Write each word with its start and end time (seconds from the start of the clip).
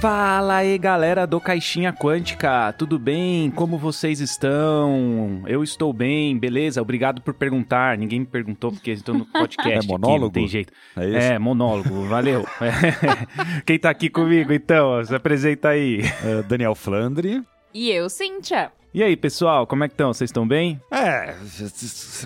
Fala 0.00 0.58
aí, 0.58 0.78
galera 0.78 1.26
do 1.26 1.40
Caixinha 1.40 1.92
Quântica, 1.92 2.72
tudo 2.74 3.00
bem? 3.00 3.50
Como 3.50 3.76
vocês 3.76 4.20
estão? 4.20 5.42
Eu 5.44 5.64
estou 5.64 5.92
bem, 5.92 6.38
beleza? 6.38 6.80
Obrigado 6.80 7.20
por 7.20 7.34
perguntar. 7.34 7.98
Ninguém 7.98 8.20
me 8.20 8.26
perguntou 8.26 8.70
porque 8.70 8.92
estou 8.92 9.12
no 9.12 9.26
podcast. 9.32 9.84
É 9.84 9.88
monólogo? 9.88 10.14
Aqui, 10.14 10.20
não 10.20 10.30
tem 10.30 10.46
jeito. 10.46 10.72
É 10.96 11.04
isso? 11.08 11.16
É, 11.32 11.38
monólogo, 11.40 12.04
valeu. 12.04 12.46
Quem 13.66 13.76
tá 13.76 13.90
aqui 13.90 14.08
comigo 14.08 14.52
então? 14.52 15.04
Se 15.04 15.12
apresenta 15.12 15.70
aí. 15.70 16.00
É, 16.24 16.42
Daniel 16.44 16.76
Flandre. 16.76 17.42
E 17.74 17.90
eu, 17.90 18.08
Cíntia. 18.08 18.70
E 18.92 19.02
aí, 19.02 19.16
pessoal, 19.18 19.66
como 19.66 19.84
é 19.84 19.88
que 19.88 19.92
estão? 19.92 20.14
Vocês 20.14 20.30
estão 20.30 20.48
bem? 20.48 20.80
É, 20.90 21.36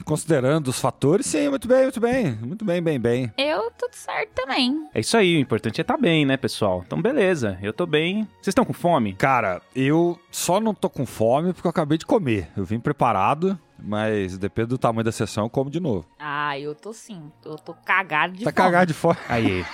considerando 0.04 0.68
os 0.68 0.78
fatores, 0.78 1.26
sim, 1.26 1.48
muito 1.48 1.66
bem, 1.66 1.82
muito 1.82 2.00
bem. 2.00 2.38
Muito 2.40 2.64
bem, 2.64 2.80
bem, 2.80 3.00
bem. 3.00 3.32
Eu, 3.36 3.68
tudo 3.72 3.94
certo 3.94 4.30
também. 4.32 4.88
É 4.94 5.00
isso 5.00 5.16
aí, 5.16 5.36
o 5.36 5.40
importante 5.40 5.80
é 5.80 5.82
estar 5.82 5.96
bem, 5.96 6.24
né, 6.24 6.36
pessoal? 6.36 6.84
Então, 6.86 7.02
beleza, 7.02 7.58
eu 7.60 7.72
tô 7.72 7.84
bem. 7.84 8.28
Vocês 8.34 8.48
estão 8.48 8.64
com 8.64 8.72
fome? 8.72 9.12
Cara, 9.14 9.60
eu 9.74 10.16
só 10.30 10.60
não 10.60 10.72
tô 10.72 10.88
com 10.88 11.04
fome 11.04 11.52
porque 11.52 11.66
eu 11.66 11.70
acabei 11.70 11.98
de 11.98 12.06
comer. 12.06 12.48
Eu 12.56 12.64
vim 12.64 12.78
preparado, 12.78 13.58
mas 13.76 14.38
depende 14.38 14.68
do 14.68 14.78
tamanho 14.78 15.04
da 15.04 15.12
sessão, 15.12 15.44
eu 15.44 15.50
como 15.50 15.68
de 15.68 15.80
novo. 15.80 16.06
Ah, 16.16 16.56
eu 16.56 16.76
tô 16.76 16.92
sim. 16.92 17.32
Eu 17.44 17.56
tô 17.56 17.74
cagado 17.74 18.34
de 18.34 18.44
tá 18.44 18.52
fome. 18.52 18.54
cagado 18.54 18.86
de 18.86 18.94
fome. 18.94 19.16
Aí. 19.28 19.66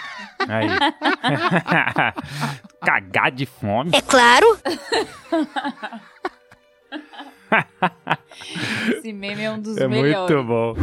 Aí. 0.48 0.68
Cagar 2.80 3.30
de 3.30 3.44
fome. 3.44 3.91
É 3.92 4.00
claro. 4.00 4.58
Esse 8.97 9.12
meme 9.12 9.42
é 9.42 9.51
um 9.51 9.60
dos 9.60 9.77
É 9.77 9.87
melhores. 9.88 10.30
muito 10.33 10.45
bom. 10.45 10.74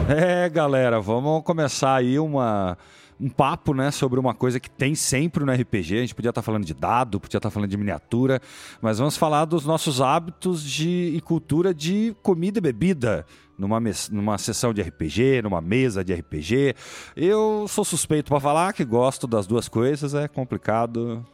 É, 0.08 0.48
galera, 0.50 1.00
vamos 1.00 1.42
começar 1.42 1.96
aí 1.96 2.18
uma 2.18 2.76
um 3.20 3.28
papo, 3.28 3.72
né, 3.74 3.90
sobre 3.90 4.20
uma 4.20 4.34
coisa 4.34 4.60
que 4.60 4.70
tem 4.70 4.94
sempre 4.94 5.44
no 5.44 5.52
RPG. 5.52 5.96
A 5.96 6.00
gente 6.00 6.14
podia 6.14 6.30
estar 6.30 6.42
falando 6.42 6.64
de 6.64 6.74
dado, 6.74 7.18
podia 7.18 7.38
estar 7.38 7.50
falando 7.50 7.70
de 7.70 7.76
miniatura, 7.76 8.40
mas 8.80 8.98
vamos 8.98 9.16
falar 9.16 9.44
dos 9.44 9.64
nossos 9.64 10.00
hábitos 10.00 10.62
de, 10.62 11.12
e 11.14 11.20
cultura 11.20 11.72
de 11.72 12.14
comida 12.22 12.58
e 12.58 12.62
bebida. 12.62 13.26
Numa, 13.58 13.80
numa 14.10 14.36
sessão 14.36 14.74
de 14.74 14.82
RPG, 14.82 15.40
numa 15.42 15.62
mesa 15.62 16.04
de 16.04 16.12
RPG. 16.12 16.74
Eu 17.16 17.64
sou 17.66 17.86
suspeito 17.86 18.28
para 18.28 18.38
falar 18.38 18.74
que 18.74 18.84
gosto 18.84 19.26
das 19.26 19.46
duas 19.46 19.66
coisas, 19.66 20.12
é 20.12 20.28
complicado. 20.28 21.24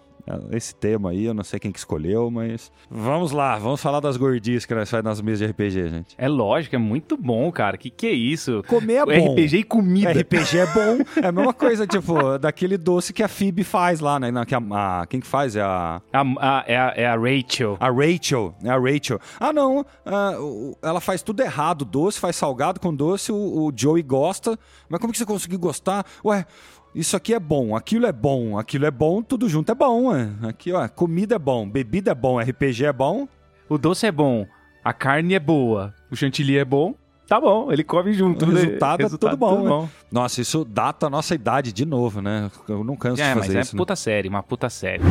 Esse 0.52 0.74
tema 0.74 1.10
aí, 1.10 1.24
eu 1.24 1.34
não 1.34 1.42
sei 1.42 1.58
quem 1.58 1.72
que 1.72 1.78
escolheu, 1.78 2.30
mas 2.30 2.70
vamos 2.90 3.32
lá, 3.32 3.58
vamos 3.58 3.82
falar 3.82 3.98
das 4.00 4.16
gordices 4.16 4.64
que 4.64 4.74
nós 4.74 4.88
fazemos 4.88 5.10
nas 5.10 5.20
mesas 5.20 5.40
de 5.40 5.46
RPG, 5.52 5.88
gente. 5.88 6.14
É 6.16 6.28
lógico, 6.28 6.76
é 6.76 6.78
muito 6.78 7.16
bom, 7.16 7.50
cara. 7.50 7.76
Que 7.76 7.90
que 7.90 8.06
é 8.06 8.12
isso? 8.12 8.62
Comer 8.68 8.94
é 8.94 9.04
bom. 9.20 9.32
RPG 9.34 9.56
e 9.58 9.64
comida. 9.64 10.12
RPG 10.12 10.58
é 10.58 10.66
bom. 10.66 11.04
É 11.22 11.26
a 11.26 11.32
mesma 11.32 11.52
coisa, 11.52 11.86
tipo, 11.86 12.38
daquele 12.38 12.78
doce 12.78 13.12
que 13.12 13.22
a 13.22 13.28
Phoebe 13.28 13.64
faz 13.64 13.98
lá, 14.00 14.20
né? 14.20 14.30
Na- 14.30 14.46
que 14.46 14.54
a- 14.54 14.62
a- 14.70 15.06
quem 15.06 15.20
que 15.20 15.26
faz? 15.26 15.56
É 15.56 15.60
a, 15.62 16.00
A- 16.12 16.22
a- 16.38 16.64
é, 16.68 16.76
a, 16.76 16.94
é 16.96 17.06
a 17.06 17.16
Rachel. 17.16 17.76
a 17.80 17.90
Rachel. 17.90 18.54
É 18.62 18.70
a 18.70 18.78
Rachel. 18.78 19.18
Ah, 19.40 19.52
não. 19.52 19.84
ah, 20.06 20.34
ela 20.82 21.00
faz 21.00 21.22
tudo 21.22 21.40
errado. 21.42 21.84
Doce, 21.84 22.20
faz 22.20 22.36
salgado 22.36 22.78
com 22.78 22.94
doce. 22.94 23.32
O, 23.32 23.36
o 23.68 23.72
Joey 23.74 24.02
gosta. 24.02 24.58
Mas 24.88 25.00
como 25.00 25.12
que 25.12 25.18
você 25.18 25.26
conseguiu 25.26 25.58
gostar? 25.58 26.06
Ué, 26.24 26.46
isso 26.94 27.16
aqui 27.16 27.32
é 27.34 27.40
bom, 27.40 27.74
aquilo 27.74 28.06
é 28.06 28.12
bom, 28.12 28.58
aquilo 28.58 28.84
é 28.86 28.90
bom, 28.90 29.22
tudo 29.22 29.48
junto 29.48 29.72
é 29.72 29.74
bom, 29.74 30.06
ué. 30.08 30.28
Aqui, 30.42 30.72
ó, 30.72 30.86
comida 30.88 31.36
é 31.36 31.38
bom, 31.38 31.68
bebida 31.68 32.10
é 32.12 32.14
bom, 32.14 32.38
RPG 32.38 32.84
é 32.86 32.92
bom. 32.92 33.26
O 33.68 33.78
doce 33.78 34.06
é 34.06 34.12
bom, 34.12 34.46
a 34.84 34.92
carne 34.92 35.34
é 35.34 35.40
boa, 35.40 35.94
o 36.10 36.16
chantilly 36.16 36.58
é 36.58 36.64
bom. 36.64 36.94
Tá 37.26 37.40
bom, 37.40 37.72
ele 37.72 37.82
come 37.82 38.12
junto. 38.12 38.44
O 38.44 38.48
né? 38.48 38.60
resultado 38.60 39.02
é 39.06 39.08
tudo 39.08 39.36
bom, 39.38 39.82
né? 39.82 39.88
Nossa, 40.10 40.42
isso 40.42 40.66
data 40.66 41.06
a 41.06 41.10
nossa 41.10 41.34
idade 41.34 41.72
de 41.72 41.86
novo, 41.86 42.20
né? 42.20 42.50
Eu 42.68 42.84
não 42.84 42.94
canso 42.94 43.22
É, 43.22 43.30
de 43.30 43.34
mas 43.36 43.46
fazer 43.46 43.58
é 43.58 43.60
isso. 43.62 43.74
né? 43.74 43.78
puta 43.78 43.96
série, 43.96 44.28
uma 44.28 44.42
puta 44.42 44.68
série. 44.68 45.02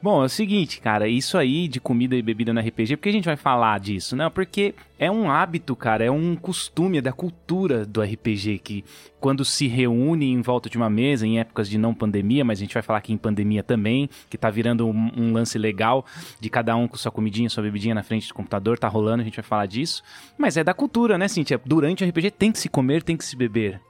Bom, 0.00 0.22
é 0.22 0.26
o 0.26 0.28
seguinte, 0.30 0.80
cara, 0.80 1.08
isso 1.08 1.36
aí 1.36 1.68
de 1.68 1.78
comida 1.78 2.16
e 2.16 2.22
bebida 2.22 2.54
no 2.54 2.60
RPG, 2.60 2.96
por 2.96 3.02
que 3.02 3.08
a 3.10 3.12
gente 3.12 3.26
vai 3.26 3.36
falar 3.36 3.78
disso? 3.80 4.16
Não, 4.16 4.30
porque 4.30 4.74
é 4.98 5.10
um 5.10 5.30
hábito, 5.30 5.76
cara, 5.76 6.04
é 6.04 6.10
um 6.10 6.34
costume, 6.34 6.98
é 6.98 7.00
da 7.00 7.12
cultura 7.12 7.86
do 7.86 8.02
RPG 8.02 8.58
que 8.58 8.84
quando 9.20 9.44
se 9.44 9.66
reúne 9.66 10.26
em 10.26 10.42
volta 10.42 10.68
de 10.68 10.76
uma 10.76 10.90
mesa 10.90 11.26
em 11.26 11.38
épocas 11.38 11.68
de 11.68 11.78
não 11.78 11.94
pandemia, 11.94 12.44
mas 12.44 12.58
a 12.58 12.62
gente 12.62 12.74
vai 12.74 12.82
falar 12.82 12.98
aqui 12.98 13.12
em 13.12 13.16
pandemia 13.16 13.62
também, 13.62 14.10
que 14.28 14.36
tá 14.36 14.50
virando 14.50 14.86
um, 14.88 15.12
um 15.16 15.32
lance 15.32 15.56
legal 15.56 16.04
de 16.40 16.50
cada 16.50 16.74
um 16.74 16.88
com 16.88 16.96
sua 16.96 17.12
comidinha, 17.12 17.48
sua 17.48 17.62
bebidinha 17.62 17.94
na 17.94 18.02
frente 18.02 18.28
do 18.28 18.34
computador, 18.34 18.78
tá 18.78 18.88
rolando, 18.88 19.22
a 19.22 19.24
gente 19.24 19.36
vai 19.36 19.44
falar 19.44 19.66
disso. 19.66 20.02
Mas 20.36 20.56
é 20.56 20.64
da 20.64 20.74
cultura, 20.74 21.16
né, 21.16 21.28
Cintia? 21.28 21.60
Durante 21.64 22.04
o 22.04 22.08
RPG 22.08 22.32
tem 22.32 22.50
que 22.50 22.58
se 22.58 22.68
comer, 22.68 23.02
tem 23.02 23.16
que 23.16 23.24
se 23.24 23.36
beber. 23.36 23.80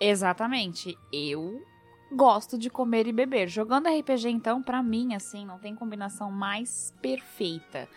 Exatamente. 0.00 0.96
Eu 1.12 1.62
gosto 2.10 2.56
de 2.56 2.70
comer 2.70 3.06
e 3.06 3.12
beber. 3.12 3.48
Jogando 3.48 3.88
RPG, 3.88 4.28
então, 4.28 4.62
pra 4.62 4.82
mim, 4.82 5.14
assim, 5.14 5.44
não 5.44 5.58
tem 5.58 5.74
combinação 5.74 6.30
mais 6.30 6.94
perfeita. 7.02 7.88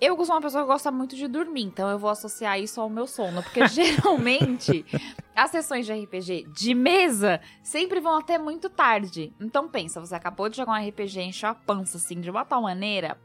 Eu 0.00 0.16
sou 0.24 0.36
uma 0.36 0.40
pessoa 0.40 0.62
que 0.62 0.68
gosta 0.68 0.92
muito 0.92 1.16
de 1.16 1.26
dormir, 1.26 1.64
então 1.64 1.88
eu 1.90 1.98
vou 1.98 2.08
associar 2.08 2.60
isso 2.60 2.80
ao 2.80 2.88
meu 2.88 3.06
sono, 3.06 3.42
porque 3.42 3.66
geralmente 3.68 4.86
as 5.34 5.50
sessões 5.50 5.86
de 5.86 5.92
RPG 5.92 6.46
de 6.52 6.72
mesa 6.72 7.40
sempre 7.62 7.98
vão 7.98 8.16
até 8.16 8.38
muito 8.38 8.70
tarde. 8.70 9.32
Então 9.40 9.68
pensa, 9.68 9.98
você 10.00 10.14
acabou 10.14 10.48
de 10.48 10.56
jogar 10.56 10.72
um 10.80 10.88
RPG, 10.88 11.20
encheu 11.22 11.48
a 11.48 11.54
pança 11.54 11.96
assim 11.96 12.20
de 12.20 12.30
uma 12.30 12.44
tal 12.44 12.62
maneira, 12.62 13.18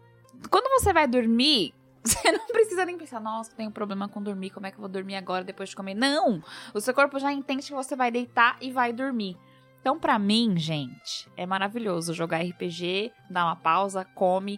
quando 0.49 0.67
você 0.69 0.91
vai 0.91 1.07
dormir, 1.07 1.75
você 2.03 2.31
não 2.31 2.47
precisa 2.47 2.85
nem 2.85 2.97
pensar, 2.97 3.19
nossa, 3.19 3.51
tenho 3.55 3.69
problema 3.69 4.09
com 4.09 4.21
dormir, 4.21 4.49
como 4.49 4.65
é 4.65 4.71
que 4.71 4.77
eu 4.77 4.81
vou 4.81 4.89
dormir 4.89 5.15
agora 5.15 5.43
depois 5.43 5.69
de 5.69 5.75
comer? 5.75 5.93
Não! 5.93 6.41
O 6.73 6.81
seu 6.81 6.93
corpo 6.93 7.19
já 7.19 7.31
entende 7.31 7.67
que 7.67 7.73
você 7.73 7.95
vai 7.95 8.09
deitar 8.09 8.57
e 8.59 8.71
vai 8.71 8.91
dormir. 8.91 9.37
Então, 9.79 9.99
pra 9.99 10.17
mim, 10.17 10.57
gente, 10.57 11.29
é 11.35 11.45
maravilhoso 11.45 12.13
jogar 12.13 12.41
RPG, 12.41 13.11
dar 13.29 13.45
uma 13.45 13.55
pausa, 13.57 14.05
come. 14.15 14.57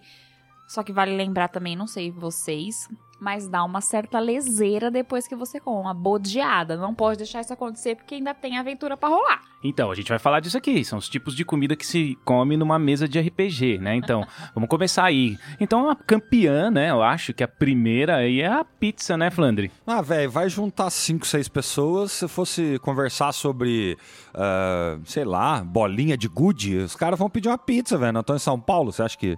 Só 0.68 0.84
que 0.84 0.94
vale 0.94 1.16
lembrar 1.16 1.48
também, 1.50 1.76
não 1.76 1.88
sei 1.88 2.12
vocês, 2.12 2.90
mas 3.20 3.48
dá 3.48 3.64
uma 3.64 3.82
certa 3.82 4.20
leseira 4.20 4.92
depois 4.92 5.28
que 5.28 5.36
você 5.36 5.60
come, 5.60 5.80
uma 5.80 5.94
bodeada. 5.94 6.76
Não 6.76 6.94
pode 6.94 7.20
deixar 7.20 7.42
isso 7.42 7.54
acontecer 7.54 7.96
porque 7.96 8.16
ainda 8.16 8.34
tem 8.34 8.58
aventura 8.58 8.98
pra 8.98 9.10
rolar. 9.10 9.42
Então, 9.64 9.90
a 9.90 9.96
gente 9.96 10.10
vai 10.10 10.20
falar 10.20 10.42
disso 10.42 10.58
aqui. 10.58 10.84
São 10.84 11.00
os 11.00 11.10
tipos 11.10 11.36
de 11.36 11.44
comida 11.44 11.76
que 11.76 11.86
se 11.86 12.18
come 12.24 12.56
numa 12.56 12.78
mesa 12.78 13.08
de 13.08 13.20
RPG, 13.20 13.80
né? 13.80 13.96
Então, 13.96 14.26
vamos 14.54 14.70
começar 14.70 15.06
aí. 15.06 15.38
Então, 15.60 15.90
a 15.90 15.96
campeã, 15.96 16.70
né? 16.70 16.92
Eu 16.92 17.02
acho 17.02 17.34
que 17.34 17.44
a 17.44 17.48
primeira 17.48 18.18
aí 18.18 18.42
é 18.42 18.48
a 18.48 18.64
pizza, 18.64 19.18
né, 19.18 19.32
Flandre? 19.32 19.72
Ah, 19.88 20.02
velho, 20.02 20.30
vai 20.30 20.50
juntar 20.50 20.90
cinco, 20.92 21.26
seis 21.26 21.48
pessoas. 21.48 22.12
Se 22.12 22.28
fosse 22.28 22.78
conversar 22.80 23.32
sobre, 23.32 23.98
ah, 24.34 25.00
sei 25.06 25.26
lá, 25.26 25.64
bolinha 25.64 26.18
de 26.18 26.28
gude, 26.28 26.78
os 26.78 26.96
caras 26.96 27.18
vão 27.18 27.30
pedir 27.30 27.50
uma 27.50 27.58
pizza, 27.58 27.98
velho. 27.98 28.14
Não 28.14 28.22
estão 28.22 28.36
em 28.36 28.40
São 28.40 28.60
Paulo, 28.60 28.92
você 28.92 29.02
acha 29.02 29.18
que 29.18 29.36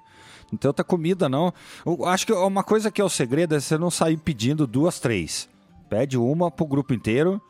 não 0.52 0.58
tem 0.58 0.70
outra 0.70 0.84
comida, 0.84 1.28
não? 1.28 1.54
Eu 1.86 2.06
acho 2.06 2.26
que 2.26 2.34
uma 2.34 2.64
coisa 2.64 2.90
que 2.92 3.02
é 3.02 3.04
o 3.04 3.10
segredo 3.10 3.56
é 3.56 3.60
você 3.60 3.78
não 3.78 3.92
sair 3.92 4.18
pedindo 4.18 4.66
duas, 4.66 5.00
três. 5.00 5.50
Pede 5.90 6.18
uma 6.18 6.50
pro 6.52 6.66
grupo 6.66 6.94
inteiro. 6.94 7.42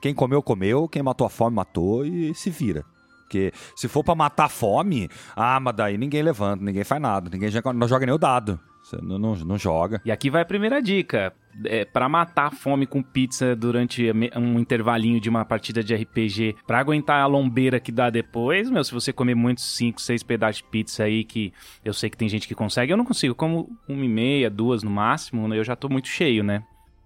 Quem 0.00 0.14
comeu, 0.14 0.42
comeu. 0.42 0.88
Quem 0.88 1.02
matou 1.02 1.26
a 1.26 1.30
fome, 1.30 1.56
matou 1.56 2.04
e 2.04 2.34
se 2.34 2.50
vira. 2.50 2.84
Porque 3.22 3.52
se 3.74 3.88
for 3.88 4.04
pra 4.04 4.14
matar 4.14 4.44
a 4.44 4.48
fome, 4.48 5.08
ah, 5.34 5.58
mas 5.58 5.74
daí 5.74 5.96
ninguém 5.96 6.22
levanta, 6.22 6.62
ninguém 6.62 6.84
faz 6.84 7.00
nada, 7.00 7.30
ninguém 7.30 7.50
joga, 7.50 7.72
não 7.72 7.88
joga 7.88 8.04
nem 8.04 8.14
o 8.14 8.18
dado. 8.18 8.60
Você 8.82 8.96
não, 9.00 9.18
não, 9.18 9.34
não 9.36 9.58
joga. 9.58 10.00
E 10.04 10.10
aqui 10.10 10.28
vai 10.28 10.42
a 10.42 10.44
primeira 10.44 10.82
dica. 10.82 11.32
É, 11.66 11.84
para 11.84 12.08
matar 12.08 12.46
a 12.46 12.50
fome 12.50 12.86
com 12.86 13.02
pizza 13.02 13.54
durante 13.54 14.10
um 14.36 14.58
intervalinho 14.58 15.20
de 15.20 15.28
uma 15.28 15.44
partida 15.44 15.84
de 15.84 15.94
RPG, 15.94 16.56
pra 16.66 16.78
aguentar 16.78 17.20
a 17.20 17.26
lombeira 17.26 17.78
que 17.78 17.92
dá 17.92 18.08
depois, 18.08 18.70
meu, 18.70 18.82
se 18.82 18.90
você 18.90 19.12
comer 19.12 19.34
muitos 19.34 19.76
5, 19.76 20.00
6 20.00 20.22
pedaços 20.22 20.62
de 20.62 20.64
pizza 20.64 21.04
aí, 21.04 21.24
que 21.24 21.52
eu 21.84 21.92
sei 21.92 22.08
que 22.08 22.16
tem 22.16 22.26
gente 22.26 22.48
que 22.48 22.54
consegue, 22.54 22.90
eu 22.90 22.96
não 22.96 23.04
consigo, 23.04 23.32
eu 23.32 23.34
como 23.34 23.68
uma 23.86 24.04
e 24.04 24.08
meia, 24.08 24.48
duas 24.48 24.82
no 24.82 24.90
máximo, 24.90 25.46
né, 25.46 25.58
eu 25.58 25.64
já 25.64 25.76
tô 25.76 25.90
muito 25.90 26.08
cheio, 26.08 26.42
né? 26.42 26.64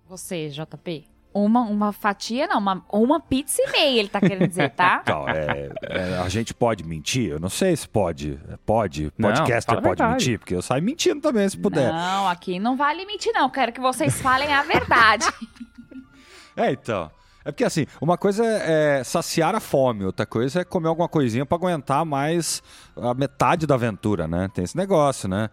Você, 0.09 0.49
JP? 0.49 1.16
Uma, 1.39 1.61
uma 1.63 1.93
fatia, 1.93 2.47
não, 2.47 2.59
uma, 2.59 2.85
uma 2.91 3.21
pizza 3.21 3.61
e 3.61 3.71
meia, 3.71 4.01
ele 4.01 4.09
tá 4.09 4.21
querendo 4.21 4.49
dizer, 4.49 4.71
tá? 4.71 5.03
Então, 5.07 5.29
é, 5.29 5.71
é, 5.83 6.19
a 6.19 6.29
gente 6.29 6.55
pode 6.55 6.83
mentir? 6.83 7.31
Eu 7.31 7.39
não 7.39 7.51
sei 7.51 7.77
se 7.77 7.87
pode. 7.87 8.41
Pode. 8.65 9.13
Não, 9.19 9.29
Podcaster 9.29 9.75
pode 9.75 9.87
verdade. 9.87 10.13
mentir, 10.13 10.39
porque 10.39 10.55
eu 10.55 10.63
saio 10.63 10.83
mentindo 10.83 11.21
também, 11.21 11.47
se 11.49 11.59
puder. 11.59 11.93
Não, 11.93 12.27
aqui 12.27 12.59
não 12.59 12.77
vale 12.77 13.05
mentir, 13.05 13.33
não. 13.35 13.51
Quero 13.51 13.73
que 13.73 13.81
vocês 13.81 14.21
falem 14.21 14.53
a 14.53 14.63
verdade. 14.63 15.27
É, 16.59 16.73
então. 16.73 17.11
É 17.45 17.53
porque 17.53 17.65
assim, 17.65 17.85
uma 18.01 18.17
coisa 18.17 18.43
é 18.45 19.05
saciar 19.05 19.55
a 19.55 19.61
fome, 19.61 20.07
outra 20.07 20.25
coisa 20.25 20.63
é 20.63 20.65
comer 20.65 20.89
alguma 20.89 21.07
coisinha 21.07 21.45
pra 21.45 21.57
aguentar 21.57 22.03
mais 22.03 22.63
a 22.97 23.13
metade 23.13 23.67
da 23.67 23.75
aventura, 23.75 24.27
né? 24.27 24.49
Tem 24.55 24.65
esse 24.65 24.75
negócio, 24.75 25.29
né? 25.29 25.51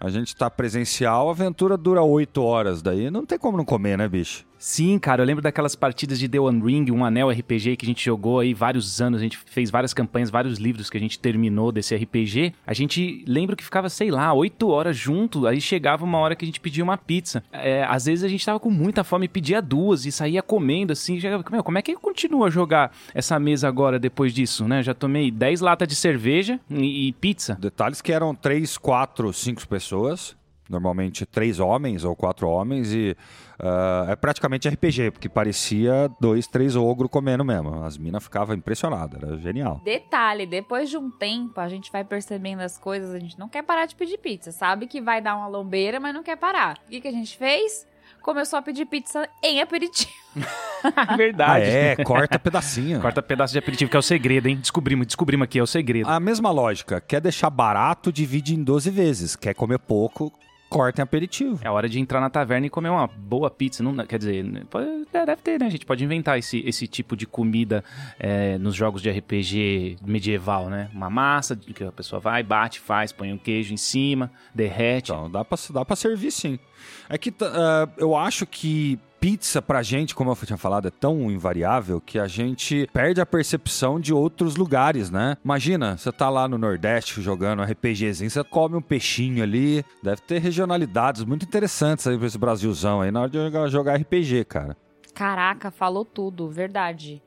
A 0.00 0.10
gente 0.10 0.34
tá 0.34 0.50
presencial, 0.50 1.28
a 1.28 1.30
aventura 1.30 1.76
dura 1.76 2.02
oito 2.02 2.42
horas, 2.42 2.82
daí 2.82 3.10
não 3.12 3.24
tem 3.24 3.38
como 3.38 3.56
não 3.56 3.64
comer, 3.64 3.96
né, 3.96 4.08
bicho? 4.08 4.44
Sim, 4.62 4.98
cara, 4.98 5.22
eu 5.22 5.26
lembro 5.26 5.42
daquelas 5.42 5.74
partidas 5.74 6.18
de 6.18 6.28
The 6.28 6.38
One 6.38 6.62
Ring, 6.62 6.90
um 6.90 7.02
anel 7.02 7.30
RPG 7.30 7.78
que 7.78 7.86
a 7.86 7.88
gente 7.88 8.04
jogou 8.04 8.40
aí 8.40 8.52
vários 8.52 9.00
anos, 9.00 9.18
a 9.18 9.22
gente 9.22 9.38
fez 9.38 9.70
várias 9.70 9.94
campanhas, 9.94 10.28
vários 10.28 10.58
livros 10.58 10.90
que 10.90 10.98
a 10.98 11.00
gente 11.00 11.18
terminou 11.18 11.72
desse 11.72 11.96
RPG. 11.96 12.52
A 12.66 12.74
gente 12.74 13.24
lembra 13.26 13.56
que 13.56 13.64
ficava, 13.64 13.88
sei 13.88 14.10
lá, 14.10 14.30
oito 14.34 14.68
horas 14.68 14.98
junto, 14.98 15.46
aí 15.46 15.62
chegava 15.62 16.04
uma 16.04 16.18
hora 16.18 16.36
que 16.36 16.44
a 16.44 16.46
gente 16.46 16.60
pedia 16.60 16.84
uma 16.84 16.98
pizza. 16.98 17.42
É, 17.50 17.84
às 17.84 18.04
vezes 18.04 18.22
a 18.22 18.28
gente 18.28 18.44
tava 18.44 18.60
com 18.60 18.68
muita 18.68 19.02
fome 19.02 19.24
e 19.24 19.28
pedia 19.30 19.62
duas 19.62 20.04
e 20.04 20.12
saía 20.12 20.42
comendo 20.42 20.92
assim. 20.92 21.18
Meu, 21.50 21.64
como 21.64 21.78
é 21.78 21.82
que 21.82 21.96
continua 21.96 22.48
a 22.48 22.50
jogar 22.50 22.92
essa 23.14 23.40
mesa 23.40 23.66
agora 23.66 23.98
depois 23.98 24.34
disso, 24.34 24.68
né? 24.68 24.82
Já 24.82 24.92
tomei 24.92 25.30
10 25.30 25.62
latas 25.62 25.88
de 25.88 25.96
cerveja 25.96 26.60
e, 26.68 27.08
e 27.08 27.12
pizza. 27.14 27.56
Detalhes 27.58 28.02
que 28.02 28.12
eram 28.12 28.34
três, 28.34 28.76
quatro, 28.76 29.32
cinco 29.32 29.66
pessoas. 29.66 30.38
Normalmente 30.70 31.26
três 31.26 31.58
homens 31.58 32.04
ou 32.04 32.14
quatro 32.14 32.48
homens 32.48 32.92
e 32.92 33.16
ah, 33.58 34.06
é 34.08 34.16
praticamente 34.16 34.68
RPG, 34.68 35.10
porque 35.10 35.28
parecia 35.28 36.08
dois, 36.20 36.46
três 36.46 36.76
ogro 36.76 37.08
comendo 37.08 37.44
mesmo. 37.44 37.82
As 37.84 37.98
minas 37.98 38.22
ficavam 38.22 38.54
impressionadas, 38.54 39.22
era 39.22 39.36
genial. 39.38 39.80
Detalhe, 39.84 40.46
depois 40.46 40.88
de 40.88 40.96
um 40.96 41.10
tempo, 41.10 41.60
a 41.60 41.68
gente 41.68 41.90
vai 41.92 42.04
percebendo 42.04 42.60
as 42.60 42.78
coisas, 42.78 43.14
a 43.14 43.18
gente 43.18 43.38
não 43.38 43.48
quer 43.48 43.62
parar 43.62 43.86
de 43.86 43.94
pedir 43.94 44.18
pizza. 44.18 44.52
Sabe 44.52 44.86
que 44.86 45.00
vai 45.00 45.20
dar 45.20 45.36
uma 45.36 45.48
lombeira, 45.48 46.00
mas 46.00 46.14
não 46.14 46.22
quer 46.22 46.36
parar. 46.36 46.78
O 46.86 46.90
que, 46.90 47.00
que 47.00 47.08
a 47.08 47.12
gente 47.12 47.36
fez? 47.36 47.86
Começou 48.22 48.58
a 48.58 48.62
pedir 48.62 48.86
pizza 48.86 49.28
em 49.42 49.60
aperitivo. 49.60 50.10
Ah, 50.96 51.14
Verdade. 51.14 51.66
é, 51.66 51.94
corta 51.96 52.38
pedacinho. 52.38 53.00
Corta 53.02 53.20
pedaço 53.20 53.52
de 53.52 53.58
aperitivo, 53.58 53.90
que 53.90 53.96
é 53.98 54.00
o 54.00 54.02
segredo, 54.02 54.46
hein? 54.48 54.56
Descobrimos, 54.56 55.06
descobrimos 55.06 55.44
aqui, 55.44 55.58
é 55.58 55.62
o 55.62 55.66
segredo. 55.66 56.08
A 56.08 56.18
mesma 56.18 56.50
lógica, 56.50 57.02
quer 57.02 57.20
deixar 57.20 57.50
barato, 57.50 58.10
divide 58.10 58.54
em 58.54 58.64
12 58.64 58.88
vezes. 58.88 59.36
Quer 59.36 59.52
comer 59.52 59.78
pouco, 59.78 60.32
corta 60.70 61.02
em 61.02 61.04
aperitivo. 61.04 61.58
É 61.62 61.68
hora 61.70 61.88
de 61.88 61.98
entrar 61.98 62.20
na 62.20 62.30
taverna 62.30 62.66
e 62.66 62.70
comer 62.70 62.88
uma 62.88 63.06
boa 63.08 63.50
pizza. 63.50 63.82
Não, 63.82 63.94
quer 64.06 64.18
dizer, 64.18 64.64
pode- 64.70 64.86
é, 65.12 65.26
deve 65.26 65.42
ter, 65.42 65.58
né? 65.58 65.66
A 65.66 65.70
gente 65.70 65.84
pode 65.84 66.02
inventar 66.04 66.38
esse, 66.38 66.60
esse 66.64 66.86
tipo 66.86 67.16
de 67.16 67.26
comida 67.26 67.84
é, 68.18 68.56
nos 68.56 68.74
jogos 68.76 69.02
de 69.02 69.10
RPG 69.10 69.98
medieval, 70.06 70.70
né? 70.70 70.88
Uma 70.94 71.10
massa 71.10 71.56
que 71.56 71.82
a 71.82 71.90
pessoa 71.92 72.20
vai, 72.20 72.42
bate, 72.44 72.78
faz, 72.78 73.12
põe 73.12 73.32
um 73.32 73.38
queijo 73.38 73.74
em 73.74 73.76
cima, 73.76 74.30
derrete. 74.54 75.10
Então, 75.10 75.28
dá 75.28 75.44
pra, 75.44 75.58
dá 75.74 75.84
pra 75.84 75.96
servir 75.96 76.30
sim. 76.30 76.58
É 77.08 77.18
que 77.18 77.30
tá, 77.32 77.50
ah, 77.52 77.88
eu 77.98 78.16
acho 78.16 78.46
que 78.46 78.98
pizza 79.20 79.60
pra 79.60 79.82
gente, 79.82 80.14
como 80.14 80.30
eu 80.30 80.36
tinha 80.36 80.56
falado, 80.56 80.88
é 80.88 80.90
tão 80.90 81.30
invariável 81.30 82.00
que 82.00 82.18
a 82.18 82.26
gente 82.26 82.88
perde 82.92 83.20
a 83.20 83.26
percepção 83.26 84.00
de 84.00 84.14
outros 84.14 84.56
lugares, 84.56 85.10
né? 85.10 85.36
Imagina, 85.44 85.98
você 85.98 86.10
tá 86.10 86.30
lá 86.30 86.48
no 86.48 86.56
Nordeste 86.56 87.20
jogando 87.20 87.62
RPGzinho, 87.62 88.30
você 88.30 88.42
come 88.42 88.76
um 88.76 88.82
peixinho 88.82 89.42
ali. 89.42 89.84
Deve 90.02 90.22
ter 90.22 90.38
regionalidades 90.38 91.22
muito 91.24 91.44
interessantes 91.44 92.06
aí 92.06 92.16
pra 92.16 92.26
esse 92.26 92.38
Brasilzão 92.38 93.02
aí 93.02 93.10
na 93.10 93.20
hora 93.20 93.30
de 93.30 93.68
jogar 93.68 93.96
RPG, 93.96 94.46
cara. 94.46 94.76
Caraca, 95.14 95.70
falou 95.70 96.04
tudo, 96.04 96.48
verdade. 96.48 97.22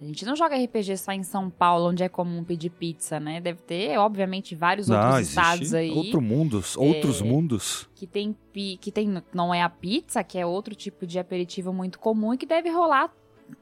A 0.00 0.04
gente 0.04 0.24
não 0.24 0.36
joga 0.36 0.54
RPG 0.56 0.96
só 0.96 1.10
em 1.12 1.24
São 1.24 1.50
Paulo, 1.50 1.88
onde 1.90 2.04
é 2.04 2.08
comum 2.08 2.44
pedir 2.44 2.70
pizza, 2.70 3.18
né? 3.18 3.40
Deve 3.40 3.60
ter, 3.62 3.98
obviamente, 3.98 4.54
vários 4.54 4.88
outros 4.88 5.10
Não, 5.12 5.20
estados 5.20 5.72
existe 5.72 5.76
aí 5.76 5.90
outro 5.90 6.20
mundos, 6.20 6.76
outros 6.76 7.20
É. 7.20 7.24
mundos. 7.24 7.88
que 7.96 8.06
tem 8.06 8.36
que 8.80 8.92
tem 8.92 9.22
não 9.34 9.52
é 9.52 9.60
a 9.62 9.68
pizza, 9.68 10.22
que 10.22 10.38
é 10.38 10.46
outro 10.46 10.74
tipo 10.74 11.04
de 11.06 11.18
aperitivo 11.18 11.72
muito 11.72 11.98
comum 11.98 12.32
e 12.32 12.38
que 12.38 12.46
deve 12.46 12.70
rolar 12.70 13.12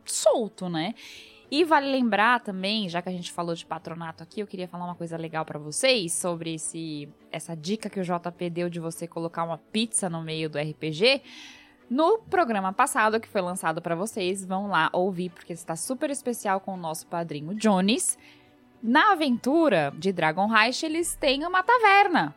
solto, 0.04 0.68
né? 0.68 0.94
E 1.50 1.64
vale 1.64 1.90
lembrar 1.90 2.40
também, 2.40 2.88
já 2.88 3.00
que 3.00 3.08
a 3.08 3.12
gente 3.12 3.30
falou 3.30 3.54
de 3.54 3.64
patronato 3.64 4.20
aqui, 4.22 4.40
eu 4.40 4.46
queria 4.48 4.66
falar 4.66 4.84
uma 4.84 4.96
coisa 4.96 5.16
legal 5.16 5.44
pra 5.44 5.58
vocês 5.60 6.12
sobre 6.12 6.54
esse 6.54 7.08
essa 7.30 7.54
dica 7.56 7.88
que 7.88 8.00
o 8.00 8.02
JP 8.02 8.50
deu 8.50 8.68
de 8.68 8.80
você 8.80 9.06
colocar 9.06 9.44
uma 9.44 9.56
pizza 9.56 10.10
no 10.10 10.20
meio 10.22 10.50
do 10.50 10.58
RPG. 10.58 11.22
No 11.88 12.18
programa 12.18 12.72
passado, 12.72 13.20
que 13.20 13.28
foi 13.28 13.40
lançado 13.40 13.80
pra 13.80 13.94
vocês, 13.94 14.44
vão 14.44 14.66
lá 14.66 14.90
ouvir, 14.92 15.30
porque 15.30 15.52
está 15.52 15.76
super 15.76 16.10
especial 16.10 16.60
com 16.60 16.74
o 16.74 16.76
nosso 16.76 17.06
padrinho 17.06 17.54
Jones. 17.54 18.18
Na 18.82 19.12
aventura 19.12 19.92
de 19.96 20.12
Dragon 20.12 20.46
Reich, 20.46 20.84
eles 20.84 21.14
têm 21.14 21.46
uma 21.46 21.62
taverna. 21.62 22.34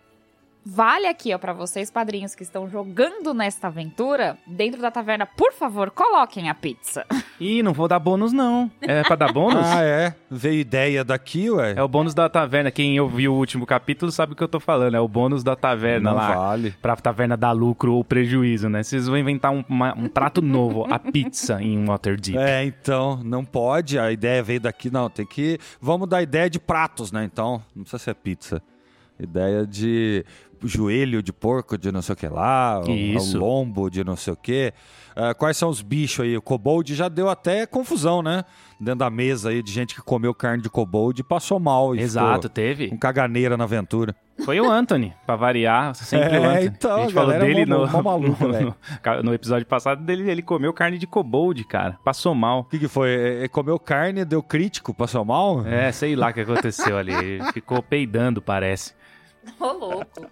Vale 0.70 1.08
aqui, 1.08 1.34
ó, 1.34 1.38
para 1.38 1.54
vocês, 1.54 1.90
padrinhos 1.90 2.36
que 2.36 2.44
estão 2.44 2.70
jogando 2.70 3.34
nesta 3.34 3.68
aventura, 3.68 4.38
dentro 4.46 4.82
da 4.82 4.92
taverna, 4.92 5.26
por 5.26 5.52
favor, 5.54 5.90
coloquem 5.92 6.50
a 6.50 6.54
pizza. 6.56 7.06
Ih, 7.40 7.64
não 7.64 7.74
vou 7.74 7.88
dar 7.88 8.00
bônus, 8.00 8.32
não. 8.34 8.70
É 8.82 9.02
pra 9.04 9.16
dar 9.16 9.32
bônus? 9.32 9.66
ah, 9.66 9.82
é? 9.84 10.14
Veio 10.30 10.60
ideia 10.60 11.04
daqui, 11.04 11.50
ué? 11.50 11.74
É 11.76 11.82
o 11.84 11.88
bônus 11.88 12.14
da 12.14 12.28
taverna. 12.30 12.70
Quem 12.70 13.00
ouviu 13.00 13.34
o 13.34 13.38
último 13.38 13.66
capítulo 13.66 14.12
sabe 14.12 14.34
o 14.34 14.36
que 14.36 14.44
eu 14.44 14.48
tô 14.48 14.60
falando. 14.60 14.96
É 14.96 15.00
o 15.00 15.08
bônus 15.08 15.44
da 15.44 15.56
taverna 15.56 16.12
não 16.12 16.18
lá. 16.18 16.36
vale. 16.36 16.72
Pra 16.82 16.96
taverna 16.98 17.38
dar 17.38 17.52
lucro 17.54 17.94
ou 17.94 18.04
prejuízo, 18.04 18.68
né? 18.70 18.84
Vocês 18.84 19.08
vão 19.08 19.18
inventar 19.18 19.52
um, 19.52 19.64
uma- 19.70 19.98
um 19.98 20.08
prato 20.10 20.42
novo, 20.42 20.86
a 20.92 21.00
pizza 21.00 21.62
em 21.62 21.86
Waterdeep. 21.86 22.38
É, 22.38 22.64
então, 22.66 23.22
não 23.24 23.46
pode. 23.46 23.98
A 23.98 24.12
ideia 24.12 24.44
veio 24.44 24.60
daqui, 24.60 24.92
não. 24.92 25.10
Tem 25.10 25.26
que. 25.26 25.58
Vamos 25.82 26.08
dar 26.10 26.22
ideia 26.22 26.50
de 26.50 26.60
pratos, 26.60 27.12
né? 27.12 27.24
Então, 27.24 27.64
não 27.76 27.84
precisa 27.84 28.04
ser 28.04 28.16
pizza. 28.16 28.62
Ideia 29.20 29.66
de 29.66 30.26
joelho 30.68 31.22
de 31.24 31.32
porco 31.34 31.78
de 31.78 31.92
não 31.92 32.02
sei 32.02 32.14
o 32.14 32.16
que 32.16 32.28
lá, 32.28 32.80
o- 32.82 32.90
Isso. 32.92 33.38
o 33.38 33.40
lombo 33.42 33.90
de 33.90 34.04
não 34.04 34.16
sei 34.16 34.34
o 34.34 34.38
que. 34.38 34.74
quais 35.38 35.58
são 35.58 35.70
os 35.70 35.82
bichos 35.82 36.24
aí? 36.26 36.38
O 36.38 36.42
kobold 36.42 36.96
já 36.96 37.10
deu 37.10 37.30
até 37.30 37.66
confusão, 37.66 38.22
né? 38.22 38.44
Dentro 38.80 39.00
da 39.00 39.10
mesa 39.10 39.50
aí 39.50 39.62
de 39.62 39.70
gente 39.74 39.94
que 39.94 40.02
comeu 40.02 40.34
carne 40.34 40.64
de 40.64 40.70
kobold 40.70 41.20
e 41.20 41.24
passou 41.24 41.60
mal. 41.60 41.94
E 41.94 42.00
Exato, 42.00 42.48
teve. 42.48 42.88
Com 42.88 42.98
caganeira 42.98 43.58
na 43.58 43.66
aventura. 43.66 44.16
Foi 44.46 44.58
o 44.62 44.72
Anthony, 44.72 45.14
pra 45.26 45.36
variar, 45.36 45.94
sempre 46.00 46.38
É, 46.38 46.40
o 46.40 46.44
Anthony. 46.46 46.66
então, 46.68 46.96
a 46.96 47.02
gente 47.02 47.14
falou 47.14 47.34
é 47.34 47.40
dele 47.40 47.66
no, 47.66 47.80
no, 47.86 48.34
velho. 48.34 48.74
no- 49.18 49.24
no 49.24 49.34
episódio 49.34 49.68
passado, 49.68 50.02
dele, 50.06 50.32
ele 50.32 50.42
comeu 50.42 50.72
carne 50.72 50.98
de 50.98 51.06
kobold, 51.06 51.62
cara. 51.66 51.98
Passou 52.06 52.34
mal. 52.34 52.62
O 52.62 52.64
que, 52.64 52.80
que 52.80 52.88
foi? 52.88 53.10
É, 53.10 53.44
é, 53.44 53.48
comeu 53.50 53.78
carne, 53.78 54.24
deu 54.24 54.42
crítico, 54.42 54.94
passou 54.94 55.26
mal? 55.26 55.68
É, 55.68 55.92
sei 55.92 56.16
lá 56.16 56.30
o 56.30 56.34
que 56.34 56.40
aconteceu 56.40 56.98
ali. 56.98 57.12
Ele 57.20 57.44
ficou 57.52 57.84
peidando, 57.84 58.42
parece. 58.42 58.94
Ô, 59.60 59.72
louco. 59.72 60.30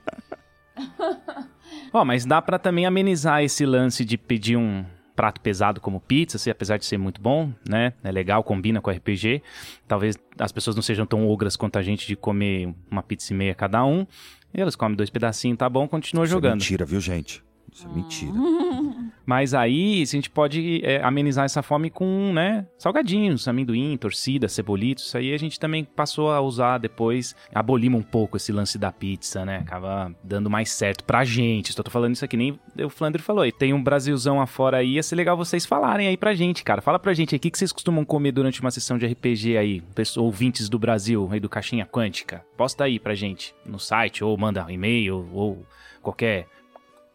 Ó, 1.93 2.05
mas 2.05 2.25
dá 2.25 2.41
pra 2.41 2.59
também 2.59 2.85
amenizar 2.85 3.43
esse 3.43 3.65
lance 3.65 4.05
de 4.05 4.17
pedir 4.17 4.57
um 4.57 4.85
prato 5.15 5.41
pesado 5.41 5.81
como 5.81 5.99
pizza, 5.99 6.37
se 6.37 6.49
apesar 6.51 6.77
de 6.77 6.85
ser 6.85 6.97
muito 6.97 7.19
bom, 7.19 7.51
né? 7.67 7.93
É 8.03 8.11
legal, 8.11 8.43
combina 8.43 8.79
com 8.79 8.91
RPG. 8.91 9.41
Talvez 9.87 10.15
as 10.37 10.51
pessoas 10.51 10.75
não 10.75 10.83
sejam 10.83 11.05
tão 11.07 11.27
ogras 11.27 11.55
quanto 11.55 11.79
a 11.79 11.81
gente 11.81 12.05
de 12.05 12.15
comer 12.15 12.73
uma 12.89 13.01
pizza 13.01 13.33
e 13.33 13.35
meia 13.35 13.55
cada 13.55 13.83
um. 13.83 14.05
E 14.53 14.61
elas 14.61 14.75
comem 14.75 14.95
dois 14.95 15.09
pedacinhos, 15.09 15.57
tá 15.57 15.67
bom, 15.67 15.87
continua 15.87 16.23
Isso 16.23 16.33
é 16.33 16.35
jogando. 16.35 16.59
mentira, 16.59 16.85
viu, 16.85 17.01
gente? 17.01 17.43
Isso 17.77 17.87
é 17.87 17.93
mentira. 17.93 18.33
Mas 19.23 19.53
aí 19.53 20.01
a 20.01 20.05
gente 20.05 20.31
pode 20.31 20.81
é, 20.83 20.99
amenizar 21.03 21.45
essa 21.45 21.61
fome 21.61 21.91
com, 21.91 22.33
né, 22.33 22.65
salgadinhos, 22.75 23.47
amendoim, 23.47 23.95
torcida, 23.97 24.47
cebolito. 24.47 25.01
Isso 25.01 25.15
aí 25.15 25.31
a 25.31 25.37
gente 25.37 25.59
também 25.59 25.83
passou 25.83 26.31
a 26.31 26.41
usar 26.41 26.79
depois. 26.79 27.35
Abolimos 27.53 27.99
um 27.99 28.03
pouco 28.03 28.37
esse 28.37 28.51
lance 28.51 28.79
da 28.79 28.91
pizza, 28.91 29.45
né? 29.45 29.57
Acaba 29.57 30.11
dando 30.23 30.49
mais 30.49 30.71
certo 30.71 31.03
pra 31.03 31.23
gente. 31.23 31.71
Só 31.71 31.83
tô 31.83 31.91
falando 31.91 32.15
isso 32.15 32.25
aqui, 32.25 32.35
nem 32.35 32.59
o 32.83 32.89
Flandre 32.89 33.21
falou. 33.21 33.45
E 33.45 33.51
tem 33.51 33.75
um 33.75 33.83
Brasilzão 33.83 34.41
afora 34.41 34.77
aí, 34.77 34.93
ia 34.93 35.03
ser 35.03 35.15
legal 35.15 35.37
vocês 35.37 35.63
falarem 35.63 36.07
aí 36.07 36.17
pra 36.17 36.33
gente, 36.33 36.63
cara. 36.63 36.81
Fala 36.81 36.97
pra 36.97 37.13
gente 37.13 37.35
aí, 37.35 37.37
o 37.37 37.39
que 37.39 37.51
que 37.51 37.59
vocês 37.59 37.71
costumam 37.71 38.03
comer 38.03 38.31
durante 38.31 38.59
uma 38.59 38.71
sessão 38.71 38.97
de 38.97 39.05
RPG 39.05 39.55
aí? 39.55 39.83
Ouvintes 40.17 40.67
do 40.67 40.79
Brasil, 40.79 41.29
aí 41.31 41.39
do 41.39 41.49
Caixinha 41.49 41.85
Quântica. 41.85 42.43
Posta 42.57 42.85
aí 42.85 42.97
pra 42.97 43.13
gente 43.13 43.53
no 43.63 43.77
site, 43.77 44.23
ou 44.23 44.35
manda 44.35 44.65
um 44.65 44.69
e-mail, 44.71 45.29
ou 45.31 45.63
qualquer 46.01 46.47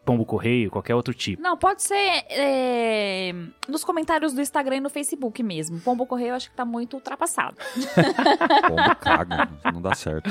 pombo 0.04 0.24
correio, 0.24 0.70
qualquer 0.70 0.94
outro 0.94 1.14
tipo. 1.14 1.42
Não, 1.42 1.56
pode 1.56 1.82
ser 1.82 2.24
é, 2.28 3.34
nos 3.68 3.84
comentários 3.84 4.32
do 4.32 4.40
Instagram 4.40 4.76
e 4.76 4.80
no 4.80 4.90
Facebook 4.90 5.42
mesmo. 5.42 5.80
Pombo 5.80 6.06
Correio 6.06 6.30
eu 6.30 6.34
acho 6.34 6.50
que 6.50 6.56
tá 6.56 6.64
muito 6.64 6.94
ultrapassado. 6.94 7.56
Pombo 8.68 8.96
caga, 8.96 9.48
não 9.72 9.80
dá 9.80 9.94
certo. 9.94 10.30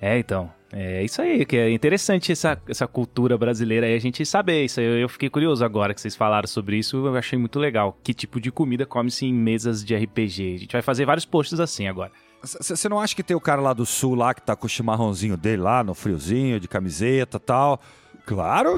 É, 0.00 0.18
então. 0.18 0.50
É 0.70 1.02
isso 1.02 1.22
aí, 1.22 1.46
que 1.46 1.56
é 1.56 1.70
interessante 1.70 2.30
essa, 2.30 2.60
essa 2.68 2.86
cultura 2.86 3.38
brasileira 3.38 3.86
aí, 3.86 3.94
a 3.94 3.98
gente 3.98 4.24
saber 4.26 4.66
isso. 4.66 4.80
aí. 4.80 4.86
Eu, 4.86 4.98
eu 4.98 5.08
fiquei 5.08 5.30
curioso 5.30 5.64
agora 5.64 5.94
que 5.94 6.00
vocês 6.00 6.14
falaram 6.14 6.46
sobre 6.46 6.76
isso, 6.76 7.06
eu 7.06 7.16
achei 7.16 7.38
muito 7.38 7.58
legal. 7.58 7.98
Que 8.02 8.12
tipo 8.12 8.38
de 8.38 8.52
comida 8.52 8.84
come-se 8.84 9.24
em 9.24 9.32
mesas 9.32 9.82
de 9.82 9.96
RPG? 9.96 10.54
A 10.54 10.58
gente 10.58 10.72
vai 10.72 10.82
fazer 10.82 11.06
vários 11.06 11.24
posts 11.24 11.58
assim 11.58 11.88
agora. 11.88 12.12
Você 12.42 12.88
não 12.88 13.00
acha 13.00 13.16
que 13.16 13.22
tem 13.22 13.36
o 13.36 13.40
cara 13.40 13.60
lá 13.60 13.72
do 13.72 13.84
sul 13.84 14.14
lá 14.14 14.32
que 14.32 14.42
tá 14.42 14.54
com 14.54 14.66
o 14.66 14.68
chimarrãozinho 14.68 15.36
dele 15.36 15.62
lá, 15.62 15.82
no 15.82 15.94
friozinho, 15.94 16.60
de 16.60 16.68
camiseta 16.68 17.36
e 17.38 17.40
tal? 17.40 17.80
Claro! 18.28 18.76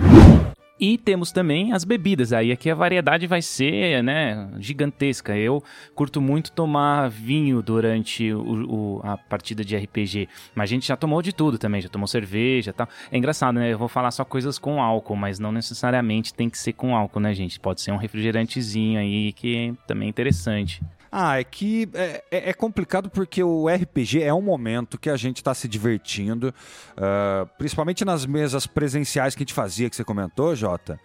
E 0.79 0.97
temos 0.97 1.33
também 1.33 1.73
as 1.73 1.83
bebidas. 1.85 2.33
Aí 2.33 2.53
aqui 2.53 2.71
a 2.71 2.75
variedade 2.75 3.27
vai 3.27 3.43
ser, 3.43 4.01
né, 4.03 4.49
gigantesca. 4.61 5.37
Eu 5.37 5.61
curto 5.95 6.21
muito 6.23 6.53
tomar 6.53 7.11
vinho 7.11 7.61
durante 7.61 8.33
o- 8.33 8.97
o- 8.97 9.01
a 9.03 9.19
partida 9.19 9.63
de 9.65 9.75
RPG. 9.77 10.29
Mas 10.55 10.71
a 10.71 10.73
gente 10.73 10.87
já 10.87 10.97
tomou 10.97 11.21
de 11.21 11.35
tudo 11.35 11.59
também. 11.59 11.81
Já 11.83 11.89
tomou 11.89 12.07
cerveja 12.07 12.71
e 12.71 12.73
tal. 12.73 12.89
É 13.11 13.19
engraçado, 13.19 13.57
né? 13.57 13.73
Eu 13.73 13.77
vou 13.79 13.89
falar 13.89 14.13
só 14.13 14.25
coisas 14.25 14.57
com 14.57 14.81
álcool, 14.81 15.17
mas 15.17 15.39
não 15.41 15.51
necessariamente 15.53 16.33
tem 16.33 16.49
que 16.49 16.57
ser 16.57 16.73
com 16.75 16.95
álcool, 16.97 17.19
né, 17.21 17.35
gente? 17.35 17.59
Pode 17.59 17.81
ser 17.83 17.91
um 17.91 17.97
refrigerantezinho 17.99 19.01
aí 19.01 19.33
que 19.33 19.75
também 19.87 20.07
é 20.07 20.11
interessante. 20.11 20.81
Ah, 21.13 21.41
é 21.41 21.45
que 21.45 21.89
é, 21.93 22.23
é- 22.31 22.51
é 22.51 22.53
complicado 22.53 23.11
porque 23.11 23.43
o 23.43 23.69
RPG 23.69 24.23
é 24.23 24.33
um 24.33 24.41
momento 24.43 24.97
que 24.99 25.11
a 25.11 25.17
gente 25.17 25.43
tá 25.43 25.53
se 25.55 25.67
divertindo, 25.67 26.55
ah, 26.97 27.47
principalmente 27.59 28.05
nas 28.05 28.25
mesas 28.25 28.67
presenciais 28.67 29.35
que 29.35 29.43
a 29.43 29.45
gente 29.45 29.55
fazia, 29.55 29.91
que 29.91 29.97
você 29.97 30.05
comentou, 30.05 30.55
Jota. 30.55 30.99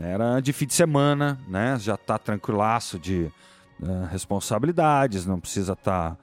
Era 0.00 0.40
de 0.40 0.52
fim 0.52 0.66
de 0.66 0.74
semana, 0.74 1.38
né? 1.46 1.76
Já 1.78 1.96
tá 1.96 2.18
tranquilaço 2.18 2.98
de 2.98 3.30
ah, 3.82 4.08
responsabilidades, 4.10 5.26
não 5.26 5.38
precisa 5.38 5.74
estar 5.74 6.16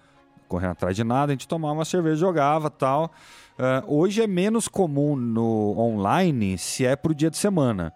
correndo 0.48 0.72
atrás 0.72 0.96
de 0.96 1.04
nada, 1.04 1.32
a 1.32 1.36
gente 1.36 1.48
tomava 1.48 1.76
uma 1.76 1.86
cerveja, 1.86 2.16
jogava 2.18 2.70
tal. 2.70 3.12
Ah, 3.58 3.84
hoje 3.88 4.22
é 4.22 4.28
menos 4.28 4.68
comum 4.68 5.16
no 5.16 5.78
online 5.80 6.58
se 6.58 6.86
é 6.86 6.96
pro 6.96 7.16
dia 7.16 7.30
de 7.30 7.38
semana. 7.38 7.94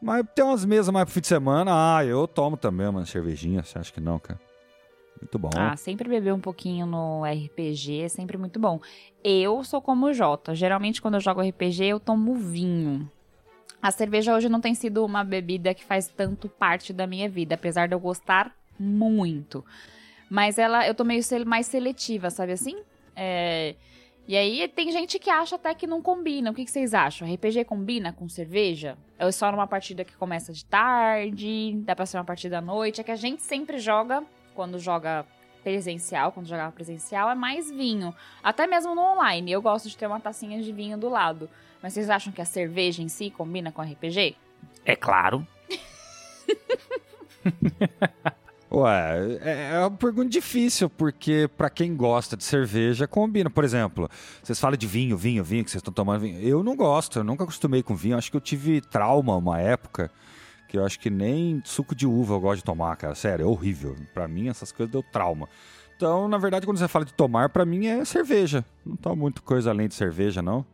Mas 0.00 0.24
tem 0.34 0.44
umas 0.44 0.64
mesas 0.64 0.90
mais 0.92 1.06
pro 1.06 1.14
fim 1.14 1.20
de 1.22 1.26
semana, 1.26 1.72
ah, 1.96 2.04
eu 2.04 2.28
tomo 2.28 2.56
também 2.56 2.86
uma 2.86 3.04
cervejinha, 3.06 3.64
você 3.64 3.78
acha 3.78 3.92
que 3.92 4.00
não, 4.00 4.18
cara? 4.20 4.38
Muito 5.20 5.38
bom. 5.38 5.50
Ah, 5.56 5.76
sempre 5.76 6.08
beber 6.08 6.32
um 6.32 6.40
pouquinho 6.40 6.86
no 6.86 7.22
RPG 7.24 8.02
é 8.02 8.08
sempre 8.08 8.36
muito 8.36 8.60
bom. 8.60 8.80
Eu 9.24 9.64
sou 9.64 9.80
como 9.80 10.06
o 10.06 10.12
Jota. 10.12 10.54
Geralmente, 10.54 11.00
quando 11.00 11.14
eu 11.14 11.20
jogo 11.20 11.40
RPG, 11.40 11.84
eu 11.86 12.00
tomo 12.00 12.34
vinho. 12.34 13.10
A 13.80 13.90
cerveja 13.90 14.34
hoje 14.34 14.48
não 14.48 14.60
tem 14.60 14.74
sido 14.74 15.04
uma 15.04 15.22
bebida 15.22 15.74
que 15.74 15.84
faz 15.84 16.08
tanto 16.08 16.48
parte 16.48 16.92
da 16.92 17.06
minha 17.06 17.28
vida, 17.28 17.54
apesar 17.54 17.86
de 17.88 17.94
eu 17.94 18.00
gostar 18.00 18.54
muito. 18.78 19.64
Mas 20.28 20.58
ela, 20.58 20.86
eu 20.86 20.94
tô 20.94 21.04
meio 21.04 21.22
mais 21.46 21.66
seletiva, 21.66 22.30
sabe 22.30 22.52
assim? 22.52 22.76
É, 23.14 23.74
E 24.28 24.36
aí 24.36 24.66
tem 24.66 24.90
gente 24.90 25.18
que 25.20 25.30
acha 25.30 25.54
até 25.54 25.72
que 25.72 25.86
não 25.86 26.02
combina. 26.02 26.50
O 26.50 26.54
que, 26.54 26.64
que 26.64 26.70
vocês 26.70 26.92
acham? 26.92 27.32
RPG 27.32 27.64
combina 27.64 28.12
com 28.12 28.28
cerveja? 28.28 28.98
É 29.18 29.30
só 29.30 29.52
numa 29.52 29.68
partida 29.68 30.04
que 30.04 30.16
começa 30.16 30.52
de 30.52 30.64
tarde? 30.64 31.78
Dá 31.84 31.94
pra 31.94 32.06
ser 32.06 32.16
uma 32.18 32.24
partida 32.24 32.58
à 32.58 32.60
noite? 32.60 33.00
É 33.00 33.04
que 33.04 33.12
a 33.12 33.16
gente 33.16 33.42
sempre 33.42 33.78
joga, 33.78 34.24
quando 34.56 34.80
joga 34.80 35.24
presencial, 35.62 36.32
quando 36.32 36.46
jogava 36.46 36.72
presencial, 36.72 37.30
é 37.30 37.34
mais 37.34 37.70
vinho. 37.70 38.14
Até 38.42 38.66
mesmo 38.66 38.94
no 38.94 39.02
online. 39.02 39.52
Eu 39.52 39.60
gosto 39.60 39.88
de 39.88 39.96
ter 39.96 40.06
uma 40.06 40.18
tacinha 40.18 40.60
de 40.62 40.72
vinho 40.72 40.96
do 40.96 41.08
lado. 41.08 41.48
Mas 41.82 41.92
vocês 41.92 42.08
acham 42.08 42.32
que 42.32 42.40
a 42.40 42.44
cerveja 42.44 43.02
em 43.02 43.08
si 43.08 43.30
combina 43.30 43.70
com 43.70 43.82
RPG? 43.82 44.34
É 44.84 44.96
claro. 44.96 45.46
Ué, 48.70 49.38
é, 49.42 49.70
é 49.74 49.78
uma 49.78 49.90
pergunta 49.90 50.28
difícil, 50.28 50.90
porque 50.90 51.48
pra 51.56 51.70
quem 51.70 51.96
gosta 51.96 52.36
de 52.36 52.44
cerveja, 52.44 53.06
combina. 53.06 53.48
Por 53.48 53.64
exemplo, 53.64 54.10
vocês 54.42 54.58
falam 54.58 54.76
de 54.76 54.86
vinho, 54.86 55.16
vinho, 55.16 55.44
vinho, 55.44 55.64
que 55.64 55.70
vocês 55.70 55.80
estão 55.80 55.94
tomando 55.94 56.20
vinho. 56.20 56.40
Eu 56.40 56.64
não 56.64 56.76
gosto, 56.76 57.20
eu 57.20 57.24
nunca 57.24 57.44
acostumei 57.44 57.82
com 57.82 57.94
vinho. 57.94 58.16
Acho 58.16 58.30
que 58.30 58.36
eu 58.36 58.40
tive 58.40 58.80
trauma 58.80 59.36
uma 59.36 59.60
época, 59.60 60.10
que 60.68 60.78
eu 60.78 60.84
acho 60.84 60.98
que 60.98 61.10
nem 61.10 61.62
suco 61.64 61.94
de 61.94 62.06
uva 62.06 62.34
eu 62.34 62.40
gosto 62.40 62.58
de 62.58 62.64
tomar, 62.64 62.96
cara. 62.96 63.14
Sério, 63.14 63.44
é 63.44 63.46
horrível. 63.46 63.96
Pra 64.12 64.26
mim, 64.26 64.48
essas 64.48 64.72
coisas 64.72 64.90
deu 64.92 65.02
trauma. 65.02 65.48
Então, 65.96 66.28
na 66.28 66.36
verdade, 66.36 66.66
quando 66.66 66.78
você 66.78 66.88
fala 66.88 67.04
de 67.04 67.14
tomar, 67.14 67.48
pra 67.48 67.64
mim 67.64 67.86
é 67.86 68.04
cerveja. 68.04 68.64
Não 68.84 68.96
tomo 68.96 69.16
muita 69.16 69.40
coisa 69.40 69.70
além 69.70 69.88
de 69.88 69.94
cerveja, 69.94 70.42
não. 70.42 70.64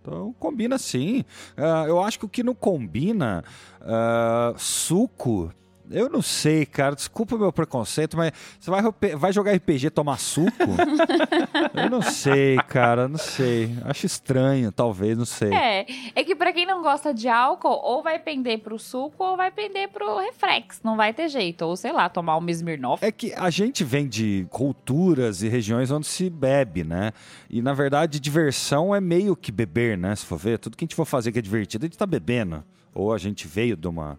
Então, 0.00 0.34
combina 0.38 0.78
sim. 0.78 1.24
Ah, 1.56 1.84
eu 1.86 2.02
acho 2.02 2.18
que 2.18 2.24
o 2.24 2.28
que 2.28 2.42
não 2.42 2.54
combina, 2.54 3.42
ah, 3.80 4.54
suco. 4.56 5.52
Eu 5.90 6.08
não 6.08 6.22
sei, 6.22 6.64
cara. 6.64 6.94
Desculpa 6.94 7.36
o 7.36 7.38
meu 7.38 7.52
preconceito, 7.52 8.16
mas 8.16 8.32
você 8.58 8.70
vai, 8.70 8.82
vai 9.16 9.32
jogar 9.32 9.52
RPG 9.52 9.90
tomar 9.90 10.18
suco? 10.18 10.50
eu 11.74 11.90
não 11.90 12.02
sei, 12.02 12.56
cara. 12.68 13.06
Não 13.08 13.18
sei. 13.18 13.70
Acho 13.84 14.06
estranho, 14.06 14.72
talvez, 14.72 15.16
não 15.16 15.24
sei. 15.24 15.52
É, 15.52 15.86
é 16.14 16.24
que 16.24 16.34
pra 16.34 16.52
quem 16.52 16.66
não 16.66 16.82
gosta 16.82 17.12
de 17.12 17.28
álcool, 17.28 17.80
ou 17.82 18.02
vai 18.02 18.18
pender 18.18 18.60
pro 18.60 18.78
suco 18.78 19.22
ou 19.22 19.36
vai 19.36 19.50
pender 19.50 19.88
pro 19.88 20.18
reflex. 20.18 20.80
Não 20.82 20.96
vai 20.96 21.12
ter 21.12 21.28
jeito. 21.28 21.62
Ou 21.62 21.76
sei 21.76 21.92
lá, 21.92 22.08
tomar 22.08 22.36
uma 22.36 22.50
Smirnoff. 22.50 23.04
É 23.04 23.12
que 23.12 23.32
a 23.34 23.50
gente 23.50 23.84
vem 23.84 24.08
de 24.08 24.46
culturas 24.50 25.42
e 25.42 25.48
regiões 25.48 25.90
onde 25.90 26.06
se 26.06 26.30
bebe, 26.30 26.84
né? 26.84 27.12
E 27.50 27.60
na 27.60 27.72
verdade, 27.72 28.18
diversão 28.18 28.94
é 28.94 29.00
meio 29.00 29.36
que 29.36 29.52
beber, 29.52 29.98
né? 29.98 30.14
Se 30.16 30.24
for 30.24 30.38
ver, 30.38 30.58
tudo 30.58 30.76
que 30.76 30.84
a 30.84 30.86
gente 30.86 30.94
for 30.94 31.04
fazer 31.04 31.32
que 31.32 31.38
é 31.38 31.42
divertido, 31.42 31.84
a 31.84 31.88
gente 31.88 31.98
tá 31.98 32.06
bebendo. 32.06 32.64
Ou 32.94 33.12
a 33.12 33.18
gente 33.18 33.46
veio 33.46 33.76
de 33.76 33.88
uma 33.88 34.18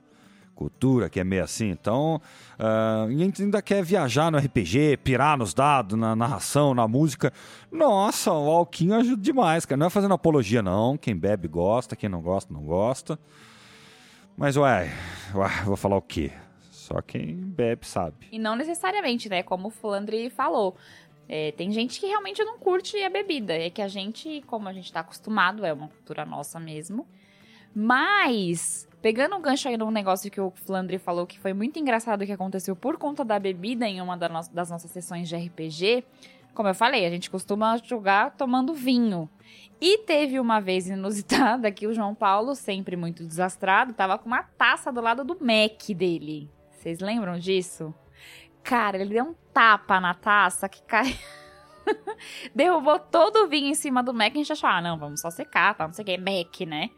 cultura 0.56 1.10
que 1.10 1.20
é 1.20 1.24
meio 1.24 1.44
assim. 1.44 1.70
Então, 1.70 2.22
uh, 2.58 3.06
a 3.06 3.12
gente 3.12 3.44
ainda 3.44 3.62
quer 3.62 3.84
viajar 3.84 4.32
no 4.32 4.38
RPG, 4.38 4.98
pirar 5.04 5.38
nos 5.38 5.54
dados, 5.54 5.98
na 5.98 6.16
narração, 6.16 6.74
na 6.74 6.88
música. 6.88 7.32
Nossa, 7.72 8.32
o 8.32 8.50
Alquinho 8.50 8.96
ajuda 8.96 9.22
demais, 9.22 9.66
cara. 9.66 9.78
Não 9.78 9.88
é 9.88 9.90
fazendo 9.90 10.14
apologia, 10.14 10.62
não. 10.62 10.98
Quem 10.98 11.16
bebe 11.16 11.48
gosta, 11.48 11.96
quem 11.96 12.10
não 12.10 12.22
gosta, 12.22 12.54
não 12.54 12.62
gosta. 12.62 13.20
Mas, 14.38 14.58
ué, 14.58 14.92
ué 15.36 15.50
vou 15.66 15.76
falar 15.76 15.98
o 15.98 16.02
quê? 16.02 16.32
Só 16.72 17.02
quem 17.02 17.36
bebe 17.36 17.86
sabe. 17.86 18.28
E 18.32 18.40
não 18.40 18.56
necessariamente, 18.56 19.28
né? 19.30 19.44
Como 19.44 19.68
o 19.68 19.72
Flandre 19.72 20.30
falou. 20.30 20.76
É, 21.28 21.52
tem 21.54 21.72
gente 21.72 22.00
que 22.00 22.06
realmente 22.06 22.44
não 22.44 22.60
curte 22.60 23.02
a 23.02 23.10
bebida. 23.10 23.54
É 23.54 23.70
que 23.70 23.82
a 23.82 23.88
gente, 23.88 24.44
como 24.46 24.70
a 24.70 24.74
gente 24.74 24.92
tá 24.94 25.00
acostumado, 25.00 25.66
é 25.66 25.74
uma 25.74 25.88
cultura 25.88 26.26
nossa 26.26 26.60
mesmo. 26.60 27.08
Mas, 27.74 28.88
pegando 29.06 29.36
um 29.36 29.40
gancho 29.40 29.68
aí 29.68 29.78
num 29.78 29.92
negócio 29.92 30.32
que 30.32 30.42
o 30.42 30.50
Flandre 30.50 30.98
falou 30.98 31.28
que 31.28 31.40
foi 31.40 31.54
muito 31.54 31.78
engraçado 31.78 32.26
que 32.26 32.32
aconteceu 32.32 32.76
por 32.76 32.98
conta 32.98 33.24
da 33.24 33.38
bebida 33.38 33.88
em 33.88 34.02
uma 34.02 34.18
das 34.18 34.68
nossas 34.68 34.90
sessões 34.90 35.30
de 35.30 35.36
RPG. 35.36 36.04
Como 36.56 36.68
eu 36.68 36.74
falei, 36.74 37.06
a 37.06 37.10
gente 37.12 37.30
costuma 37.30 37.78
jogar 37.78 38.32
tomando 38.32 38.74
vinho. 38.74 39.30
E 39.80 40.00
teve 40.00 40.40
uma 40.40 40.60
vez 40.60 40.88
inusitada 40.88 41.72
que 41.72 41.86
o 41.86 41.94
João 41.94 42.16
Paulo, 42.16 42.56
sempre 42.56 42.96
muito 42.96 43.24
desastrado, 43.24 43.94
tava 43.94 44.18
com 44.18 44.26
uma 44.26 44.42
taça 44.42 44.92
do 44.92 45.02
lado 45.02 45.24
do 45.24 45.38
Mac 45.40 45.88
dele. 45.96 46.50
Vocês 46.72 47.00
lembram 47.00 47.38
disso? 47.38 47.94
Cara, 48.64 48.98
ele 48.98 49.14
deu 49.14 49.24
um 49.24 49.36
tapa 49.54 50.00
na 50.00 50.16
taça 50.16 50.68
que 50.68 50.82
caiu. 50.82 51.16
Derrubou 52.56 52.98
todo 52.98 53.44
o 53.44 53.48
vinho 53.48 53.68
em 53.68 53.76
cima 53.76 54.02
do 54.02 54.16
Mac 54.16 54.34
e 54.34 54.40
a 54.40 54.42
gente 54.42 54.52
achou, 54.52 54.68
ah, 54.68 54.82
não, 54.82 54.98
vamos 54.98 55.22
só 55.22 55.30
secar, 55.30 55.76
tá, 55.76 55.86
não 55.86 55.94
sei 55.94 56.02
o 56.02 56.06
que, 56.08 56.18
Mac, 56.18 56.62
né? 56.62 56.90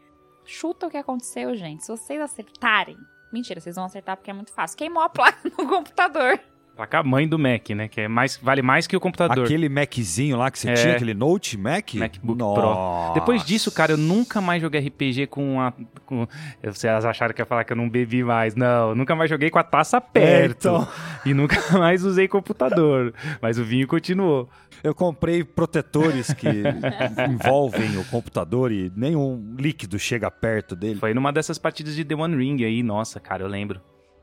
Chuta 0.50 0.86
o 0.86 0.90
que 0.90 0.96
aconteceu, 0.96 1.54
gente. 1.54 1.84
Se 1.84 1.92
vocês 1.92 2.18
acertarem. 2.18 2.96
Mentira, 3.30 3.60
vocês 3.60 3.76
vão 3.76 3.84
acertar 3.84 4.16
porque 4.16 4.30
é 4.30 4.32
muito 4.34 4.50
fácil. 4.50 4.78
Queimou 4.78 5.02
a 5.02 5.10
placa 5.10 5.38
no 5.58 5.68
computador. 5.68 6.40
Placa 6.78 7.02
mãe 7.02 7.26
do 7.26 7.36
Mac, 7.36 7.70
né? 7.70 7.88
Que 7.88 8.02
é 8.02 8.08
mais, 8.08 8.36
vale 8.40 8.62
mais 8.62 8.86
que 8.86 8.96
o 8.96 9.00
computador. 9.00 9.44
Aquele 9.44 9.68
Maczinho 9.68 10.36
lá 10.36 10.48
que 10.48 10.60
você 10.60 10.70
é. 10.70 10.74
tinha, 10.74 10.94
aquele 10.94 11.12
Note 11.12 11.58
Mac? 11.58 11.92
MacBook 11.92 12.38
Nossa. 12.38 12.60
Pro. 12.60 13.14
Depois 13.14 13.44
disso, 13.44 13.72
cara, 13.72 13.94
eu 13.94 13.96
nunca 13.96 14.40
mais 14.40 14.62
joguei 14.62 14.86
RPG 14.86 15.26
com 15.26 15.60
a. 15.60 15.72
Com... 16.06 16.28
Vocês 16.62 17.04
acharam 17.04 17.34
que 17.34 17.42
ia 17.42 17.46
falar 17.46 17.64
que 17.64 17.72
eu 17.72 17.76
não 17.76 17.90
bebi 17.90 18.22
mais. 18.22 18.54
Não, 18.54 18.94
nunca 18.94 19.16
mais 19.16 19.28
joguei 19.28 19.50
com 19.50 19.58
a 19.58 19.64
taça 19.64 20.00
perto. 20.00 20.68
É, 20.68 20.70
então... 20.70 20.88
E 21.26 21.34
nunca 21.34 21.56
mais 21.76 22.04
usei 22.04 22.28
computador. 22.28 23.12
Mas 23.42 23.58
o 23.58 23.64
vinho 23.64 23.88
continuou. 23.88 24.48
Eu 24.80 24.94
comprei 24.94 25.42
protetores 25.42 26.32
que 26.32 26.46
envolvem 27.28 27.98
o 27.98 28.04
computador 28.04 28.70
e 28.70 28.92
nenhum 28.94 29.56
líquido 29.58 29.98
chega 29.98 30.30
perto 30.30 30.76
dele. 30.76 31.00
Foi 31.00 31.12
numa 31.12 31.32
dessas 31.32 31.58
partidas 31.58 31.96
de 31.96 32.04
The 32.04 32.14
One 32.14 32.36
Ring 32.36 32.62
aí, 32.64 32.84
nossa, 32.84 33.18
cara, 33.18 33.42
eu 33.42 33.48
lembro. 33.48 33.80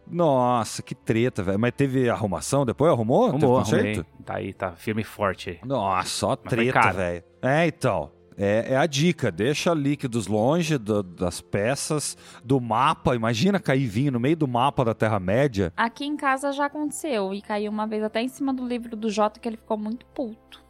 Nossa, 0.08 0.82
que 0.82 0.94
treta, 0.94 1.44
velho. 1.44 1.60
Mas 1.60 1.74
teve 1.74 2.10
arrumação 2.10 2.66
depois? 2.66 2.92
Arrumou? 2.92 3.28
Arrumou, 3.28 3.58
arrumei. 3.58 4.04
Tá 4.24 4.36
aí, 4.36 4.54
tá 4.54 4.72
firme 4.72 5.02
e 5.02 5.06
forte 5.06 5.50
aí. 5.52 5.60
Nossa, 5.64 6.10
só 6.10 6.36
treta, 6.36 6.92
velho. 6.92 7.24
É, 7.42 7.68
então. 7.68 8.12
É, 8.38 8.74
é, 8.74 8.78
a 8.78 8.86
dica, 8.86 9.32
deixa 9.32 9.74
líquidos 9.74 10.28
longe 10.28 10.78
do, 10.78 11.02
das 11.02 11.40
peças, 11.40 12.18
do 12.44 12.60
mapa. 12.60 13.16
Imagina 13.16 13.60
cair 13.60 13.88
vinho 13.88 14.12
no 14.12 14.20
meio 14.20 14.36
do 14.36 14.48
mapa 14.48 14.84
da 14.84 14.94
Terra-média. 14.94 15.72
Aqui 15.76 16.06
em 16.06 16.18
casa 16.18 16.52
já 16.52 16.66
aconteceu 16.66 17.34
e 17.34 17.42
caiu 17.42 17.72
uma 17.72 17.88
vez 17.88 18.04
até 18.04 18.22
em 18.22 18.28
cima 18.28 18.54
do 18.54 18.68
livro 18.68 18.96
do 18.96 19.10
Jota 19.10 19.40
que 19.40 19.48
ele 19.48 19.58
ficou 19.58 19.78
muito 19.78 20.06
puto. 20.08 20.64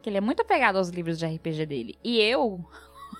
Que 0.00 0.08
ele 0.08 0.18
é 0.18 0.20
muito 0.20 0.42
apegado 0.42 0.76
aos 0.76 0.90
livros 0.90 1.18
de 1.18 1.26
RPG 1.26 1.66
dele. 1.66 1.98
E 2.04 2.20
eu, 2.20 2.64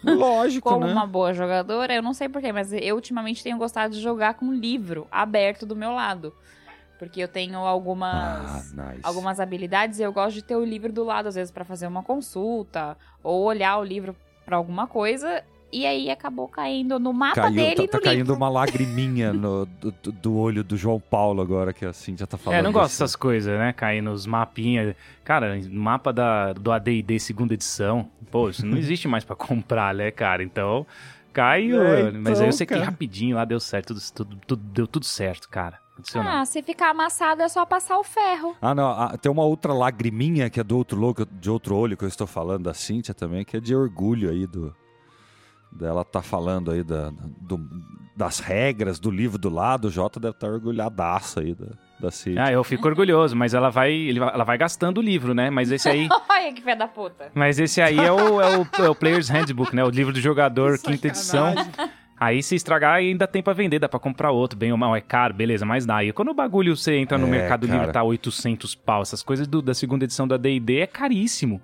Lógico, 0.05 0.69
Como 0.69 0.87
né? 0.87 0.93
uma 0.93 1.07
boa 1.07 1.33
jogadora, 1.35 1.95
eu 1.95 2.03
não 2.03 2.15
sei 2.15 2.29
porquê, 2.29 2.53
mas 2.53 2.73
eu 2.73 2.95
ultimamente 2.95 3.43
tenho 3.43 3.59
gostado 3.59 3.95
de 3.95 4.01
jogar 4.01 4.35
com 4.35 4.47
um 4.47 4.55
livro 4.55 5.07
aberto 5.11 5.67
do 5.67 5.75
meu 5.77 5.93
lado. 5.93 6.35
Porque 6.99 7.21
eu 7.21 7.29
tenho 7.29 7.59
algumas, 7.59 8.77
ah, 8.77 8.91
nice. 8.91 9.01
algumas 9.05 9.39
habilidades 9.39 10.01
e 10.01 10.03
eu 10.03 10.13
gosto 10.13 10.35
de 10.35 10.43
ter 10.43 10.57
o 10.57 10.65
livro 10.65 10.93
do 10.93 11.05
lado, 11.05 11.29
às 11.29 11.37
vezes, 11.37 11.53
para 11.53 11.65
fazer 11.65 11.87
uma 11.87 12.03
consulta 12.03 12.97
ou 13.23 13.45
olhar 13.45 13.79
o 13.79 13.85
livro 13.85 14.17
para 14.45 14.57
alguma 14.57 14.87
coisa. 14.87 15.45
E 15.71 15.85
aí 15.85 16.11
acabou 16.11 16.49
caindo 16.49 16.99
no 16.99 17.13
mapa 17.13 17.43
Caiu, 17.43 17.55
dele. 17.55 17.87
Tá, 17.89 17.99
tá 17.99 18.05
caindo 18.05 18.33
uma 18.33 18.49
lagriminha 18.49 19.35
no, 19.35 19.67
do, 19.67 20.13
do, 20.13 20.35
olho 20.35 20.65
do 20.65 20.77
João 20.79 20.99
Paulo 20.99 21.43
agora, 21.43 21.75
que 21.75 21.85
assim 21.85 22.17
já 22.17 22.27
tá 22.27 22.39
falando. 22.39 22.59
É, 22.59 22.63
não 22.63 22.73
gosto 22.73 22.93
dessas 22.93 23.15
coisas, 23.15 23.59
né? 23.59 23.73
Cair 23.75 24.01
nos 24.01 24.25
mapinhas. 24.25 24.97
Cara, 25.23 25.61
mapa 25.71 26.11
da, 26.11 26.55
do 26.55 26.73
ADD 26.73 27.21
segunda 27.21 27.53
edição. 27.53 28.09
Pô, 28.31 28.49
isso 28.49 28.65
não 28.65 28.79
existe 28.79 29.07
mais 29.07 29.25
para 29.25 29.37
comprar, 29.37 29.95
né, 29.95 30.11
cara? 30.11 30.43
Então, 30.43 30.87
caiu. 31.35 31.83
É, 31.83 32.09
então, 32.09 32.21
mas 32.23 32.41
aí 32.41 32.49
eu 32.49 32.53
sei 32.53 32.67
cara. 32.67 32.81
que 32.81 32.87
rapidinho 32.87 33.37
lá 33.37 33.45
deu 33.45 33.61
certo, 33.61 33.89
tudo, 33.89 34.01
tudo, 34.15 34.41
tudo, 34.47 34.63
deu 34.73 34.87
tudo 34.87 35.05
certo, 35.05 35.49
cara. 35.51 35.79
Ah, 36.15 36.45
se 36.45 36.63
ficar 36.63 36.91
amassado 36.91 37.43
é 37.43 37.49
só 37.49 37.67
passar 37.67 37.99
o 37.99 38.05
ferro. 38.05 38.57
Ah, 38.63 38.73
não. 38.75 38.89
Ah, 38.89 39.19
tem 39.21 39.31
uma 39.31 39.45
outra 39.45 39.75
lagriminha 39.75 40.49
que 40.49 40.61
é 40.61 40.65
do 40.65 40.77
outro, 40.77 40.99
logo, 40.99 41.27
de 41.27 41.51
outro 41.51 41.77
olho 41.77 41.97
que 41.97 42.05
eu 42.05 42.09
estou 42.09 42.27
falando, 42.27 42.65
da 42.65 42.75
Cíntia 42.75 43.13
também, 43.13 43.45
que 43.45 43.57
é 43.57 43.61
de 43.61 43.75
orgulho 43.75 44.31
aí 44.31 44.47
do, 44.47 44.73
dela 45.79 46.05
tá 46.05 46.21
falando 46.21 46.71
aí 46.71 46.83
da, 46.83 47.11
do, 47.41 47.59
das 48.17 48.41
regras 48.41 48.99
do 48.99 49.11
livro 49.11 49.39
do 49.39 49.49
lado, 49.49 49.87
o 49.87 49.91
Jota 49.91 50.19
deve 50.19 50.35
estar 50.35 50.49
tá 50.49 50.53
orgulhadaço 50.53 51.41
aí 51.41 51.55
da, 51.55 51.67
da 52.01 52.11
Cid. 52.11 52.39
Ah, 52.39 52.51
eu 52.51 52.65
fico 52.65 52.87
orgulhoso, 52.87 53.37
mas 53.37 53.55
ela 53.55 53.71
vai, 53.71 54.11
ela 54.11 54.45
vai 54.45 54.59
gastando 54.59 54.99
o 54.99 55.03
livro, 55.03 55.33
né? 55.35 55.51
Mas 55.51 55.71
esse 55.71 55.89
aí... 55.89 56.09
Olha 56.29 56.53
que 56.53 56.61
fé 56.61 56.75
da 56.75 56.89
puta. 56.89 57.31
Mas 57.35 57.59
esse 57.59 57.81
aí 57.81 57.99
é 57.99 58.13
o, 58.13 58.41
é 58.41 58.59
o, 58.59 58.67
é 58.85 58.91
o 58.91 58.95
Player's 58.95 59.29
Handbook, 59.29 59.75
né? 59.75 59.85
O 59.85 59.91
livro 59.91 60.13
do 60.13 60.21
jogador, 60.21 60.79
quinta 60.79 61.07
edição. 61.07 61.55
Aí 62.21 62.43
se 62.43 62.57
estragar 62.57 62.95
ainda 62.95 63.29
tem 63.29 63.41
para 63.41 63.53
vender, 63.53 63.79
dá 63.79 63.89
para 63.89 64.01
comprar 64.01 64.33
outro, 64.33 64.59
bem 64.59 64.73
ou 64.73 64.79
mal, 64.79 64.97
é 64.97 65.01
caro, 65.01 65.33
beleza, 65.33 65.65
mas 65.65 65.87
dá. 65.87 66.03
E 66.03 66.13
quando 66.13 66.31
o 66.31 66.35
bagulho 66.35 66.77
você 66.77 66.97
entra 66.97 67.17
no 67.17 67.29
é, 67.29 67.31
Mercado 67.31 67.67
cara. 67.67 67.79
Livre 67.79 67.93
tá 67.93 68.03
800 68.03 68.75
pau, 68.75 69.03
essas 69.03 69.23
coisas 69.23 69.47
do, 69.47 69.63
da 69.63 69.73
segunda 69.73 70.05
edição 70.05 70.27
da 70.27 70.37
D&D 70.37 70.81
é 70.81 70.87
caríssimo. 70.87 71.63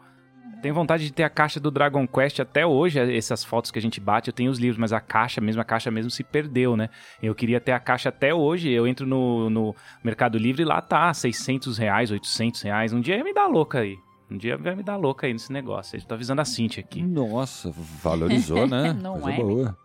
Tenho 0.64 0.74
vontade 0.74 1.05
de 1.05 1.12
ter 1.12 1.24
a 1.24 1.29
caixa 1.29 1.61
do 1.61 1.70
Dragon 1.70 2.09
Quest 2.09 2.40
até 2.40 2.64
hoje, 2.64 2.98
essas 3.14 3.44
fotos 3.44 3.70
que 3.70 3.79
a 3.79 3.83
gente 3.83 4.00
bate, 4.00 4.31
eu 4.31 4.33
tenho 4.33 4.50
os 4.50 4.59
livros, 4.59 4.79
mas 4.79 4.94
a 4.94 4.98
caixa 4.98 5.38
mesmo, 5.38 5.61
a 5.61 5.64
caixa 5.64 5.90
mesmo 5.90 6.11
se 6.11 6.24
perdeu, 6.24 6.74
né? 6.74 6.88
Eu 7.22 7.35
queria 7.35 7.61
ter 7.61 7.72
a 7.72 7.79
caixa 7.79 8.09
até 8.09 8.33
hoje, 8.33 8.70
eu 8.70 8.87
entro 8.87 9.07
no, 9.07 9.50
no 9.50 9.77
Mercado 10.03 10.38
Livre 10.38 10.62
e 10.62 10.64
lá 10.64 10.81
tá, 10.81 11.12
600 11.12 11.77
reais, 11.77 12.11
800 12.11 12.62
reais, 12.62 12.94
um 12.94 13.00
dia 13.03 13.18
ia 13.18 13.22
me 13.22 13.35
dar 13.35 13.46
louca 13.46 13.81
aí. 13.81 13.98
Um 14.30 14.38
dia 14.38 14.56
vai 14.56 14.74
me 14.74 14.82
dar 14.82 14.96
louca 14.96 15.26
aí 15.26 15.32
nesse 15.32 15.52
negócio. 15.52 15.96
Eu 15.96 16.02
tô 16.02 16.14
avisando 16.14 16.40
a 16.40 16.44
Cintia 16.44 16.82
aqui. 16.82 17.02
Nossa, 17.02 17.70
valorizou, 18.02 18.66
né? 18.66 18.92
Não 19.00 19.20
Coisa 19.20 19.40
é? 19.40 19.42
boa. 19.42 19.78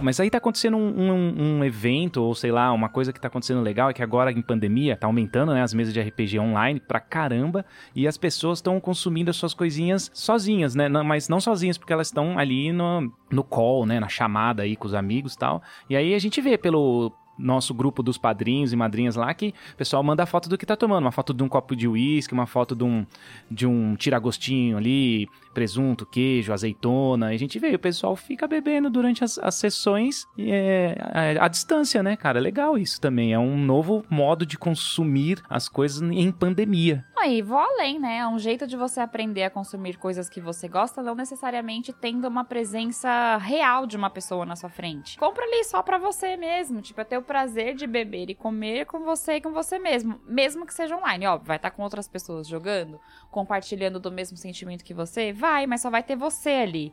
Mas 0.00 0.18
aí 0.20 0.30
tá 0.30 0.38
acontecendo 0.38 0.76
um, 0.76 1.12
um, 1.12 1.58
um, 1.58 1.64
evento, 1.64 2.22
ou 2.22 2.34
sei 2.34 2.50
lá, 2.50 2.72
uma 2.72 2.88
coisa 2.88 3.12
que 3.12 3.20
tá 3.20 3.28
acontecendo 3.28 3.60
legal 3.60 3.90
é 3.90 3.92
que 3.92 4.02
agora 4.02 4.32
em 4.32 4.40
pandemia 4.40 4.96
tá 4.96 5.06
aumentando, 5.06 5.52
né, 5.52 5.62
as 5.62 5.74
mesas 5.74 5.92
de 5.92 6.00
RPG 6.00 6.38
online 6.38 6.80
pra 6.80 7.00
caramba 7.00 7.64
e 7.94 8.08
as 8.08 8.16
pessoas 8.16 8.58
estão 8.58 8.80
consumindo 8.80 9.30
as 9.30 9.36
suas 9.36 9.52
coisinhas 9.52 10.10
sozinhas, 10.14 10.74
né? 10.74 10.88
Mas 10.88 11.28
não 11.28 11.40
sozinhas, 11.40 11.76
porque 11.76 11.92
elas 11.92 12.08
estão 12.08 12.38
ali 12.38 12.72
no, 12.72 13.12
no 13.30 13.44
call, 13.44 13.84
né, 13.84 14.00
na 14.00 14.08
chamada 14.08 14.62
aí 14.62 14.76
com 14.76 14.86
os 14.86 14.94
amigos 14.94 15.34
e 15.34 15.38
tal. 15.38 15.62
E 15.88 15.96
aí 15.96 16.14
a 16.14 16.18
gente 16.18 16.40
vê 16.40 16.56
pelo, 16.56 17.12
nosso 17.38 17.74
grupo 17.74 18.02
dos 18.02 18.18
padrinhos 18.18 18.72
e 18.72 18.76
madrinhas 18.76 19.16
lá 19.16 19.32
que 19.34 19.54
o 19.72 19.76
pessoal 19.76 20.02
manda 20.02 20.26
foto 20.26 20.48
do 20.48 20.56
que 20.56 20.66
tá 20.66 20.76
tomando, 20.76 21.04
uma 21.04 21.12
foto 21.12 21.34
de 21.34 21.42
um 21.42 21.48
copo 21.48 21.74
de 21.74 21.88
uísque, 21.88 22.32
uma 22.32 22.46
foto 22.46 22.74
de 22.74 22.84
um 22.84 23.06
de 23.50 23.66
um 23.66 23.94
tiragostinho 23.96 24.76
ali, 24.76 25.28
presunto, 25.52 26.04
queijo, 26.04 26.52
azeitona. 26.52 27.32
E 27.32 27.36
a 27.36 27.38
gente 27.38 27.58
vê, 27.58 27.74
o 27.74 27.78
pessoal 27.78 28.16
fica 28.16 28.46
bebendo 28.46 28.90
durante 28.90 29.24
as, 29.24 29.38
as 29.38 29.54
sessões 29.54 30.26
e 30.36 30.50
é, 30.50 30.96
a, 31.00 31.44
a, 31.44 31.48
distância, 31.48 32.02
né, 32.02 32.16
cara? 32.16 32.38
É 32.38 32.42
legal 32.42 32.76
isso 32.76 33.00
também. 33.00 33.32
É 33.32 33.38
um 33.38 33.56
novo 33.56 34.04
modo 34.10 34.44
de 34.44 34.58
consumir 34.58 35.42
as 35.48 35.68
coisas 35.68 36.02
em 36.02 36.30
pandemia. 36.30 37.04
Aí, 37.24 37.40
vou 37.40 37.56
além, 37.56 37.98
né? 37.98 38.18
É 38.18 38.28
um 38.28 38.38
jeito 38.38 38.66
de 38.66 38.76
você 38.76 39.00
aprender 39.00 39.44
a 39.44 39.50
consumir 39.50 39.96
coisas 39.96 40.28
que 40.28 40.42
você 40.42 40.68
gosta, 40.68 41.02
não 41.02 41.14
necessariamente 41.14 41.90
tendo 41.90 42.28
uma 42.28 42.44
presença 42.44 43.38
real 43.38 43.86
de 43.86 43.96
uma 43.96 44.10
pessoa 44.10 44.44
na 44.44 44.54
sua 44.54 44.68
frente. 44.68 45.16
Compra 45.16 45.42
ali 45.42 45.64
só 45.64 45.82
pra 45.82 45.96
você 45.96 46.36
mesmo. 46.36 46.82
Tipo, 46.82 47.00
é 47.00 47.04
ter 47.04 47.16
o 47.16 47.22
prazer 47.22 47.74
de 47.76 47.86
beber 47.86 48.28
e 48.28 48.34
comer 48.34 48.84
com 48.84 48.98
você 49.00 49.36
e 49.36 49.40
com 49.40 49.52
você 49.52 49.78
mesmo. 49.78 50.20
Mesmo 50.26 50.66
que 50.66 50.74
seja 50.74 50.98
online. 50.98 51.26
Óbvio, 51.26 51.48
vai 51.48 51.56
estar 51.56 51.70
com 51.70 51.82
outras 51.82 52.06
pessoas 52.06 52.46
jogando, 52.46 53.00
compartilhando 53.30 53.98
do 53.98 54.12
mesmo 54.12 54.36
sentimento 54.36 54.84
que 54.84 54.92
você 54.92 55.32
vai, 55.32 55.66
mas 55.66 55.80
só 55.80 55.88
vai 55.88 56.02
ter 56.02 56.16
você 56.16 56.50
ali. 56.50 56.92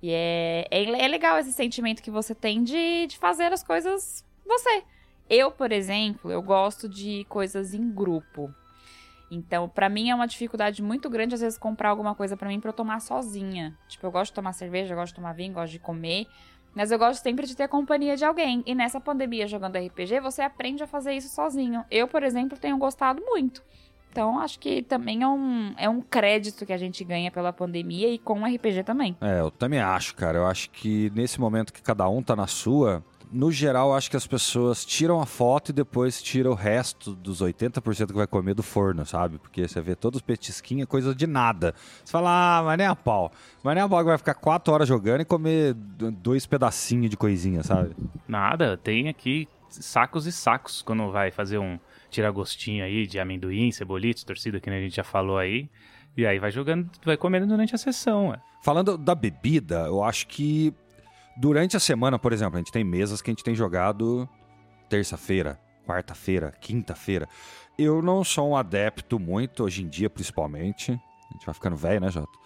E 0.00 0.12
é, 0.12 0.68
é, 0.70 1.04
é 1.04 1.08
legal 1.08 1.36
esse 1.36 1.52
sentimento 1.52 2.00
que 2.00 2.12
você 2.12 2.32
tem 2.32 2.62
de, 2.62 3.08
de 3.08 3.18
fazer 3.18 3.52
as 3.52 3.64
coisas 3.64 4.24
você. 4.46 4.84
Eu, 5.28 5.50
por 5.50 5.72
exemplo, 5.72 6.30
eu 6.30 6.40
gosto 6.40 6.88
de 6.88 7.26
coisas 7.28 7.74
em 7.74 7.92
grupo. 7.92 8.54
Então, 9.34 9.68
para 9.68 9.88
mim 9.88 10.10
é 10.10 10.14
uma 10.14 10.26
dificuldade 10.26 10.82
muito 10.82 11.10
grande 11.10 11.34
às 11.34 11.40
vezes 11.40 11.58
comprar 11.58 11.90
alguma 11.90 12.14
coisa 12.14 12.36
para 12.36 12.48
mim 12.48 12.60
para 12.60 12.70
eu 12.70 12.74
tomar 12.74 13.00
sozinha. 13.00 13.76
Tipo, 13.88 14.06
eu 14.06 14.10
gosto 14.10 14.30
de 14.30 14.34
tomar 14.34 14.52
cerveja, 14.52 14.94
gosto 14.94 15.12
de 15.12 15.16
tomar 15.16 15.32
vinho, 15.32 15.52
gosto 15.52 15.72
de 15.72 15.78
comer, 15.78 16.26
mas 16.74 16.90
eu 16.90 16.98
gosto 16.98 17.22
sempre 17.22 17.46
de 17.46 17.56
ter 17.56 17.64
a 17.64 17.68
companhia 17.68 18.16
de 18.16 18.24
alguém. 18.24 18.62
E 18.66 18.74
nessa 18.74 19.00
pandemia 19.00 19.46
jogando 19.46 19.76
RPG, 19.76 20.20
você 20.20 20.42
aprende 20.42 20.82
a 20.82 20.86
fazer 20.86 21.12
isso 21.14 21.28
sozinho. 21.28 21.84
Eu, 21.90 22.08
por 22.08 22.22
exemplo, 22.22 22.58
tenho 22.58 22.76
gostado 22.76 23.22
muito. 23.24 23.62
Então, 24.10 24.38
acho 24.38 24.60
que 24.60 24.80
também 24.80 25.24
é 25.24 25.26
um, 25.26 25.74
é 25.76 25.88
um 25.88 26.00
crédito 26.00 26.64
que 26.64 26.72
a 26.72 26.78
gente 26.78 27.02
ganha 27.02 27.32
pela 27.32 27.52
pandemia 27.52 28.08
e 28.08 28.16
com 28.16 28.42
o 28.42 28.46
RPG 28.46 28.84
também. 28.84 29.16
É, 29.20 29.40
eu 29.40 29.50
também 29.50 29.80
acho, 29.80 30.14
cara. 30.14 30.38
Eu 30.38 30.46
acho 30.46 30.70
que 30.70 31.10
nesse 31.16 31.40
momento 31.40 31.72
que 31.72 31.82
cada 31.82 32.08
um 32.08 32.22
tá 32.22 32.36
na 32.36 32.46
sua, 32.46 33.04
no 33.34 33.50
geral, 33.50 33.92
acho 33.92 34.08
que 34.08 34.16
as 34.16 34.26
pessoas 34.26 34.84
tiram 34.84 35.20
a 35.20 35.26
foto 35.26 35.70
e 35.70 35.72
depois 35.72 36.22
tiram 36.22 36.52
o 36.52 36.54
resto 36.54 37.16
dos 37.16 37.42
80% 37.42 38.06
que 38.06 38.12
vai 38.12 38.28
comer 38.28 38.54
do 38.54 38.62
forno, 38.62 39.04
sabe? 39.04 39.38
Porque 39.38 39.66
você 39.66 39.80
vê 39.80 39.96
todos 39.96 40.18
os 40.18 40.22
petisquinhos, 40.22 40.84
é 40.84 40.86
coisa 40.86 41.12
de 41.12 41.26
nada. 41.26 41.74
Você 42.04 42.12
fala, 42.12 42.58
ah, 42.58 42.62
mas 42.62 42.78
nem 42.78 42.86
a 42.86 42.94
pau. 42.94 43.32
Mas 43.62 43.74
nem 43.74 43.82
a 43.82 43.88
pau 43.88 43.98
que 43.98 44.04
vai 44.04 44.18
ficar 44.18 44.34
4 44.34 44.72
horas 44.72 44.88
jogando 44.88 45.22
e 45.22 45.24
comer 45.24 45.74
dois 45.74 46.46
pedacinhos 46.46 47.10
de 47.10 47.16
coisinha, 47.16 47.64
sabe? 47.64 47.96
Nada, 48.28 48.76
tem 48.76 49.08
aqui 49.08 49.48
sacos 49.68 50.26
e 50.26 50.32
sacos 50.32 50.80
quando 50.80 51.10
vai 51.10 51.32
fazer 51.32 51.58
um 51.58 51.78
tiragostinho 52.10 52.84
aí 52.84 53.04
de 53.04 53.18
amendoim, 53.18 53.72
cebolitos, 53.72 54.22
torcida, 54.22 54.60
que 54.60 54.70
a 54.70 54.80
gente 54.80 54.94
já 54.94 55.04
falou 55.04 55.38
aí. 55.38 55.68
E 56.16 56.24
aí 56.24 56.38
vai 56.38 56.52
jogando, 56.52 56.88
vai 57.04 57.16
comendo 57.16 57.48
durante 57.48 57.74
a 57.74 57.78
sessão. 57.78 58.28
Ué. 58.28 58.40
Falando 58.62 58.96
da 58.96 59.16
bebida, 59.16 59.86
eu 59.86 60.04
acho 60.04 60.28
que 60.28 60.72
durante 61.36 61.76
a 61.76 61.80
semana, 61.80 62.18
por 62.18 62.32
exemplo, 62.32 62.56
a 62.56 62.58
gente 62.58 62.72
tem 62.72 62.84
mesas 62.84 63.20
que 63.20 63.30
a 63.30 63.32
gente 63.32 63.44
tem 63.44 63.54
jogado 63.54 64.28
terça-feira, 64.88 65.58
quarta-feira, 65.86 66.52
quinta-feira. 66.60 67.28
Eu 67.78 68.00
não 68.00 68.22
sou 68.22 68.50
um 68.50 68.56
adepto 68.56 69.18
muito, 69.18 69.64
hoje 69.64 69.82
em 69.82 69.88
dia 69.88 70.08
principalmente. 70.08 70.92
A 70.92 71.32
gente 71.32 71.46
vai 71.46 71.54
ficando 71.54 71.76
velho, 71.76 72.00
né, 72.00 72.10
Jota? 72.10 72.38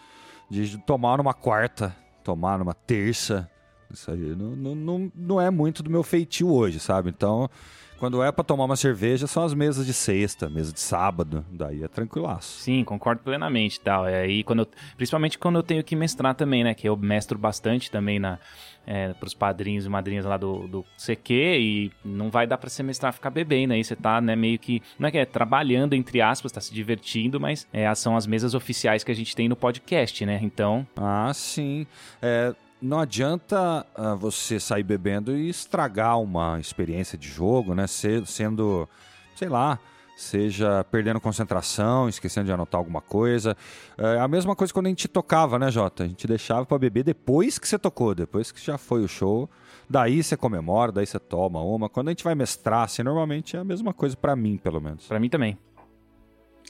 De 0.51 0.79
tomar 0.79 1.19
numa 1.19 1.35
quarta, 1.35 1.95
tomar 2.25 2.59
numa 2.59 2.75
terça. 2.75 3.51
Isso 3.93 4.11
aí 4.11 4.35
não, 4.35 4.75
não, 4.75 5.13
não 5.15 5.41
é 5.41 5.51
muito 5.51 5.83
do 5.83 5.91
meu 5.91 6.03
feitio 6.03 6.51
hoje, 6.51 6.79
sabe? 6.79 7.11
Então, 7.11 7.51
quando 7.99 8.23
é 8.23 8.31
para 8.31 8.45
tomar 8.45 8.65
uma 8.65 8.77
cerveja, 8.77 9.27
são 9.27 9.43
as 9.43 9.53
mesas 9.53 9.85
de 9.85 9.93
sexta, 9.93 10.49
mesa 10.49 10.73
de 10.73 10.79
sábado, 10.79 11.45
daí 11.51 11.83
é 11.83 11.89
tranquilaço. 11.89 12.61
Sim, 12.61 12.85
concordo 12.85 13.23
plenamente, 13.23 13.81
tal. 13.81 14.07
É 14.07 14.21
aí 14.21 14.45
quando 14.45 14.61
eu, 14.61 14.69
principalmente 14.97 15.37
quando 15.37 15.57
eu 15.57 15.63
tenho 15.63 15.83
que 15.83 15.97
mestrar 15.97 16.35
também, 16.35 16.63
né, 16.63 16.75
que 16.75 16.89
eu 16.89 16.97
mestro 16.97 17.37
bastante 17.37 17.91
também 17.91 18.19
na 18.21 18.39
é, 18.87 19.13
pros 19.15 19.35
padrinhos 19.35 19.85
e 19.87 19.89
madrinhas 19.89 20.25
lá 20.25 20.37
do, 20.37 20.67
do 20.67 20.85
CQ 20.97 21.35
e 21.35 21.93
não 22.05 22.31
vai 22.31 22.47
dar 22.47 22.59
para 22.59 22.71
você 22.71 22.83
mestrar 22.83 23.13
ficar 23.13 23.31
bebendo 23.31 23.75
aí, 23.75 23.85
você 23.85 23.95
tá, 23.95 24.21
né, 24.21 24.35
meio 24.35 24.59
que, 24.59 24.83
não 24.99 25.09
é 25.09 25.11
que 25.11 25.19
é 25.19 25.25
trabalhando 25.25 25.95
entre 25.95 26.21
aspas, 26.21 26.53
tá 26.53 26.61
se 26.61 26.73
divertindo, 26.73 27.39
mas 27.39 27.67
é, 27.73 27.93
são 27.95 28.17
as 28.17 28.27
mesas 28.27 28.55
oficiais 28.55 29.05
que 29.05 29.13
a 29.13 29.15
gente 29.15 29.35
tem 29.37 29.49
no 29.49 29.57
podcast, 29.57 30.25
né? 30.25 30.39
Então, 30.43 30.87
Ah, 30.97 31.31
sim. 31.35 31.87
É, 32.23 32.55
não 32.81 33.01
adianta 33.01 33.85
uh, 33.97 34.17
você 34.17 34.61
sair 34.61 34.85
bebendo 34.85 35.37
e 35.37 35.49
estragar 35.49 36.21
uma 36.21 36.61
experiência 36.61 37.19
de 37.19 37.29
jogo, 37.29 37.75
né? 37.75 37.87
Se, 37.87 38.25
sendo, 38.25 38.89
sei 39.35 39.49
lá, 39.49 39.79
seja 40.19 40.83
perdendo 40.91 41.21
concentração, 41.21 42.09
esquecendo 42.09 42.47
de 42.47 42.53
anotar 42.53 42.79
alguma 42.79 43.01
coisa. 43.01 43.57
É 43.97 44.19
a 44.19 44.27
mesma 44.27 44.57
coisa 44.57 44.73
quando 44.73 44.87
a 44.87 44.89
gente 44.89 45.07
tocava, 45.07 45.61
né, 45.61 45.71
Jota? 45.71 46.03
A 46.03 46.09
gente 46.09 46.27
deixava 46.27 46.67
para 46.67 46.77
beber 46.77 47.05
depois 47.05 47.57
que 47.57 47.69
você 47.69 47.79
tocou, 47.79 48.17
depois 48.17 48.51
que 48.51 48.61
já 48.61 48.77
foi 48.77 49.05
o 49.05 49.09
show. 49.09 49.49
Daí 49.89 50.23
você 50.23 50.37
comemora, 50.37 50.91
daí 50.91 51.07
você 51.07 51.21
toma 51.21 51.63
uma. 51.63 51.89
Quando 51.89 52.09
a 52.09 52.11
gente 52.11 52.25
vai 52.25 52.35
mestrar, 52.35 52.83
assim, 52.83 53.05
normalmente 53.05 53.57
é 53.57 53.61
a 53.61 53.65
mesma 53.65 53.95
coisa 53.95 54.17
para 54.17 54.35
mim, 54.35 54.57
pelo 54.57 54.81
menos. 54.81 55.07
Para 55.07 55.21
mim 55.21 55.29
também. 55.29 55.57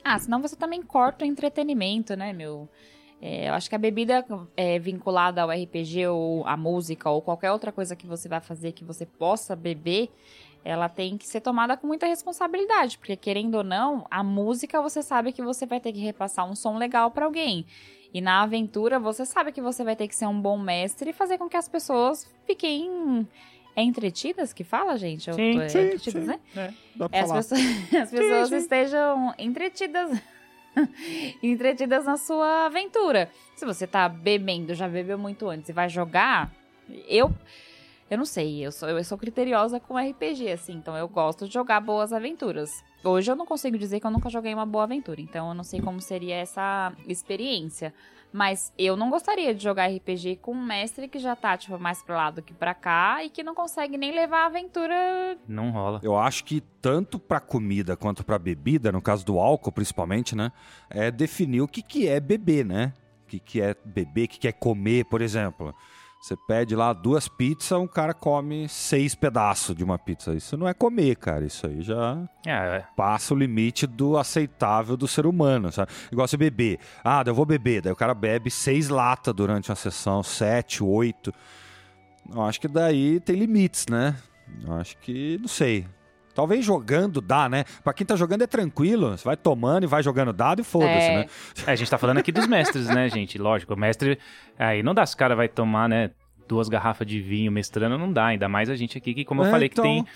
Ah, 0.05 0.19
senão 0.19 0.43
você 0.43 0.55
também 0.55 0.83
corta 0.83 1.25
o 1.25 1.29
entretenimento, 1.29 2.15
né, 2.15 2.35
meu? 2.35 2.69
É, 3.21 3.49
eu 3.49 3.55
acho 3.55 3.69
que 3.69 3.75
a 3.75 3.79
bebida 3.79 4.25
é, 4.57 4.79
vinculada 4.79 5.43
ao 5.43 5.51
RPG 5.51 6.07
ou 6.07 6.47
à 6.47 6.57
música 6.57 7.11
ou 7.11 7.21
qualquer 7.21 7.51
outra 7.51 7.73
coisa 7.73 7.97
que 7.97 8.07
você 8.07 8.29
vai 8.29 8.41
fazer 8.41 8.73
que 8.73 8.85
você 8.85 9.05
possa 9.05 9.57
beber, 9.57 10.11
ela 10.64 10.88
tem 10.88 11.16
que 11.16 11.27
ser 11.27 11.40
tomada 11.40 11.77
com 11.77 11.87
muita 11.87 12.07
responsabilidade, 12.07 12.99
porque 12.99 13.16
querendo 13.16 13.57
ou 13.57 13.64
não, 13.64 14.07
a 14.11 14.23
música 14.23 14.83
você 14.83 15.03
sabe 15.03 15.33
que 15.33 15.42
você 15.42 15.66
vai 15.66 15.81
ter 15.81 15.92
que 15.92 16.01
repassar 16.01 16.49
um 16.49 16.55
som 16.55 16.77
legal 16.77 17.11
para 17.11 17.25
alguém. 17.25 17.64
E 18.12 18.21
na 18.21 18.42
aventura 18.42 18.99
você 18.99 19.25
sabe 19.27 19.53
que 19.53 19.61
você 19.61 19.85
vai 19.85 19.94
ter 19.94 20.09
que 20.09 20.16
ser 20.16 20.27
um 20.27 20.40
bom 20.40 20.59
mestre 20.59 21.11
e 21.11 21.12
fazer 21.12 21.38
com 21.38 21.49
que 21.49 21.57
as 21.57 21.68
pessoas 21.68 22.27
fiquem 22.47 23.27
é 23.77 23.83
entretidas 23.83 24.53
que 24.53 24.64
fala, 24.64 24.97
gente? 24.97 25.33
Sim, 25.33 25.61
é 25.61 25.68
sim, 25.68 25.79
entretidas, 25.79 26.25
sim. 26.25 26.29
né? 26.29 26.40
É, 26.57 26.73
dá 26.97 27.09
É, 27.12 27.21
as 27.21 27.33
pessoas, 27.33 27.53
as 27.94 28.11
pessoas 28.11 28.53
estejam 28.53 29.35
entretidas 29.38 30.21
entretidas 31.42 32.05
na 32.05 32.16
sua 32.16 32.66
aventura. 32.66 33.31
Se 33.57 33.64
você 33.64 33.87
tá 33.87 34.09
bebendo, 34.09 34.75
já 34.75 34.88
bebeu 34.88 35.18
muito 35.18 35.49
antes 35.49 35.68
e 35.68 35.73
vai 35.73 35.88
jogar, 35.88 36.51
eu 37.07 37.33
eu 38.11 38.18
não 38.18 38.25
sei, 38.25 38.64
eu 38.64 38.73
sou 38.73 38.88
eu 38.88 39.05
sou 39.05 39.18
criteriosa 39.18 39.79
com 39.79 39.99
RPG 39.99 40.51
assim, 40.51 40.75
então 40.75 40.97
eu 40.97 41.09
gosto 41.09 41.47
de 41.47 41.55
jogar 41.55 41.81
boas 41.81 42.12
aventuras. 42.12 42.71
Hoje 43.05 43.31
eu 43.31 43.37
não 43.37 43.47
consigo 43.47 43.79
dizer 43.79 44.01
que 44.01 44.07
eu 44.07 44.11
nunca 44.11 44.29
joguei 44.29 44.53
uma 44.55 44.66
boa 44.66 44.85
aventura, 44.85 45.21
então 45.21 45.49
eu 45.49 45.55
não 45.55 45.64
sei 45.64 45.81
como 45.81 46.01
seria 46.01 46.37
essa 46.37 46.92
experiência. 47.07 47.92
Mas 48.33 48.73
eu 48.79 48.97
não 48.97 49.09
gostaria 49.09 49.55
de 49.55 49.62
jogar 49.62 49.87
RPG 49.87 50.37
com 50.42 50.53
um 50.53 50.62
mestre 50.62 51.09
que 51.09 51.18
já 51.18 51.35
tá, 51.35 51.57
tipo, 51.57 51.79
mais 51.79 52.03
pra 52.03 52.16
lá 52.16 52.31
do 52.31 52.42
que 52.42 52.53
pra 52.53 52.75
cá 52.75 53.25
e 53.25 53.31
que 53.31 53.42
não 53.42 53.55
consegue 53.55 53.97
nem 53.97 54.12
levar 54.12 54.42
a 54.42 54.47
aventura. 54.47 55.38
Não 55.47 55.71
rola. 55.71 56.01
Eu 56.03 56.16
acho 56.16 56.44
que 56.44 56.61
tanto 56.61 57.18
para 57.18 57.40
comida 57.40 57.97
quanto 57.97 58.25
para 58.25 58.38
bebida, 58.38 58.92
no 58.92 59.01
caso 59.01 59.25
do 59.25 59.38
álcool 59.38 59.73
principalmente, 59.73 60.37
né, 60.37 60.53
é 60.90 61.11
definir 61.11 61.62
o 61.62 61.68
que, 61.68 61.81
que 61.81 62.07
é 62.07 62.21
beber, 62.21 62.66
né? 62.66 62.92
O 63.25 63.29
que, 63.29 63.38
que 63.40 63.61
é 63.61 63.75
beber, 63.85 64.25
o 64.25 64.29
que, 64.29 64.38
que 64.38 64.49
é 64.49 64.53
comer, 64.53 65.05
por 65.07 65.23
exemplo. 65.23 65.75
Você 66.21 66.37
pede 66.37 66.75
lá 66.75 66.93
duas 66.93 67.29
pizzas, 67.29 67.79
um 67.79 67.87
cara 67.87 68.13
come 68.13 68.69
seis 68.69 69.15
pedaços 69.15 69.75
de 69.75 69.85
uma 69.85 69.97
pizza. 69.97 70.35
Isso 70.35 70.57
não 70.57 70.67
é 70.67 70.75
comer, 70.75 71.15
cara. 71.17 71.45
Isso 71.47 71.67
aí 71.67 71.81
já 71.81 72.29
É, 72.45 72.85
passa 72.97 73.33
o 73.33 73.37
limite 73.37 73.87
do 73.87 74.19
aceitável 74.19 74.97
do 74.97 75.07
ser 75.07 75.27
humano, 75.27 75.71
sabe? 75.71 75.93
Igual 76.11 76.27
você 76.27 76.37
beber. 76.37 76.81
Ah, 77.05 77.23
eu 77.25 77.35
vou 77.35 77.47
beber. 77.47 77.83
Daí 77.83 77.93
o 77.93 77.97
cara 77.97 78.15
bebe 78.15 78.51
seis 78.51 78.89
latas 78.89 79.33
durante 79.33 79.71
uma 79.71 79.77
sessão, 79.77 80.23
sete, 80.23 80.83
oito. 80.83 81.33
Eu 82.29 82.43
acho 82.43 82.61
que 82.61 82.69
daí 82.69 83.21
tem 83.21 83.37
limites, 83.37 83.87
né? 83.89 84.17
Eu 84.67 84.75
acho 84.75 84.99
que, 84.99 85.39
não 85.41 85.49
sei. 85.49 85.87
Talvez 86.38 86.64
jogando 86.64 87.20
dá, 87.20 87.48
né? 87.48 87.64
Pra 87.83 87.92
quem 87.92 88.07
tá 88.07 88.14
jogando 88.14 88.42
é 88.42 88.46
tranquilo. 88.46 89.18
Você 89.18 89.24
vai 89.24 89.37
tomando 89.37 89.83
e 89.83 89.87
vai 89.88 90.05
jogando 90.05 90.33
dado 90.33 90.61
e 90.61 90.64
foda-se, 90.64 90.92
É. 91.09 91.16
né? 91.16 91.27
É, 91.66 91.72
a 91.72 91.74
gente 91.74 91.90
tá 91.90 91.98
falando 91.98 92.18
aqui 92.18 92.31
dos 92.31 92.46
mestres, 92.46 92.87
né, 92.87 93.09
gente? 93.09 93.37
Lógico, 93.38 93.74
o 93.74 93.77
mestre. 93.77 94.16
Aí 94.57 94.81
não 94.81 94.94
dá 94.94 95.05
se 95.05 95.16
o 95.16 95.18
cara 95.18 95.35
vai 95.35 95.48
tomar, 95.48 95.88
né? 95.88 96.12
Duas 96.49 96.69
garrafas 96.69 97.07
de 97.07 97.21
vinho 97.21 97.53
mestrando, 97.53 97.99
não 97.99 98.11
dá. 98.13 98.27
Ainda 98.27 98.49
mais 98.49 98.71
a 98.71 98.75
gente 98.77 98.97
aqui, 98.97 99.13
que, 99.15 99.25
como 99.25 99.43
eu 99.43 99.47
É, 99.47 99.51
falei, 99.51 99.69
então. 99.71 99.85
que 99.85 99.91
tem, 99.91 100.07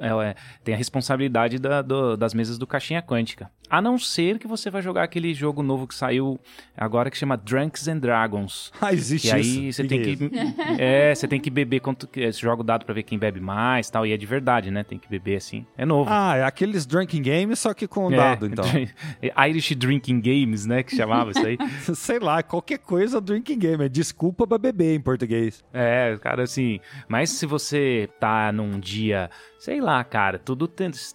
é, 0.00 0.30
é, 0.30 0.34
tem 0.64 0.74
a 0.74 0.78
responsabilidade 0.78 1.58
da- 1.58 1.80
do- 1.82 2.16
das 2.16 2.34
mesas 2.34 2.58
do 2.58 2.66
Caixinha 2.66 3.00
Quântica. 3.00 3.50
A 3.70 3.80
não 3.80 3.98
ser 3.98 4.38
que 4.38 4.46
você 4.46 4.70
vai 4.70 4.80
jogar 4.82 5.02
aquele 5.04 5.32
jogo 5.34 5.62
novo 5.62 5.86
que 5.88 5.94
saiu 5.94 6.38
agora 6.76 7.10
que 7.10 7.16
chama 7.18 7.36
Drunks 7.36 7.88
and 7.88 7.98
Dragons. 7.98 8.72
Ah, 8.80 8.92
existe 8.92 9.28
E 9.28 9.32
aí 9.32 9.68
isso. 9.68 9.82
você 9.82 9.84
tem 9.88 10.00
é 10.00 10.02
que. 10.04 10.18
É, 10.78 11.14
você 11.14 11.26
tem 11.26 11.40
que 11.40 11.50
beber 11.50 11.80
quanto. 11.80 12.06
que- 12.06 12.20
Esse 12.20 12.40
jogo 12.40 12.62
dado 12.62 12.84
pra 12.84 12.94
ver 12.94 13.02
quem 13.02 13.18
bebe 13.18 13.40
mais 13.40 13.88
tal. 13.90 14.06
E 14.06 14.12
é 14.12 14.16
de 14.16 14.26
verdade, 14.26 14.70
né? 14.70 14.84
Tem 14.84 14.98
que 14.98 15.08
beber 15.08 15.36
assim. 15.36 15.66
É 15.76 15.84
novo. 15.84 16.08
Ah, 16.12 16.36
é 16.36 16.44
aqueles 16.44 16.86
drinking 16.86 17.22
games, 17.22 17.58
só 17.58 17.72
que 17.74 17.86
com 17.88 18.12
É, 18.12 18.16
dado, 18.16 18.46
então. 18.46 18.64
Irish 19.48 19.74
Drinking 19.74 20.20
Games, 20.20 20.66
né? 20.66 20.82
Que 20.82 20.94
chamava 20.96 21.30
isso 21.30 21.44
aí. 21.46 21.58
Sei 21.94 22.18
lá, 22.18 22.42
qualquer 22.42 22.78
coisa 22.78 23.20
drinking 23.20 23.58
game. 23.58 23.84
É 23.84 23.88
desculpa 23.88 24.46
pra 24.46 24.58
beber 24.58 24.94
em 24.94 25.00
português. 25.00 25.64
É, 25.78 26.16
cara, 26.22 26.42
assim. 26.42 26.80
Mas 27.06 27.28
se 27.28 27.44
você 27.44 28.08
tá 28.18 28.50
num 28.50 28.80
dia, 28.80 29.28
sei 29.58 29.78
lá, 29.78 30.02
cara, 30.02 30.38
tudo 30.38 30.66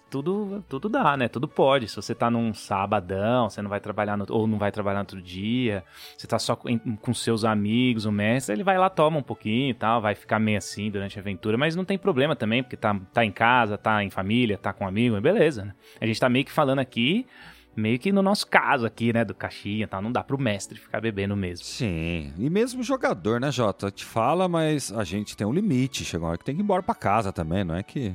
tudo, 0.08 0.64
tudo 0.68 0.88
dá, 0.88 1.16
né? 1.16 1.26
Tudo 1.26 1.48
pode. 1.48 1.88
Se 1.88 1.96
você 1.96 2.14
tá 2.14 2.30
num 2.30 2.54
sabadão, 2.54 3.50
você 3.50 3.60
não 3.60 3.68
vai 3.68 3.80
trabalhar 3.80 4.16
no, 4.16 4.24
ou 4.30 4.46
não 4.46 4.58
vai 4.58 4.70
trabalhar 4.70 4.98
no 4.98 5.02
outro 5.02 5.20
dia, 5.20 5.82
você 6.16 6.28
tá 6.28 6.38
só 6.38 6.54
com, 6.54 6.78
com 6.78 7.12
seus 7.12 7.44
amigos, 7.44 8.04
o 8.04 8.12
mestre, 8.12 8.54
ele 8.54 8.62
vai 8.62 8.78
lá, 8.78 8.88
toma 8.88 9.18
um 9.18 9.22
pouquinho 9.22 9.70
e 9.70 9.74
tal, 9.74 10.00
vai 10.00 10.14
ficar 10.14 10.38
meio 10.38 10.58
assim 10.58 10.92
durante 10.92 11.18
a 11.18 11.20
aventura, 11.20 11.58
mas 11.58 11.74
não 11.74 11.84
tem 11.84 11.98
problema 11.98 12.36
também, 12.36 12.62
porque 12.62 12.76
tá, 12.76 12.96
tá 13.12 13.24
em 13.24 13.32
casa, 13.32 13.76
tá 13.76 14.04
em 14.04 14.10
família, 14.10 14.56
tá 14.56 14.72
com 14.72 14.84
um 14.84 14.88
amigo, 14.88 15.20
beleza, 15.20 15.64
né? 15.64 15.74
A 16.00 16.06
gente 16.06 16.20
tá 16.20 16.28
meio 16.28 16.44
que 16.44 16.52
falando 16.52 16.78
aqui. 16.78 17.26
Meio 17.74 17.98
que 17.98 18.12
no 18.12 18.20
nosso 18.20 18.46
caso 18.46 18.84
aqui, 18.84 19.12
né, 19.12 19.24
do 19.24 19.34
caixinha 19.34 19.84
e 19.84 19.86
tal, 19.86 20.02
não 20.02 20.12
dá 20.12 20.22
pro 20.22 20.38
mestre 20.38 20.78
ficar 20.78 21.00
bebendo 21.00 21.34
mesmo. 21.34 21.64
Sim, 21.64 22.32
e 22.38 22.50
mesmo 22.50 22.82
jogador, 22.82 23.40
né, 23.40 23.50
Jota? 23.50 23.90
Te 23.90 24.04
fala, 24.04 24.46
mas 24.46 24.92
a 24.92 25.04
gente 25.04 25.36
tem 25.36 25.46
um 25.46 25.52
limite. 25.52 26.04
Chega 26.04 26.22
uma 26.24 26.30
hora 26.30 26.38
que 26.38 26.44
tem 26.44 26.54
que 26.54 26.60
ir 26.60 26.64
embora 26.64 26.82
pra 26.82 26.94
casa 26.94 27.32
também, 27.32 27.64
não 27.64 27.74
é 27.74 27.82
que 27.82 28.14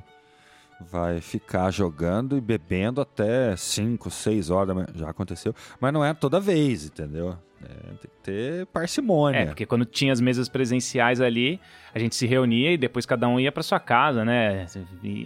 vai 0.79 1.19
ficar 1.19 1.71
jogando 1.71 2.37
e 2.37 2.41
bebendo 2.41 3.01
até 3.01 3.55
5, 3.55 4.11
6 4.11 4.49
horas 4.49 4.67
da 4.67 4.73
manhã. 4.75 4.87
Já 4.93 5.09
aconteceu, 5.09 5.55
mas 5.79 5.91
não 5.91 6.05
é 6.05 6.13
toda 6.13 6.39
vez, 6.39 6.85
entendeu? 6.85 7.35
É, 7.63 7.67
tem 7.67 7.97
que 7.97 8.07
ter 8.21 8.65
parcimônia. 8.67 9.39
É, 9.39 9.45
porque 9.47 9.65
quando 9.65 9.85
tinha 9.85 10.13
as 10.13 10.21
mesas 10.21 10.47
presenciais 10.47 11.19
ali, 11.19 11.59
a 11.93 11.97
gente 11.97 12.15
se 12.15 12.27
reunia 12.27 12.71
e 12.71 12.77
depois 12.77 13.05
cada 13.05 13.27
um 13.27 13.39
ia 13.39 13.51
pra 13.51 13.63
sua 13.63 13.79
casa, 13.79 14.23
né? 14.23 14.67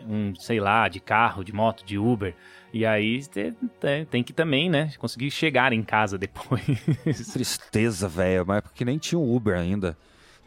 Um, 0.08 0.34
sei 0.36 0.60
lá, 0.60 0.88
de 0.88 1.02
carro, 1.02 1.44
de 1.44 1.54
moto, 1.54 1.84
de 1.84 1.98
Uber. 1.98 2.34
E 2.74 2.86
aí 2.86 3.22
te- 3.26 3.52
te- 3.80 4.06
tem 4.10 4.24
que 4.24 4.32
também, 4.32 4.70
né? 4.70 4.92
Conseguir 4.98 5.30
chegar 5.30 5.74
em 5.74 5.84
casa 5.84 6.18
depois. 6.18 6.64
Tristeza, 7.34 8.08
velho, 8.08 8.46
mas 8.48 8.60
é 8.60 8.62
porque 8.62 8.86
nem 8.86 8.98
tinha 8.98 9.20
um 9.20 9.36
Uber 9.36 9.58
ainda. 9.58 9.98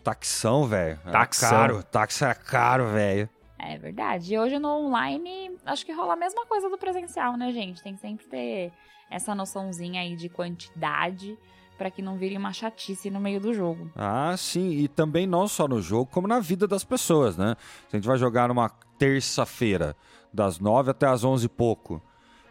Taxão, 0.03 0.67
velho. 0.67 0.99
Era 1.03 1.13
Taxão. 1.13 1.51
caro, 1.51 1.83
táxi 1.83 2.25
era 2.25 2.35
caro, 2.35 2.87
velho. 2.89 3.29
É 3.59 3.79
verdade. 3.79 4.35
E 4.35 4.39
hoje 4.39 4.59
no 4.59 4.69
online, 4.69 5.57
acho 5.65 5.85
que 5.87 5.93
rola 5.93 6.13
a 6.15 6.17
mesma 6.17 6.45
coisa 6.47 6.69
do 6.69 6.77
presencial, 6.79 7.37
né, 7.37 7.51
gente? 7.53 7.83
Tem 7.83 7.95
que 7.95 8.01
sempre 8.01 8.27
ter 8.27 8.73
essa 9.11 9.35
noçãozinha 9.35 10.01
aí 10.03 10.17
de 10.17 10.29
quantidade 10.29 11.39
para 11.79 11.91
que 11.91 12.01
não 12.03 12.17
vire 12.17 12.37
uma 12.37 12.53
chatice 12.53 13.11
no 13.11 13.19
meio 13.21 13.41
do 13.41 13.53
jogo. 13.53 13.91
Ah, 13.97 14.35
sim, 14.37 14.71
e 14.71 14.89
também 14.89 15.27
não 15.27 15.49
só 15.49 15.67
no 15.67 15.81
jogo, 15.83 16.07
como 16.11 16.29
na 16.29 16.39
vida 16.41 16.67
das 16.69 16.85
pessoas, 16.85 17.37
né? 17.37 17.57
Se 17.89 17.97
a 17.97 17.99
gente 17.99 18.07
vai 18.07 18.17
jogar 18.19 18.49
numa 18.49 18.69
terça-feira, 18.99 19.97
das 20.33 20.59
nove 20.59 20.91
até 20.91 21.07
as 21.07 21.25
onze 21.25 21.47
e 21.47 21.49
pouco, 21.49 22.03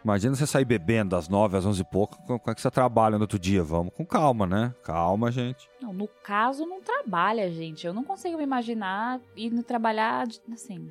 imagina 0.04 0.34
você 0.36 0.46
sair 0.46 0.64
bebendo 0.64 1.10
das 1.16 1.28
nove 1.28 1.56
às 1.56 1.64
onze 1.66 1.80
e 1.82 1.84
pouco, 1.84 2.16
como 2.26 2.40
é 2.46 2.54
que 2.54 2.60
você 2.60 2.70
trabalha 2.70 3.16
no 3.16 3.24
outro 3.24 3.38
dia? 3.38 3.62
Vamos 3.62 3.92
com 3.94 4.04
calma, 4.04 4.46
né? 4.46 4.74
Calma, 4.84 5.30
gente. 5.32 5.68
Não, 5.80 5.92
no 5.92 6.06
caso, 6.22 6.66
não 6.66 6.80
trabalha, 6.82 7.50
gente. 7.50 7.86
Eu 7.86 7.94
não 7.94 8.04
consigo 8.04 8.36
me 8.36 8.42
imaginar 8.44 9.20
indo 9.36 9.62
trabalhar 9.62 10.26
assim. 10.52 10.90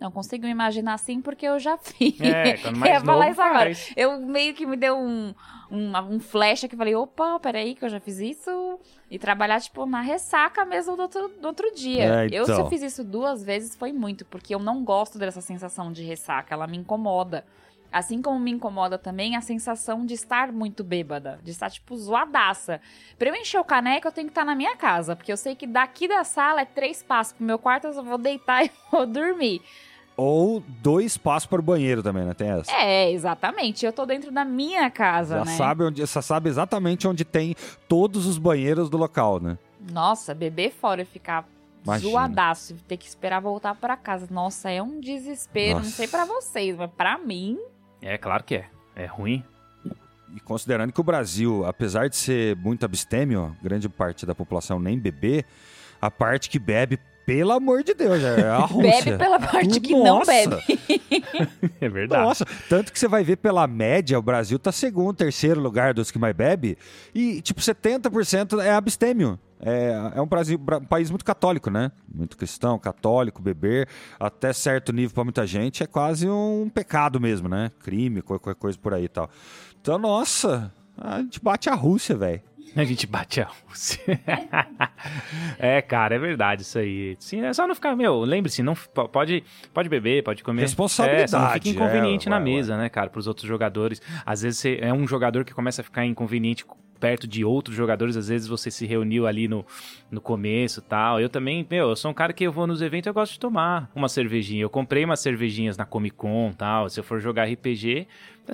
Não 0.00 0.12
consigo 0.12 0.44
me 0.44 0.50
imaginar 0.52 0.94
assim 0.94 1.20
porque 1.20 1.44
eu 1.44 1.58
já 1.58 1.76
fiz. 1.82 2.20
É, 2.20 2.56
quando 2.58 2.76
Eu 2.76 2.80
mais 2.80 2.92
ia 2.92 3.00
falar 3.00 3.30
isso 3.30 3.42
agora. 3.42 3.58
faz. 3.74 3.92
Eu 3.96 4.20
meio 4.20 4.54
que 4.54 4.64
me 4.64 4.76
deu 4.76 4.96
um, 4.96 5.34
um, 5.70 5.92
um 6.14 6.20
flash 6.20 6.60
que 6.60 6.74
eu 6.74 6.78
falei, 6.78 6.94
opa, 6.94 7.40
peraí, 7.40 7.74
que 7.74 7.84
eu 7.84 7.88
já 7.88 7.98
fiz 7.98 8.18
isso. 8.20 8.78
E 9.10 9.18
trabalhar, 9.18 9.60
tipo, 9.60 9.84
na 9.86 10.00
ressaca 10.00 10.64
mesmo 10.64 10.94
do 10.94 11.02
outro, 11.02 11.28
do 11.40 11.48
outro 11.48 11.74
dia. 11.74 12.24
É, 12.24 12.26
Eu, 12.30 12.44
se 12.44 12.52
eu 12.52 12.58
então. 12.58 12.70
fiz 12.70 12.80
isso 12.80 13.02
duas 13.02 13.42
vezes, 13.42 13.74
foi 13.74 13.92
muito, 13.92 14.24
porque 14.26 14.54
eu 14.54 14.60
não 14.60 14.84
gosto 14.84 15.18
dessa 15.18 15.40
sensação 15.40 15.90
de 15.90 16.04
ressaca, 16.04 16.54
ela 16.54 16.66
me 16.68 16.76
incomoda. 16.76 17.44
Assim 17.90 18.20
como 18.20 18.38
me 18.38 18.50
incomoda 18.50 18.98
também 18.98 19.34
a 19.34 19.40
sensação 19.40 20.04
de 20.04 20.12
estar 20.14 20.52
muito 20.52 20.84
bêbada, 20.84 21.40
de 21.42 21.50
estar, 21.50 21.70
tipo, 21.70 21.96
zoadaça. 21.96 22.80
Pra 23.18 23.28
eu 23.30 23.34
encher 23.34 23.58
o 23.58 23.64
caneco, 23.64 24.06
eu 24.06 24.12
tenho 24.12 24.26
que 24.26 24.32
estar 24.32 24.44
na 24.44 24.54
minha 24.54 24.76
casa, 24.76 25.16
porque 25.16 25.32
eu 25.32 25.36
sei 25.36 25.54
que 25.54 25.66
daqui 25.66 26.06
da 26.06 26.22
sala 26.22 26.60
é 26.60 26.64
três 26.66 27.02
passos 27.02 27.32
pro 27.32 27.46
meu 27.46 27.58
quarto, 27.58 27.86
eu 27.86 27.92
só 27.94 28.02
vou 28.02 28.18
deitar 28.18 28.64
e 28.66 28.70
vou 28.92 29.06
dormir. 29.06 29.62
Ou 30.16 30.60
dois 30.82 31.16
passos 31.16 31.46
para 31.46 31.60
o 31.60 31.62
banheiro 31.62 32.02
também, 32.02 32.24
né? 32.24 32.34
Tem 32.34 32.50
essa. 32.50 32.72
É, 32.72 33.10
exatamente. 33.12 33.86
Eu 33.86 33.92
tô 33.92 34.04
dentro 34.04 34.32
da 34.32 34.44
minha 34.44 34.90
casa, 34.90 35.38
já 35.38 35.44
né? 35.44 35.56
sabe 35.56 35.84
onde, 35.84 36.04
já 36.04 36.20
sabe 36.20 36.48
exatamente 36.48 37.06
onde 37.06 37.24
tem 37.24 37.54
todos 37.88 38.26
os 38.26 38.36
banheiros 38.36 38.90
do 38.90 38.96
local, 38.96 39.38
né? 39.38 39.56
Nossa, 39.92 40.34
beber 40.34 40.72
fora 40.72 41.02
e 41.02 41.04
ficar 41.04 41.46
Imagina. 41.84 42.10
zoadaço, 42.10 42.74
ter 42.88 42.96
que 42.96 43.06
esperar 43.06 43.40
voltar 43.40 43.76
pra 43.76 43.96
casa. 43.96 44.26
Nossa, 44.28 44.68
é 44.68 44.82
um 44.82 44.98
desespero. 45.00 45.74
Não 45.78 45.84
Nossa. 45.84 45.92
sei 45.92 46.08
pra 46.08 46.24
vocês, 46.24 46.76
mas 46.76 46.90
pra 46.90 47.16
mim, 47.16 47.56
É, 48.02 48.16
claro 48.18 48.44
que 48.44 48.56
é. 48.56 48.66
É 48.96 49.06
ruim. 49.06 49.44
E 50.34 50.40
considerando 50.40 50.92
que 50.92 51.00
o 51.00 51.04
Brasil, 51.04 51.64
apesar 51.66 52.08
de 52.08 52.16
ser 52.16 52.54
muito 52.56 52.84
abstêmio, 52.84 53.56
grande 53.62 53.88
parte 53.88 54.26
da 54.26 54.34
população 54.34 54.78
nem 54.78 54.98
beber, 54.98 55.44
a 56.00 56.10
parte 56.10 56.50
que 56.50 56.58
bebe, 56.58 56.98
pelo 57.24 57.52
amor 57.52 57.82
de 57.82 57.94
Deus, 57.94 58.22
é 58.22 58.48
a 58.48 58.58
Rússia. 58.66 59.04
bebe 59.04 59.18
pela 59.18 59.38
parte 59.40 59.80
que 59.80 59.92
não 59.92 60.18
Nossa. 60.18 60.30
bebe. 60.32 60.56
É 61.80 61.88
verdade. 61.88 62.22
Nossa, 62.24 62.46
tanto 62.68 62.92
que 62.92 62.98
você 62.98 63.06
vai 63.08 63.22
ver 63.22 63.36
pela 63.36 63.66
média, 63.66 64.18
o 64.18 64.22
Brasil 64.22 64.58
tá 64.58 64.72
segundo, 64.72 65.16
terceiro 65.16 65.60
lugar 65.60 65.94
dos 65.94 66.10
que 66.10 66.18
mais 66.18 66.34
bebe, 66.34 66.76
e 67.14 67.40
tipo 67.40 67.60
70% 67.60 68.60
é 68.62 68.70
abstêmio. 68.72 69.38
É, 69.60 70.12
é 70.16 70.20
um, 70.22 70.26
Brasil, 70.26 70.56
bra- 70.58 70.78
um 70.78 70.84
país 70.84 71.10
muito 71.10 71.24
católico, 71.24 71.68
né? 71.70 71.90
Muito 72.12 72.36
cristão, 72.36 72.78
católico, 72.78 73.42
beber, 73.42 73.88
até 74.18 74.52
certo 74.52 74.92
nível 74.92 75.14
pra 75.14 75.24
muita 75.24 75.46
gente, 75.46 75.82
é 75.82 75.86
quase 75.86 76.28
um 76.28 76.70
pecado 76.72 77.20
mesmo, 77.20 77.48
né? 77.48 77.70
Crime, 77.80 78.22
qualquer 78.22 78.54
coisa 78.54 78.78
por 78.78 78.94
aí 78.94 79.04
e 79.04 79.08
tal. 79.08 79.28
Então, 79.80 79.98
nossa, 79.98 80.72
a 80.96 81.18
gente 81.20 81.40
bate 81.42 81.68
a 81.68 81.74
Rússia, 81.74 82.16
velho. 82.16 82.42
A 82.76 82.84
gente 82.84 83.06
bate 83.06 83.40
a 83.40 83.48
Rússia. 83.66 83.98
é, 85.58 85.80
cara, 85.82 86.14
é 86.14 86.18
verdade 86.18 86.62
isso 86.62 86.78
aí. 86.78 87.16
Sim, 87.18 87.40
é 87.42 87.52
só 87.52 87.66
não 87.66 87.74
ficar, 87.74 87.96
meu, 87.96 88.20
lembre-se, 88.20 88.62
não 88.62 88.74
pode, 89.10 89.42
pode 89.72 89.88
beber, 89.88 90.22
pode 90.22 90.42
comer. 90.44 90.62
Responsabilidade, 90.62 91.34
É, 91.34 91.38
não 91.38 91.50
fica 91.52 91.68
inconveniente 91.70 92.28
é, 92.28 92.30
na 92.30 92.36
ué, 92.36 92.42
mesa, 92.44 92.76
né, 92.76 92.88
cara, 92.88 93.08
pros 93.10 93.26
outros 93.26 93.46
jogadores. 93.48 94.00
Às 94.24 94.42
vezes 94.42 94.58
você 94.60 94.78
é 94.80 94.92
um 94.92 95.06
jogador 95.06 95.44
que 95.44 95.54
começa 95.54 95.80
a 95.80 95.84
ficar 95.84 96.04
inconveniente 96.04 96.64
perto 96.98 97.26
de 97.26 97.44
outros 97.44 97.76
jogadores, 97.76 98.16
às 98.16 98.28
vezes 98.28 98.46
você 98.46 98.70
se 98.70 98.86
reuniu 98.86 99.26
ali 99.26 99.48
no, 99.48 99.64
no 100.10 100.20
começo 100.20 100.82
tal. 100.82 101.20
Eu 101.20 101.28
também, 101.28 101.66
meu, 101.68 101.90
eu 101.90 101.96
sou 101.96 102.10
um 102.10 102.14
cara 102.14 102.32
que 102.32 102.44
eu 102.44 102.52
vou 102.52 102.66
nos 102.66 102.82
eventos 102.82 103.06
eu 103.06 103.14
gosto 103.14 103.32
de 103.32 103.40
tomar 103.40 103.90
uma 103.94 104.08
cervejinha. 104.08 104.62
Eu 104.62 104.70
comprei 104.70 105.04
umas 105.04 105.20
cervejinhas 105.20 105.76
na 105.76 105.84
Comic 105.84 106.16
Con 106.16 106.52
tal. 106.52 106.88
Se 106.88 107.00
eu 107.00 107.04
for 107.04 107.20
jogar 107.20 107.44
RPG, 107.44 108.06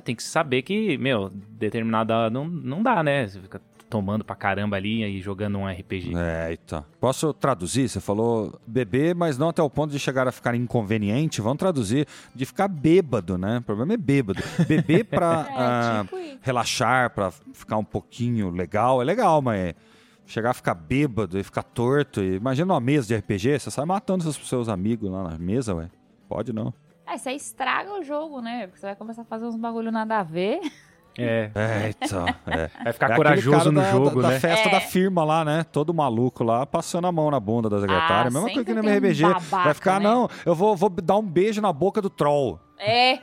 tenho 0.03 0.15
que 0.15 0.23
saber 0.23 0.61
que, 0.61 0.97
meu, 0.97 1.29
determinada. 1.29 2.29
Não, 2.29 2.45
não 2.45 2.83
dá, 2.83 3.03
né? 3.03 3.27
Você 3.27 3.39
fica 3.39 3.61
tomando 3.89 4.23
pra 4.23 4.35
caramba 4.35 4.75
ali 4.75 5.03
e 5.03 5.21
jogando 5.21 5.57
um 5.57 5.67
RPG. 5.67 6.13
É, 6.15 6.53
então. 6.53 6.85
Posso 6.99 7.33
traduzir? 7.33 7.87
Você 7.87 7.99
falou 7.99 8.59
beber, 8.65 9.15
mas 9.15 9.37
não 9.37 9.49
até 9.49 9.61
o 9.61 9.69
ponto 9.69 9.91
de 9.91 9.99
chegar 9.99 10.27
a 10.27 10.31
ficar 10.31 10.55
inconveniente. 10.55 11.41
Vamos 11.41 11.57
traduzir 11.57 12.07
de 12.33 12.45
ficar 12.45 12.67
bêbado, 12.67 13.37
né? 13.37 13.59
O 13.59 13.61
problema 13.61 13.93
é 13.93 13.97
bêbado. 13.97 14.41
Beber 14.67 15.05
pra 15.09 15.47
É, 15.49 15.53
ah, 15.55 16.01
tipo 16.03 16.15
relaxar, 16.41 17.09
pra 17.11 17.31
ficar 17.31 17.77
um 17.77 17.83
pouquinho 17.83 18.49
legal, 18.49 19.01
é 19.01 19.05
legal, 19.05 19.41
mas 19.41 19.73
chegar 20.25 20.51
a 20.51 20.53
ficar 20.53 20.73
bêbado 20.73 21.39
e 21.39 21.43
ficar 21.43 21.63
torto. 21.63 22.21
E... 22.21 22.35
Imagina 22.35 22.73
uma 22.73 22.79
mesa 22.79 23.07
de 23.07 23.15
RPG, 23.15 23.59
você 23.59 23.71
sai 23.71 23.85
matando 23.85 24.23
seus, 24.23 24.35
seus 24.47 24.69
amigos 24.69 25.09
lá 25.09 25.23
na 25.23 25.37
mesa, 25.37 25.73
ué. 25.75 25.89
Pode 26.27 26.51
não. 26.51 26.73
É, 27.07 27.17
você 27.17 27.31
estraga 27.31 27.99
o 27.99 28.03
jogo, 28.03 28.41
né? 28.41 28.65
Porque 28.65 28.79
você 28.79 28.87
vai 28.87 28.95
começar 28.95 29.21
a 29.21 29.25
fazer 29.25 29.45
uns 29.45 29.55
bagulho 29.55 29.91
nada 29.91 30.19
a 30.19 30.23
ver. 30.23 30.59
É. 31.17 31.49
É, 31.55 31.93
então. 32.01 32.25
É. 32.47 32.69
Vai 32.83 32.93
ficar 32.93 33.11
É 33.11 33.15
corajoso 33.15 33.57
cara 33.57 33.71
no 33.71 33.81
da, 33.81 33.91
jogo, 33.91 34.21
da, 34.21 34.27
né? 34.27 34.33
Da 34.35 34.39
festa 34.39 34.67
É. 34.69 34.71
da 34.71 34.81
firma 34.81 35.23
lá, 35.23 35.45
né? 35.45 35.65
Todo 35.71 35.93
maluco 35.93 36.43
lá, 36.43 36.65
passando 36.65 37.07
a 37.07 37.11
mão 37.11 37.31
na 37.31 37.39
bunda 37.39 37.69
da 37.69 37.79
secretária. 37.79 38.27
Ah, 38.27 38.31
Mesma 38.31 38.41
coisa 38.49 38.63
que 38.65 38.73
no 38.73 38.81
tem 38.81 38.89
um 38.91 38.93
MRBG. 38.93 39.23
babaca, 39.23 39.63
Vai 39.63 39.73
ficar, 39.73 39.99
né? 39.99 40.09
não, 40.09 40.29
eu 40.45 40.53
vou, 40.55 40.75
vou 40.75 40.89
dar 40.89 41.15
um 41.17 41.23
beijo 41.23 41.61
na 41.61 41.71
boca 41.71 42.01
do 42.01 42.09
troll. 42.09 42.59
É, 42.77 43.19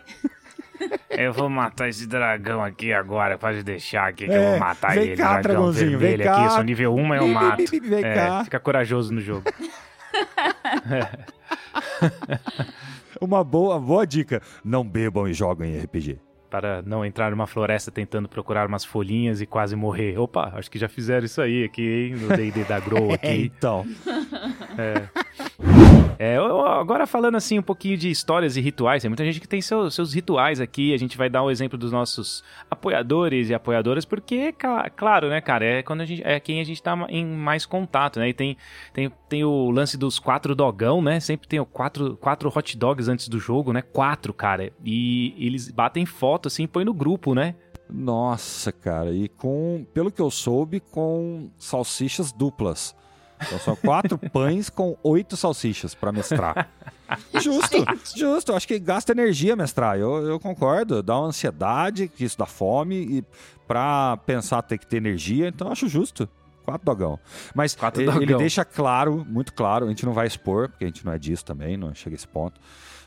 Eu 1.11 1.33
vou 1.33 1.49
matar 1.49 1.89
esse 1.89 2.07
dragão 2.09 2.61
aqui 2.65 2.93
agora, 2.93 3.39
pode 3.39 3.63
deixar 3.63 4.09
aqui 4.09 4.27
que 4.27 4.33
É, 4.33 4.37
eu 4.47 4.51
vou 4.51 4.59
matar 4.59 4.95
vem 4.95 5.05
ele. 5.09 5.17
cá, 5.17 5.41
dragão 5.41 5.43
dragãozinho, 5.43 5.99
vem 5.99 6.19
cá. 6.19 6.35
aqui, 6.35 6.45
eu 6.45 6.51
sou 6.51 6.63
nível 6.65 6.95
1, 6.95 7.05
mas 7.05 7.21
eu 7.21 7.29
bi, 7.29 7.35
mato. 7.35 7.57
bi, 7.59 7.67
bi, 7.81 7.89
vem 7.89 8.05
É, 8.05 8.15
cá. 8.15 8.45
fica 8.45 8.59
corajoso 8.59 9.13
no 9.15 9.21
jogo. 9.21 9.45
Uma 13.21 13.45
boa, 13.45 13.79
boa 13.79 14.07
dica. 14.07 14.43
Não 14.65 14.85
bebam 14.85 15.29
e 15.29 15.33
joguem 15.35 15.79
RPG. 15.79 16.19
Para 16.53 16.83
não 16.83 17.03
entrar 17.03 17.31
numa 17.31 17.47
floresta 17.47 17.91
tentando 17.91 18.29
procurar 18.29 18.67
umas 18.69 18.85
folhinhas 18.85 19.41
e 19.41 19.47
quase 19.47 19.75
morrer. 19.75 20.19
Opa, 20.19 20.53
acho 20.55 20.71
que 20.71 20.79
já 20.79 20.87
fizeram 20.87 21.25
isso 21.25 21.41
aí 21.41 21.65
aqui, 21.65 21.83
hein? 21.83 22.17
No 22.17 22.29
D&D 22.37 22.65
da 22.65 22.79
Grow 22.79 23.11
É, 23.13 23.15
aqui. 23.15 23.51
então. 23.57 23.87
É, 24.77 25.09
eu- 26.19 26.67
agora 26.67 27.07
falando 27.07 27.37
assim 27.37 27.59
um 27.59 27.63
pouquinho 27.63 27.97
de 27.97 28.11
histórias 28.11 28.57
e 28.57 28.61
rituais, 28.61 29.03
tem 29.03 29.09
muita 29.09 29.25
gente 29.25 29.41
que 29.41 29.49
tem 29.49 29.61
seus, 29.61 29.95
seus 29.95 30.13
rituais 30.13 30.61
aqui, 30.61 30.93
a 30.95 30.97
gente 30.97 31.17
vai 31.17 31.29
dar 31.29 31.43
o 31.43 31.51
exemplo 31.51 31.77
dos 31.79 31.91
nossos 31.91 32.45
apoiadores 32.71 33.51
e 33.51 33.55
apoiadoras, 33.55 34.05
porque, 34.05 34.55
claro, 34.97 35.29
né, 35.29 35.41
cara, 35.41 35.65
é, 35.65 35.83
quando 35.83 36.03
a 36.03 36.05
gente, 36.05 36.23
é 36.25 36.39
quem 36.39 36.61
a 36.61 36.65
gente 36.65 36.83
tá 36.83 36.97
em 37.09 37.25
mais 37.25 37.67
contato, 37.67 38.19
né, 38.21 38.29
e 38.29 38.35
tem, 38.35 38.57
tem, 38.93 39.11
tem 39.29 39.45
o 39.45 39.71
lance 39.71 39.97
dos 39.97 40.19
quatro 40.19 40.55
dogão, 40.55 41.03
né, 41.03 41.19
sempre 41.21 41.49
tem 41.49 41.59
o 41.61 41.67
quatro, 41.67 42.17
quatro 42.17 42.53
hot 42.55 42.77
dogs 42.77 43.09
antes 43.09 43.29
do 43.29 43.39
jogo, 43.39 43.73
né, 43.73 43.83
quatro, 43.83 44.33
cara, 44.33 44.73
e 44.85 45.35
eles 45.39 45.71
batem 45.71 46.07
foto 46.07 46.47
assim, 46.49 46.67
põe 46.67 46.85
no 46.85 46.95
grupo, 46.95 47.35
né, 47.35 47.55
Nossa, 47.95 48.73
cara. 48.73 49.11
E 49.13 49.29
com, 49.29 49.85
pelo 49.93 50.11
que 50.11 50.23
eu 50.23 50.31
soube, 50.31 50.81
com 50.81 51.51
salsichas 51.59 52.33
duplas. 52.33 52.97
Então 53.47 53.59
são 53.59 53.77
quatro 53.77 54.17
pães 54.33 54.71
com 54.71 54.97
oito 55.03 55.37
salsichas 55.37 55.95
pra 55.95 56.13
mestrar. 56.13 56.69
Justo, 57.41 57.77
justo. 58.17 58.53
Acho 58.55 58.67
que 58.69 58.79
gasta 58.79 59.13
energia 59.13 59.55
mestrar. 59.57 59.99
Eu, 59.99 60.27
eu 60.27 60.41
concordo. 60.41 61.03
Dá 61.03 61.19
uma 61.19 61.29
ansiedade, 61.29 62.09
que 62.09 62.25
isso 62.25 62.39
dá 62.39 62.47
fome. 62.47 62.97
E 63.19 63.25
pra 63.67 64.17
pensar 64.27 64.63
tem 64.63 64.79
que 64.79 64.87
ter 64.87 64.99
energia, 64.99 65.49
então 65.49 65.69
eu 65.69 65.73
acho 65.73 65.89
justo. 65.89 66.29
Quatro 66.65 66.85
dogão. 66.85 67.19
Mas 67.55 67.75
Quatro 67.75 68.01
ele, 68.03 68.11
ele 68.11 68.21
dogão. 68.27 68.39
deixa 68.39 68.65
claro, 68.65 69.27
muito 69.29 69.53
claro, 69.53 69.87
a 69.87 69.89
gente 69.89 70.07
não 70.07 70.13
vai 70.13 70.27
expor, 70.27 70.69
porque 70.69 70.85
a 70.85 70.87
gente 70.87 71.05
não 71.05 71.13
é 71.13 71.19
disso 71.19 71.45
também, 71.45 71.77
não 71.77 71.93
chega 71.95 72.15
a 72.15 72.17
esse 72.17 72.29
ponto. 72.29 72.61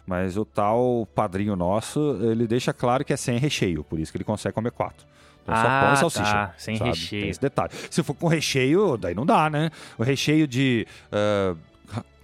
Mas 0.06 0.38
o 0.38 0.44
tal 0.44 1.08
padrinho 1.16 1.56
nosso, 1.56 2.18
ele 2.22 2.46
deixa 2.48 2.74
claro 2.74 3.04
que 3.06 3.14
é 3.14 3.18
sem 3.18 3.38
recheio, 3.40 3.84
por 3.84 3.98
isso 3.98 4.12
que 4.12 4.18
ele 4.18 4.26
consegue 4.26 4.54
comer 4.54 4.72
quatro. 4.72 5.08
Então 5.46 5.56
só 5.56 5.68
Ah, 5.68 5.82
pão 5.86 5.94
e 5.94 5.98
salsicha. 5.98 6.24
tá, 6.32 6.54
sem 6.58 6.76
sabe? 6.76 6.90
recheio. 6.90 7.22
Tem 7.22 7.30
esse 7.30 7.40
detalhe. 7.42 7.72
Se 7.92 8.02
for 8.02 8.16
com 8.16 8.28
recheio, 8.28 8.98
daí 8.98 9.14
não 9.14 9.26
dá, 9.26 9.48
né? 9.50 9.70
O 9.98 10.04
recheio 10.04 10.48
de. 10.48 10.88
ah, 11.12 11.56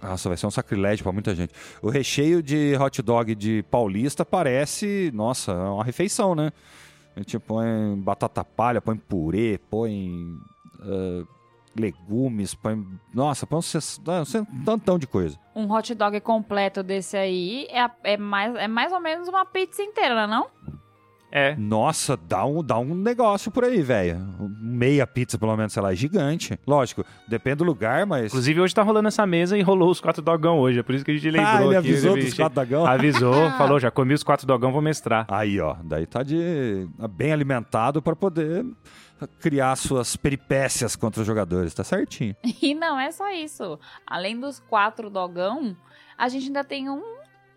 nossa, 0.02 0.28
vai 0.28 0.36
ser 0.36 0.46
um 0.46 0.50
sacrilégio 0.50 1.04
pra 1.04 1.12
muita 1.12 1.32
gente. 1.32 1.54
O 1.80 1.88
recheio 1.88 2.42
de 2.42 2.76
hot 2.76 3.00
dog 3.00 3.34
de 3.36 3.62
paulista 3.70 4.24
parece, 4.24 5.12
nossa, 5.14 5.52
é 5.52 5.54
uma 5.54 5.84
refeição, 5.84 6.34
né? 6.34 6.50
A 7.14 7.20
gente 7.20 7.38
põe 7.38 7.64
batata 7.98 8.42
palha, 8.44 8.80
põe 8.82 8.96
purê, 8.96 9.60
põe 9.70 10.10
ah, 10.80 11.24
legumes, 11.78 12.54
põe. 12.54 12.84
Nossa, 13.14 13.46
põe 13.46 13.60
um, 13.60 13.62
ah, 14.08 14.22
um 14.52 14.64
tantão 14.64 14.98
de 14.98 15.06
coisa. 15.06 15.38
um 15.54 15.70
hot 15.72 15.94
dog 15.94 16.20
completo 16.20 16.82
desse 16.82 17.16
aí 17.16 17.68
é, 17.70 17.88
é, 18.02 18.16
mais, 18.16 18.54
é 18.56 18.66
mais 18.66 18.92
ou 18.92 18.98
menos 19.00 19.28
uma 19.28 19.46
pizza 19.46 19.80
inteira, 19.82 20.26
não 20.26 20.48
é 21.32 21.56
Nossa, 21.56 22.16
dá 22.16 22.44
um, 22.44 22.62
dá 22.62 22.78
um 22.78 22.94
negócio 22.94 23.50
por 23.50 23.64
aí, 23.64 23.80
velho. 23.82 24.18
Meia 24.60 25.06
pizza, 25.06 25.38
pelo 25.38 25.56
menos, 25.56 25.72
sei 25.72 25.82
lá, 25.82 25.92
é 25.92 25.96
gigante. 25.96 26.58
Lógico, 26.66 27.04
depende 27.26 27.56
do 27.56 27.64
lugar, 27.64 28.04
mas. 28.06 28.26
inclusive 28.26 28.60
hoje 28.60 28.74
tá 28.74 28.82
rolando 28.82 29.08
essa 29.08 29.26
mesa 29.26 29.56
e 29.56 29.62
rolou 29.62 29.90
os 29.90 30.00
quatro 30.00 30.20
dogão 30.22 30.58
hoje, 30.58 30.78
é 30.80 30.82
por 30.82 30.94
isso 30.94 31.04
que 31.04 31.10
a 31.10 31.14
gente 31.14 31.30
lembrou 31.30 31.48
ah, 31.54 31.64
ele 31.64 31.76
aqui, 31.76 31.88
avisou 31.88 32.16
dos 32.16 32.34
quatro 32.34 32.54
dagão? 32.54 32.86
Avisou, 32.86 33.34
Ah. 33.48 33.52
falou, 33.58 33.80
já 33.80 33.90
comi 33.90 34.12
os 34.14 34.22
quatro 34.22 34.46
dogão, 34.46 34.70
vou 34.70 34.82
mestrar. 34.82 35.26
Aí, 35.28 35.58
ó, 35.58 35.74
daí 35.82 36.06
tá 36.06 36.22
de 36.22 36.86
bem 37.10 37.32
alimentado 37.32 38.02
pra 38.02 38.14
poder 38.14 38.64
criar 39.40 39.74
suas 39.76 40.16
peripécias 40.16 40.96
contra 40.96 41.20
os 41.20 41.26
jogadores, 41.26 41.72
tá 41.72 41.84
certinho. 41.84 42.36
E 42.60 42.74
não 42.74 42.98
é 42.98 43.10
só 43.10 43.30
isso. 43.30 43.78
Além 44.06 44.38
dos 44.38 44.58
quatro 44.60 45.08
dogão, 45.08 45.76
a 46.18 46.28
gente 46.28 46.46
ainda 46.46 46.64
tem 46.64 46.90
um, 46.90 47.02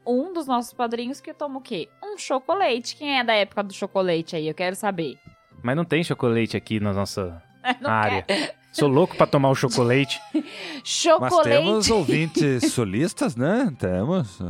um 0.05 0.33
dos 0.33 0.47
nossos 0.47 0.73
padrinhos 0.73 1.19
que 1.21 1.33
toma 1.33 1.59
o 1.59 1.61
quê? 1.61 1.89
Um 2.03 2.17
chocolate. 2.17 2.95
Quem 2.95 3.19
é 3.19 3.23
da 3.23 3.33
época 3.33 3.63
do 3.63 3.73
chocolate 3.73 4.35
aí? 4.35 4.47
Eu 4.47 4.53
quero 4.53 4.75
saber. 4.75 5.17
Mas 5.63 5.75
não 5.75 5.85
tem 5.85 6.03
chocolate 6.03 6.55
aqui 6.55 6.79
na 6.79 6.93
nossa 6.93 7.41
Não 7.81 7.89
área. 7.89 8.21
quer. 8.23 8.55
Sou 8.71 8.89
louco 8.89 9.15
pra 9.15 9.25
tomar 9.25 9.49
o 9.49 9.55
chocolate. 9.55 10.19
Chocolate. 10.83 11.35
Mas 11.35 11.43
temos 11.47 11.89
ouvintes 11.89 12.73
solistas, 12.73 13.33
né? 13.35 13.73
Temos. 13.79 14.37
Tô, 14.37 14.45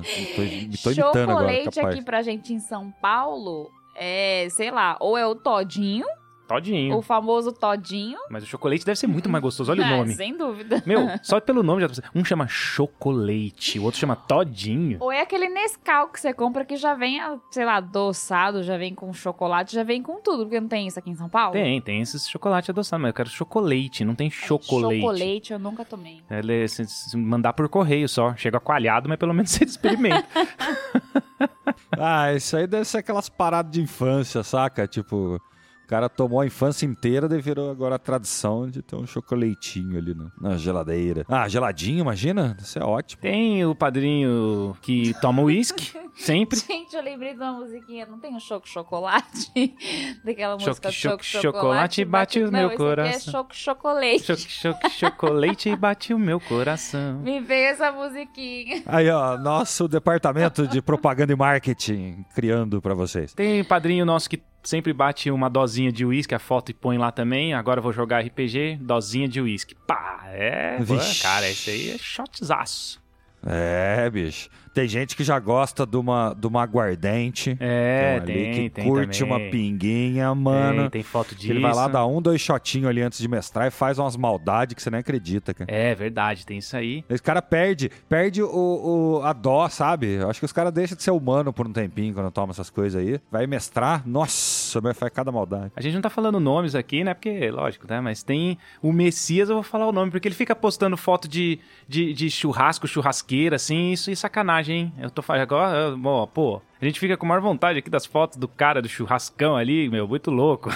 tô 0.84 0.92
imitando 0.92 1.30
agora, 1.30 1.48
chocolate 1.48 1.76
capaz. 1.76 1.96
aqui 1.96 2.04
pra 2.04 2.22
gente 2.24 2.52
em 2.52 2.60
São 2.60 2.92
Paulo 3.00 3.70
é, 3.96 4.48
sei 4.50 4.72
lá, 4.72 4.98
ou 5.00 5.18
é 5.18 5.26
o 5.26 5.36
todinho, 5.36 6.06
Todinho. 6.48 6.98
o 6.98 7.02
famoso 7.02 7.52
todinho. 7.52 8.18
Mas 8.30 8.44
o 8.44 8.46
chocolate 8.48 8.86
deve 8.86 8.98
ser 9.00 9.08
muito 9.08 9.28
mais 9.30 9.42
gostoso. 9.42 9.72
Olha 9.72 9.84
o 9.84 9.86
Ah, 9.86 9.98
nome. 9.98 10.14
Sem 10.16 10.36
dúvida. 10.36 10.82
Meu, 10.86 11.08
só 11.24 11.40
pelo 11.40 11.62
nome 11.64 11.82
já 11.82 11.88
Um 12.14 12.24
chama 12.24 12.48
chocolate, 12.48 13.80
o 13.80 13.84
outro 13.84 14.00
chama 14.00 14.16
todinho. 14.16 14.98
Ou 15.00 15.12
é 15.12 15.22
aquele 15.22 15.48
Nescau 15.50 16.10
que 16.10 16.20
você 16.20 16.34
compra 16.34 16.66
que 16.66 16.76
já 16.76 16.94
vem, 16.94 17.20
sei 17.52 17.66
lá, 17.66 17.76
adoçado, 17.78 18.64
já 18.64 18.78
vem 18.78 18.94
com 18.94 19.12
chocolate, 19.14 19.74
já 19.74 19.84
vem 19.84 20.02
com 20.02 20.20
tudo, 20.22 20.44
porque 20.46 20.60
não 20.60 20.68
tem 20.68 20.88
isso 20.88 21.00
aqui 21.00 21.10
em 21.10 21.16
São 21.16 21.30
Paulo? 21.30 21.54
Tem, 21.54 21.80
tem 21.82 22.02
esses 22.02 22.28
chocolate 22.28 22.72
adoçado, 22.72 23.02
mas 23.02 23.10
eu 23.10 23.14
quero 23.14 23.30
chocolate, 23.30 24.04
não 24.06 24.16
tem 24.16 24.30
chocolate. 24.30 25.00
Chocolate 25.00 25.54
eu 25.54 25.60
nunca 25.60 25.86
tomei. 25.86 26.22
Ele, 26.30 26.68
se, 26.68 26.86
se 26.86 27.18
mandar 27.18 27.54
por 27.54 27.68
correio 27.70 28.08
só. 28.10 28.36
Chega 28.36 28.60
coalhado, 28.60 29.08
mas 29.10 29.18
pelo 29.18 29.34
menos 29.34 29.52
você 29.52 29.64
experimenta. 29.64 30.26
Ah, 31.98 32.34
isso 32.34 32.56
aí 32.58 32.68
deve 32.68 32.86
ser 32.86 32.98
aquelas 33.00 33.30
paradas 33.30 33.72
de 33.72 33.82
infância, 33.82 34.44
saca? 34.44 34.88
Tipo, 34.88 35.40
o 35.86 35.88
cara 35.88 36.10
tomou 36.10 36.42
a 36.42 36.48
infância 36.48 36.84
inteira 36.84 37.28
e 37.32 37.40
virou 37.40 37.70
agora 37.70 37.96
a 37.96 38.00
tradição 38.00 38.68
de 38.68 38.82
ter 38.82 38.96
um 38.96 39.06
chocolatinho 39.06 40.00
ali 40.00 40.16
na, 40.16 40.32
na 40.42 40.58
geladeira. 40.58 41.24
Ah, 41.30 41.48
geladinho, 41.48 42.00
imagina? 42.00 42.58
Isso 42.60 42.80
é 42.80 42.84
ótimo. 42.84 43.22
tem 43.22 43.64
o 43.64 43.76
padrinho 43.76 44.76
que 44.82 45.14
toma 45.22 45.44
uísque, 45.44 45.96
sempre. 46.18 46.58
Gente, 46.58 46.96
eu 46.96 47.04
lembrei 47.04 47.34
de 47.34 47.40
uma 47.40 47.54
musiquinha, 47.54 48.08
não 48.08 48.20
tem 48.20 48.34
um 48.34 48.40
choco 48.40 48.68
chocolate? 48.68 49.52
Daquela 50.26 50.54
Choque, 50.58 50.70
música 50.70 50.92
choque, 50.92 51.24
choco 51.24 51.44
chocolate 51.44 52.04
bate 52.04 52.40
o 52.40 52.50
não, 52.50 52.60
meu 52.62 52.70
esse 52.70 52.78
coração. 52.78 53.06
Aqui 53.06 53.16
é 53.16 53.32
choco 53.32 53.56
chocolate. 53.56 54.24
Choque, 54.24 54.52
choque, 54.52 54.90
chocolate 54.90 55.70
e 55.70 55.76
bate 55.76 56.14
o 56.16 56.20
meu 56.20 56.40
coração. 56.40 57.20
Me 57.20 57.40
veio 57.40 57.68
essa 57.68 57.92
musiquinha. 57.92 58.82
Aí, 58.88 59.08
ó, 59.12 59.38
nosso 59.38 59.88
departamento 59.88 60.68
de 60.68 60.82
propaganda 60.82 61.32
e 61.32 61.36
marketing 61.36 62.26
criando 62.34 62.82
pra 62.82 62.96
vocês. 62.96 63.36
Tem 63.36 63.64
padrinho 63.64 64.04
nosso 64.04 64.28
que 64.28 64.42
sempre 64.66 64.92
bate 64.94 65.32
uma 65.32 65.50
dosinha 65.50 65.92
de 65.92 66.06
uísque, 66.06 66.36
a 66.36 66.40
foto 66.40 66.72
e 66.72 66.74
põe 66.74 66.98
lá 66.98 67.12
também. 67.12 67.54
Agora 67.54 67.80
vou 67.80 67.94
jogar 67.94 68.22
RPG, 68.22 68.80
dosinha 68.82 69.28
de 69.28 69.40
uísque. 69.40 69.76
Pá, 69.88 70.26
é. 70.28 70.78
Vixe. 70.80 71.22
Cara, 71.22 71.50
esse 71.50 71.70
aí 71.70 71.92
é 71.92 71.98
shotzaço. 71.98 73.02
É, 73.46 74.10
bicho. 74.10 74.50
Tem 74.76 74.88
gente 74.90 75.16
que 75.16 75.24
já 75.24 75.40
gosta 75.40 75.86
de 75.86 75.96
uma, 75.98 76.36
de 76.38 76.46
uma 76.46 76.62
aguardente. 76.62 77.56
É, 77.62 78.20
ali 78.22 78.34
tem, 78.34 78.52
que 78.54 78.70
tem 78.70 78.84
curte 78.90 79.20
também. 79.20 79.34
uma 79.46 79.50
pinguinha, 79.52 80.36
mano. 80.36 80.82
Tem, 80.84 81.02
tem 81.02 81.04
foto 81.04 81.34
disso. 81.34 81.50
ele 81.52 81.60
vai 81.62 81.74
lá 81.74 81.88
dar 81.88 82.06
um, 82.06 82.22
dois 82.22 82.42
shotinhos 82.42 82.90
ali 82.90 83.02
antes 83.02 83.18
de 83.20 83.28
mestrar 83.28 83.68
e 83.68 83.72
faz 83.72 83.98
umas 83.98 84.16
maldades 84.18 84.76
que 84.76 84.82
você 84.82 84.90
nem 84.90 85.00
acredita, 85.00 85.54
cara. 85.54 85.72
É 85.72 85.96
verdade, 85.96 86.46
tem 86.46 86.58
isso 86.58 86.76
aí. 86.76 87.04
Esse 87.10 87.24
cara 87.24 87.42
perde, 87.42 87.90
perde 88.10 88.44
o, 88.44 88.50
o- 88.50 89.22
a 89.24 89.32
dó, 89.34 89.68
sabe? 89.70 90.08
Eu 90.16 90.30
acho 90.30 90.40
que 90.40 90.46
os 90.46 90.52
caras 90.52 90.74
deixam 90.74 90.98
de 90.98 91.04
ser 91.04 91.12
humano 91.12 91.54
por 91.54 91.66
um 91.68 91.72
tempinho 91.72 92.14
quando 92.14 92.30
toma 92.30 92.52
essas 92.52 92.70
coisas 92.70 93.02
aí. 93.02 93.20
Vai 93.32 93.48
mestrar, 93.48 94.06
nossa, 94.06 94.82
vai 94.82 94.94
fazer 94.94 95.12
cada 95.12 95.32
maldade. 95.32 95.72
A 95.76 95.82
gente 95.82 95.94
não 95.94 96.02
tá 96.02 96.10
falando 96.10 96.38
nomes 96.40 96.76
aqui, 96.76 97.04
né? 97.04 97.14
Porque, 97.14 97.50
lógico, 97.50 97.86
né? 97.90 98.02
Mas 98.02 98.24
tem 98.24 98.58
o 98.82 98.92
Messias, 98.92 99.48
eu 99.48 99.56
vou 99.56 99.64
falar 99.64 99.88
o 99.88 99.92
nome, 99.94 100.12
porque 100.12 100.28
ele 100.28 100.36
fica 100.36 100.54
postando 100.56 100.98
foto 100.98 101.28
de, 101.30 101.60
de, 101.88 102.12
de 102.14 102.30
churrasco, 102.30 102.88
churrasqueira, 102.88 103.56
assim, 103.56 103.92
isso 103.92 104.10
é 104.12 104.16
sacanagem, 104.16 104.65
hein? 104.74 104.94
Eu 104.98 105.10
tô 105.10 105.22
falando 105.22 105.42
agora, 105.44 105.96
pô, 106.34 106.62
a 106.82 106.86
gente 106.86 107.00
fica 107.00 107.16
com 107.16 107.26
maior 107.26 107.42
vontade 107.42 107.80
aqui 107.80 107.90
das 107.90 108.06
fotos 108.06 108.38
do 108.38 108.48
cara 108.48 108.82
do 108.82 108.90
churrascão 108.90 109.56
ali, 109.56 109.90
meu, 109.90 110.08
muito 110.08 110.30
louco. 110.30 110.70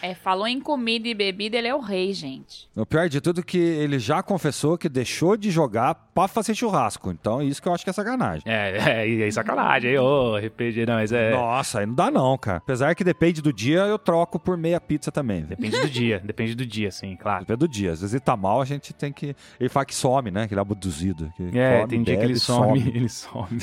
É, 0.00 0.14
falou 0.14 0.46
em 0.46 0.60
comida 0.60 1.06
e 1.06 1.14
bebida, 1.14 1.56
ele 1.56 1.68
é 1.68 1.74
o 1.74 1.80
rei, 1.80 2.12
gente. 2.12 2.68
O 2.74 2.86
pior 2.86 3.08
de 3.08 3.20
tudo 3.20 3.40
é 3.40 3.42
que 3.44 3.58
ele 3.58 3.98
já 3.98 4.22
confessou 4.22 4.78
que 4.78 4.88
deixou 4.88 5.36
de 5.36 5.50
jogar 5.50 5.94
pra 5.94 6.28
fazer 6.28 6.54
churrasco. 6.54 7.10
Então, 7.10 7.40
é 7.40 7.44
isso 7.44 7.60
que 7.60 7.68
eu 7.68 7.74
acho 7.74 7.84
que 7.84 7.90
é 7.90 7.92
sacanagem. 7.92 8.42
É, 8.46 9.04
é, 9.04 9.20
é 9.20 9.30
sacanagem, 9.30 9.92
hein? 9.92 9.98
Ô, 9.98 10.36
RPG, 10.36 10.86
não, 10.86 10.94
mas 10.94 11.12
é. 11.12 11.32
Nossa, 11.32 11.80
aí 11.80 11.86
não 11.86 11.94
dá 11.94 12.10
não, 12.10 12.36
cara. 12.38 12.58
Apesar 12.58 12.94
que 12.94 13.04
depende 13.04 13.42
do 13.42 13.52
dia, 13.52 13.80
eu 13.80 13.98
troco 13.98 14.38
por 14.38 14.56
meia 14.56 14.80
pizza 14.80 15.12
também. 15.12 15.40
viu? 15.40 15.48
Depende 15.48 15.80
do 15.80 15.90
dia, 15.90 16.20
depende 16.24 16.54
do 16.54 16.66
dia, 16.66 16.90
sim, 16.90 17.16
claro. 17.16 17.40
Depende 17.40 17.58
do 17.58 17.68
dia. 17.68 17.92
Às 17.92 18.00
vezes 18.00 18.14
ele 18.14 18.20
tá 18.20 18.36
mal, 18.36 18.60
a 18.60 18.64
gente 18.64 18.92
tem 18.92 19.12
que... 19.12 19.36
Ele 19.60 19.68
fala 19.68 19.86
que 19.86 19.94
some, 19.94 20.30
né? 20.30 20.46
Que 20.48 20.54
ele 20.54 20.60
é 20.60 20.62
abduzido. 20.62 21.32
que 21.36 21.58
É, 21.58 21.80
come, 21.80 21.88
tem 21.88 22.02
dia 22.02 22.16
que 22.16 22.20
bebe, 22.22 22.32
ele 22.32 22.38
some, 22.38 22.80
ele 22.94 23.08
some. 23.10 23.58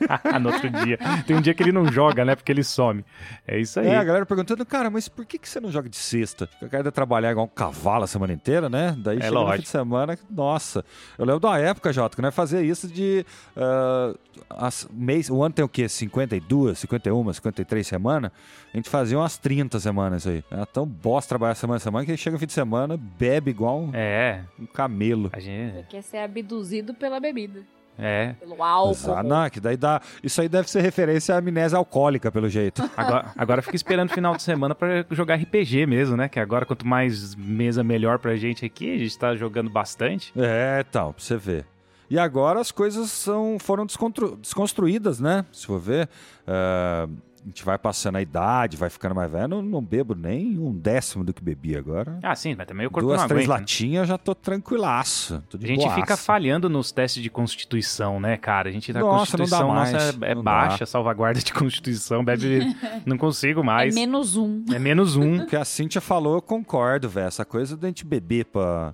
no 0.40 0.50
outro 0.52 0.68
dia. 0.70 0.98
Tem 1.26 1.36
um 1.36 1.40
dia 1.40 1.54
que 1.54 1.62
ele 1.62 1.72
não 1.72 1.90
joga, 1.90 2.24
né? 2.24 2.34
Porque 2.34 2.50
ele 2.52 2.62
some. 2.64 3.04
É 3.46 3.58
isso 3.58 3.80
aí. 3.80 3.88
É, 3.88 3.96
a 3.96 4.04
galera 4.04 4.26
perguntando, 4.26 4.64
cara, 4.66 4.90
mas 4.90 5.08
por 5.08 5.24
que, 5.24 5.38
que 5.38 5.48
você 5.48 5.60
não 5.60 5.70
joga 5.70 5.88
de 5.88 5.96
sexta? 5.96 6.46
Porque 6.46 6.64
o 6.66 6.68
cara 6.70 6.90
trabalhar 6.92 7.30
igual 7.30 7.46
um 7.46 7.48
cavalo 7.48 8.04
a 8.04 8.06
semana 8.06 8.32
inteira, 8.32 8.68
né? 8.68 8.94
Daí 8.98 9.16
chega 9.16 9.30
no 9.32 9.38
fim 9.40 9.44
lógico. 9.44 9.62
de 9.62 9.68
semana, 9.68 10.18
nossa. 10.30 10.84
Eu 11.18 11.24
lembro 11.24 11.40
de 11.40 11.46
uma 11.46 11.58
época, 11.58 11.92
Jota, 11.92 12.16
que 12.16 12.22
nós 12.22 12.34
fazia 12.34 12.60
isso 12.62 12.88
de... 12.88 13.24
ah, 13.56 14.14
as- 14.50 14.88
mês, 14.92 15.30
o 15.30 15.42
ano 15.42 15.54
tem 15.54 15.64
o 15.64 15.68
quê? 15.68 15.88
52, 15.88 16.78
51, 16.78 17.32
53 17.32 17.86
semanas? 17.86 18.30
A 18.72 18.76
gente 18.76 18.90
fazia 18.90 19.18
umas 19.18 19.38
30 19.38 19.80
semanas 19.80 20.26
aí. 20.26 20.44
Era 20.50 20.66
tão 20.66 20.84
bosta 20.86 21.30
trabalhar 21.30 21.54
semana 21.54 21.76
a 21.76 21.80
semana 21.80 22.04
que 22.04 22.16
chega 22.16 22.34
no 22.34 22.38
fim 22.40 22.46
de 22.46 22.52
semana, 22.52 22.96
bebe 23.18 23.50
igual 23.50 23.80
um, 23.80 23.90
É, 23.94 24.42
um 24.58 24.66
camelo. 24.66 25.30
a 25.32 25.40
gente. 25.40 25.86
Quer 25.88 26.02
ser 26.02 26.18
abduzido 26.18 26.92
pela 26.94 27.18
bebida. 27.18 27.62
É. 27.98 28.34
Pelo 28.40 28.62
álcool. 28.62 28.90
Exato. 28.92 29.26
Não, 29.28 29.48
que 29.50 29.58
daí 29.60 29.76
dá. 29.76 30.00
Isso 30.22 30.40
aí 30.40 30.48
deve 30.48 30.70
ser 30.70 30.80
referência 30.82 31.34
à 31.34 31.38
amnésia 31.38 31.78
alcoólica, 31.78 32.30
pelo 32.30 32.48
jeito. 32.48 32.82
Agora, 32.96 33.32
agora 33.36 33.62
fica 33.62 33.76
esperando 33.76 34.10
o 34.10 34.12
final 34.14 34.36
de 34.36 34.42
semana 34.42 34.74
pra 34.74 35.04
jogar 35.10 35.36
RPG 35.36 35.86
mesmo, 35.86 36.16
né? 36.16 36.28
Que 36.28 36.38
agora, 36.38 36.66
quanto 36.66 36.86
mais 36.86 37.34
mesa, 37.34 37.82
melhor 37.82 38.18
pra 38.18 38.36
gente 38.36 38.64
aqui. 38.64 38.94
A 38.94 38.98
gente 38.98 39.18
tá 39.18 39.34
jogando 39.34 39.70
bastante. 39.70 40.32
É, 40.36 40.84
tal, 40.90 41.12
pra 41.14 41.22
você 41.22 41.36
ver. 41.36 41.64
E 42.08 42.18
agora 42.18 42.60
as 42.60 42.70
coisas 42.70 43.10
são, 43.10 43.56
foram 43.58 43.84
descontru- 43.84 44.36
desconstruídas, 44.36 45.18
né? 45.18 45.44
Se 45.52 45.66
for 45.66 45.80
ver. 45.80 46.08
ah, 46.46 47.08
a 47.46 47.48
gente 47.48 47.64
vai 47.64 47.78
passando 47.78 48.16
a 48.16 48.20
idade, 48.22 48.76
vai 48.76 48.90
ficando 48.90 49.14
mais 49.14 49.30
velho. 49.30 49.46
Não, 49.46 49.62
não 49.62 49.80
bebo 49.80 50.16
nem 50.16 50.58
um 50.58 50.72
décimo 50.76 51.22
do 51.22 51.32
que 51.32 51.40
bebi 51.40 51.76
agora. 51.76 52.18
Ah, 52.20 52.34
sim, 52.34 52.56
mas 52.58 52.66
também 52.66 52.86
o 52.88 52.90
corpo 52.90 53.06
Duas, 53.06 53.20
não 53.20 53.28
três 53.28 53.44
aguenta. 53.44 53.54
né? 53.54 53.60
latinhas 53.60 54.00
eu 54.00 54.06
já 54.06 54.18
tô 54.18 54.34
tranquilaço. 54.34 55.42
Tô 55.48 55.56
de 55.56 55.64
A 55.64 55.68
gente 55.68 55.80
boaça. 55.84 55.94
fica 55.94 56.16
falhando 56.16 56.68
nos 56.68 56.90
testes 56.90 57.22
de 57.22 57.30
constituição, 57.30 58.18
né, 58.18 58.36
cara? 58.36 58.68
A 58.68 58.72
gente 58.72 58.92
da 58.92 58.98
Nossa, 59.00 59.18
constituição 59.36 59.68
mais, 59.68 59.92
nossa 59.92 60.18
é, 60.26 60.30
é 60.32 60.34
não 60.34 60.42
dá. 60.42 60.50
baixa, 60.50 60.84
salvaguarda 60.86 61.40
de 61.40 61.52
constituição, 61.52 62.24
bebe. 62.24 62.74
não 63.06 63.16
consigo 63.16 63.60
É 63.60 63.64
mais. 63.64 63.94
menos 63.94 64.36
um. 64.36 64.64
É 64.72 64.78
menos 64.78 65.14
um. 65.16 65.42
O 65.42 65.46
que 65.46 65.54
a 65.56 65.64
Cintia 65.64 66.00
falou, 66.00 66.34
eu 66.34 66.42
concordo, 66.42 67.08
velho. 67.08 67.26
Essa 67.28 67.44
coisa 67.44 67.76
da 67.76 67.86
gente 67.86 68.04
beber 68.04 68.46
pra 68.46 68.92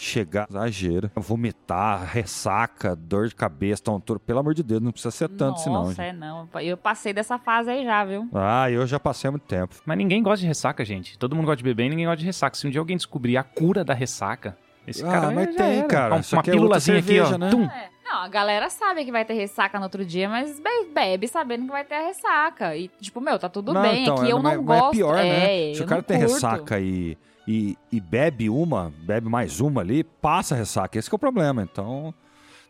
chegar, 0.00 0.46
exagero. 0.48 1.10
Vomitar, 1.16 2.04
ressaca, 2.04 2.94
dor 2.94 3.28
de 3.28 3.34
cabeça, 3.34 3.82
tontura. 3.82 4.18
Pelo 4.20 4.38
amor 4.38 4.54
de 4.54 4.62
Deus, 4.62 4.80
não 4.80 4.92
precisa 4.92 5.10
ser 5.10 5.28
tanto, 5.28 5.60
senão. 5.60 5.84
Nossa, 5.86 6.02
é 6.04 6.12
não. 6.12 6.48
Eu 6.60 6.76
passei 6.76 7.12
dessa 7.12 7.38
fase 7.38 7.70
aí 7.70 7.84
já, 7.84 8.04
viu? 8.04 8.28
Ah, 8.32 8.70
eu 8.70 8.86
já 8.86 9.00
passei 9.00 9.28
há 9.28 9.30
muito 9.32 9.42
tempo. 9.46 9.74
Mas 9.84 9.98
ninguém 9.98 10.22
gosta 10.22 10.40
de 10.40 10.46
ressaca, 10.46 10.84
gente. 10.84 11.18
Todo 11.18 11.34
mundo 11.34 11.46
gosta 11.46 11.56
de 11.56 11.64
beber 11.64 11.86
e 11.86 11.88
ninguém 11.90 12.06
gosta 12.06 12.18
de 12.18 12.26
ressaca. 12.26 12.56
Se 12.56 12.66
um 12.66 12.70
dia 12.70 12.80
alguém 12.80 12.96
descber 12.96 13.36
a 13.36 13.42
cura 13.42 13.84
da 13.84 13.92
ressaca, 13.94 14.56
esse 14.86 15.04
Ah, 15.04 15.10
cara 15.10 15.30
mas 15.32 15.46
já 15.54 15.64
tem, 15.64 15.78
era. 15.80 15.88
cara. 15.88 16.14
Uma, 16.14 16.22
Só 16.22 16.36
uma 16.36 16.42
que 16.42 16.50
é 16.50 16.52
pílulazinha 16.52 16.98
aqui, 17.00 17.20
ó. 17.20 17.36
né? 17.36 17.50
Tum. 17.50 17.64
É. 17.64 17.88
Não, 18.04 18.22
a 18.22 18.28
galera 18.28 18.70
sabe 18.70 19.04
que 19.04 19.12
vai 19.12 19.22
ter 19.24 19.34
ressaca 19.34 19.76
no 19.78 19.84
outro 19.84 20.02
dia, 20.02 20.28
mas 20.30 20.58
be- 20.58 20.88
bebe 20.94 21.28
sabendo 21.28 21.66
que 21.66 21.70
vai 21.70 21.84
ter 21.84 21.96
a 21.96 22.06
ressaca. 22.06 22.74
E, 22.74 22.88
tipo, 23.00 23.20
meu, 23.20 23.38
tá 23.38 23.50
tudo 23.50 23.74
Não, 23.74 23.82
bem. 23.82 24.02
então, 24.04 24.14
é 24.14 24.18
que 24.20 24.26
é, 24.26 24.32
eu 24.32 24.36
não 24.36 24.42
mas 24.44 24.60
gosto. 24.64 24.86
é 24.86 24.90
pior, 24.92 25.16
né? 25.16 25.70
É, 25.70 25.74
Se 25.74 25.80
o 25.80 25.84
eu 25.84 25.86
cara 25.88 26.02
tem 26.02 26.18
curto. 26.18 26.32
ressaca 26.32 26.80
e, 26.80 27.18
e, 27.50 27.78
e 27.90 27.98
bebe 27.98 28.50
uma, 28.50 28.92
bebe 29.06 29.26
mais 29.26 29.58
uma 29.58 29.80
ali, 29.80 30.04
passa 30.04 30.54
a 30.54 30.58
ressaca. 30.58 30.98
Esse 30.98 31.08
que 31.08 31.14
é 31.14 31.16
o 31.16 31.18
problema. 31.18 31.62
Então, 31.62 32.12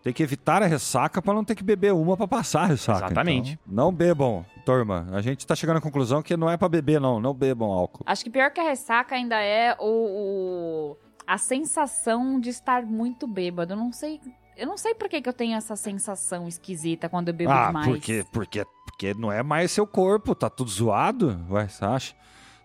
tem 0.05 0.13
que 0.13 0.23
evitar 0.23 0.63
a 0.63 0.67
ressaca 0.67 1.21
pra 1.21 1.35
não 1.35 1.43
ter 1.45 1.57
que 1.57 1.65
beber 1.65 1.93
uma 1.93 2.17
pra 2.17 2.29
passar 2.29 2.63
a 2.63 2.67
ressaca. 2.67 3.07
Exatamente. 3.07 3.59
Então, 3.67 3.75
não 3.75 3.93
bebam, 3.93 4.47
turma. 4.65 5.09
A 5.11 5.21
gente 5.21 5.45
tá 5.45 5.57
chegando 5.57 5.79
à 5.79 5.81
conclusão 5.81 6.23
que 6.23 6.37
não 6.37 6.49
é 6.49 6.57
pra 6.57 6.69
beber, 6.69 7.01
não. 7.01 7.19
Não 7.19 7.35
bebam 7.35 7.73
álcool. 7.73 8.05
Acho 8.07 8.23
que 8.23 8.31
pior 8.31 8.53
que 8.53 8.61
a 8.61 8.65
ressaca 8.69 9.17
ainda 9.17 9.35
é 9.43 9.77
o, 9.81 10.93
o- 10.93 10.97
a 11.27 11.37
sensação 11.39 12.39
de 12.41 12.51
estar 12.51 12.83
muito 12.87 13.27
bêbado. 13.27 13.73
Eu 13.73 13.77
não 13.77 13.93
sei. 13.93 14.21
Eu 14.57 14.67
não 14.69 14.77
sei 14.79 14.95
por 14.95 15.09
que, 15.09 15.21
que 15.21 15.29
eu 15.29 15.33
tenho 15.33 15.57
essa 15.57 15.75
sensação 15.77 16.47
esquisita 16.47 17.09
quando 17.09 17.29
eu 17.29 17.35
bebo 17.35 17.51
ah, 17.51 17.67
demais. 17.67 17.87
porque, 17.87 18.25
porque, 18.33 18.65
porque 18.87 19.15
não 19.15 19.31
é 19.31 19.43
mais 19.43 19.71
seu 19.73 19.87
corpo, 19.87 20.35
tá 20.35 20.49
tudo 20.49 20.71
zoado. 20.71 21.39
Ué, 21.51 21.67
você 21.69 21.85
acha? 21.85 22.15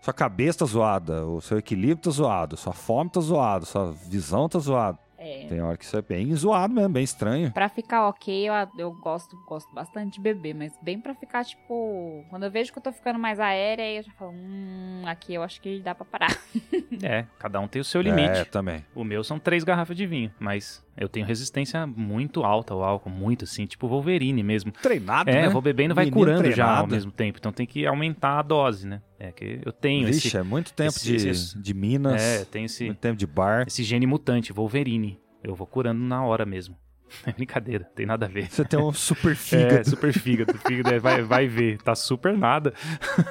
Sua 0.04 0.12
cabeça 0.12 0.58
tá 0.58 0.66
zoada, 0.66 1.24
o 1.24 1.40
seu 1.40 1.56
equilíbrio 1.56 1.96
tá 1.96 2.10
zoado, 2.10 2.58
sua 2.58 2.74
fome 2.74 3.08
tá 3.08 3.22
zoado, 3.22 3.64
sua 3.64 3.90
visão 3.92 4.46
tá 4.50 4.58
zoada. 4.58 4.98
É. 5.16 5.46
Tem 5.46 5.62
hora 5.62 5.78
que 5.78 5.84
isso 5.86 5.96
é 5.96 6.02
bem 6.02 6.34
zoado 6.34 6.74
mesmo, 6.74 6.90
bem 6.90 7.02
estranho. 7.02 7.50
Pra 7.50 7.70
ficar 7.70 8.06
ok, 8.08 8.46
eu, 8.46 8.52
eu 8.76 8.92
gosto, 8.92 9.34
gosto 9.48 9.74
bastante 9.74 10.16
de 10.16 10.20
beber, 10.20 10.54
mas 10.54 10.78
bem 10.82 11.00
pra 11.00 11.14
ficar, 11.14 11.42
tipo. 11.42 12.22
Quando 12.28 12.42
eu 12.42 12.50
vejo 12.50 12.70
que 12.70 12.78
eu 12.78 12.82
tô 12.82 12.92
ficando 12.92 13.18
mais 13.18 13.40
aérea, 13.40 13.82
aí 13.82 13.96
eu 13.96 14.02
já 14.02 14.12
falo, 14.12 14.32
hum, 14.32 15.04
aqui 15.06 15.32
eu 15.32 15.42
acho 15.42 15.58
que 15.62 15.80
dá 15.80 15.94
pra 15.94 16.04
parar. 16.04 16.36
É, 17.02 17.26
cada 17.38 17.58
um 17.58 17.66
tem 17.66 17.80
o 17.80 17.84
seu 17.84 18.00
limite. 18.00 18.38
É, 18.38 18.44
também. 18.44 18.84
O 18.94 19.04
meu 19.04 19.24
são 19.24 19.38
três 19.38 19.64
garrafas 19.64 19.96
de 19.96 20.06
vinho, 20.06 20.30
mas 20.38 20.83
eu 20.96 21.08
tenho 21.08 21.26
resistência 21.26 21.86
muito 21.86 22.44
alta 22.44 22.72
ao 22.74 22.82
álcool, 22.82 23.10
muito 23.10 23.44
assim, 23.44 23.66
tipo 23.66 23.88
Wolverine 23.88 24.42
mesmo. 24.42 24.72
Treinado, 24.72 25.28
É, 25.30 25.42
né? 25.42 25.48
vou 25.48 25.60
bebendo 25.62 25.92
e 25.92 25.96
vai 25.96 26.04
Menino 26.06 26.20
curando 26.20 26.50
já 26.52 26.64
ao 26.64 26.70
treinado. 26.72 26.92
mesmo 26.94 27.10
tempo. 27.12 27.38
Então 27.38 27.52
tem 27.52 27.66
que 27.66 27.86
aumentar 27.86 28.38
a 28.38 28.42
dose, 28.42 28.86
né? 28.86 29.00
É 29.18 29.32
que 29.32 29.60
eu 29.64 29.72
tenho 29.72 30.06
Vixe, 30.06 30.28
esse. 30.28 30.36
é 30.36 30.42
muito 30.42 30.72
tempo 30.72 30.90
esse- 30.96 31.16
de, 31.16 31.28
esse- 31.28 31.58
de 31.58 31.74
Minas, 31.74 32.20
É, 32.22 32.44
tem 32.44 32.64
esse, 32.64 32.84
muito 32.86 32.98
tempo 32.98 33.16
de 33.16 33.26
bar. 33.26 33.64
esse 33.66 33.82
gene 33.82 34.06
mutante, 34.06 34.52
Wolverine. 34.52 35.18
Eu 35.42 35.54
vou 35.54 35.66
curando 35.66 36.00
na 36.00 36.24
hora 36.24 36.46
mesmo. 36.46 36.76
É 37.26 37.32
brincadeira, 37.32 37.84
tem 37.94 38.04
nada 38.06 38.26
a 38.26 38.28
ver. 38.28 38.50
Você 38.50 38.64
tem 38.64 38.78
um 38.78 38.90
super 38.94 39.32
É, 39.32 39.34
fígado. 39.34 39.88
super 39.88 40.12
fígado. 40.12 40.58
fígado 40.66 40.94
é, 40.94 40.98
vai, 40.98 41.22
vai 41.22 41.46
ver, 41.46 41.78
tá 41.80 41.94
super 41.94 42.36
nada. 42.36 42.74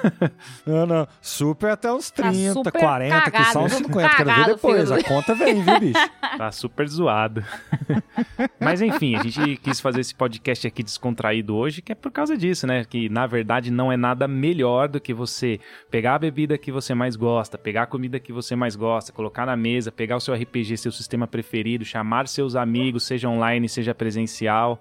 Não, 0.66 0.86
não. 0.86 1.06
Super 1.20 1.70
até 1.72 1.92
os 1.92 2.10
Tá 2.10 2.30
30, 2.30 2.52
super 2.54 2.72
40, 2.72 3.14
que 3.24 3.30
cagado, 3.30 3.52
são 3.52 3.64
os 3.64 3.72
super 3.72 3.86
50. 3.88 4.16
Quero 4.16 4.34
ver 4.34 4.46
depois. 4.46 4.90
A 4.92 5.02
conta 5.02 5.34
vem, 5.34 5.62
viu, 5.62 5.80
bicho? 5.80 6.10
Tá 6.38 6.50
super 6.50 6.88
zoado. 6.88 7.44
Mas 8.60 8.80
enfim, 8.80 9.16
a 9.16 9.22
gente 9.22 9.56
quis 9.58 9.80
fazer 9.80 10.00
esse 10.00 10.14
podcast 10.14 10.66
aqui 10.66 10.82
descontraído 10.82 11.54
hoje, 11.54 11.82
que 11.82 11.92
é 11.92 11.94
por 11.94 12.10
causa 12.10 12.36
disso, 12.36 12.66
né? 12.66 12.84
Que 12.84 13.08
na 13.08 13.26
verdade 13.26 13.70
não 13.70 13.92
é 13.92 13.96
nada 13.96 14.26
melhor 14.26 14.88
do 14.88 15.00
que 15.00 15.12
você 15.12 15.60
pegar 15.90 16.14
a 16.14 16.18
bebida 16.18 16.56
que 16.56 16.72
você 16.72 16.94
mais 16.94 17.16
gosta, 17.16 17.58
pegar 17.58 17.82
a 17.82 17.86
comida 17.86 18.18
que 18.18 18.32
você 18.32 18.56
mais 18.56 18.74
gosta, 18.76 19.12
colocar 19.12 19.44
na 19.46 19.56
mesa, 19.56 19.92
pegar 19.92 20.16
o 20.16 20.20
seu 20.20 20.34
RPG, 20.34 20.76
seu 20.78 20.92
sistema 20.92 21.26
preferido, 21.26 21.84
chamar 21.84 22.26
seus 22.28 22.56
amigos, 22.56 23.04
seja 23.04 23.28
online, 23.28 23.63
seja 23.68 23.94
presencial. 23.94 24.80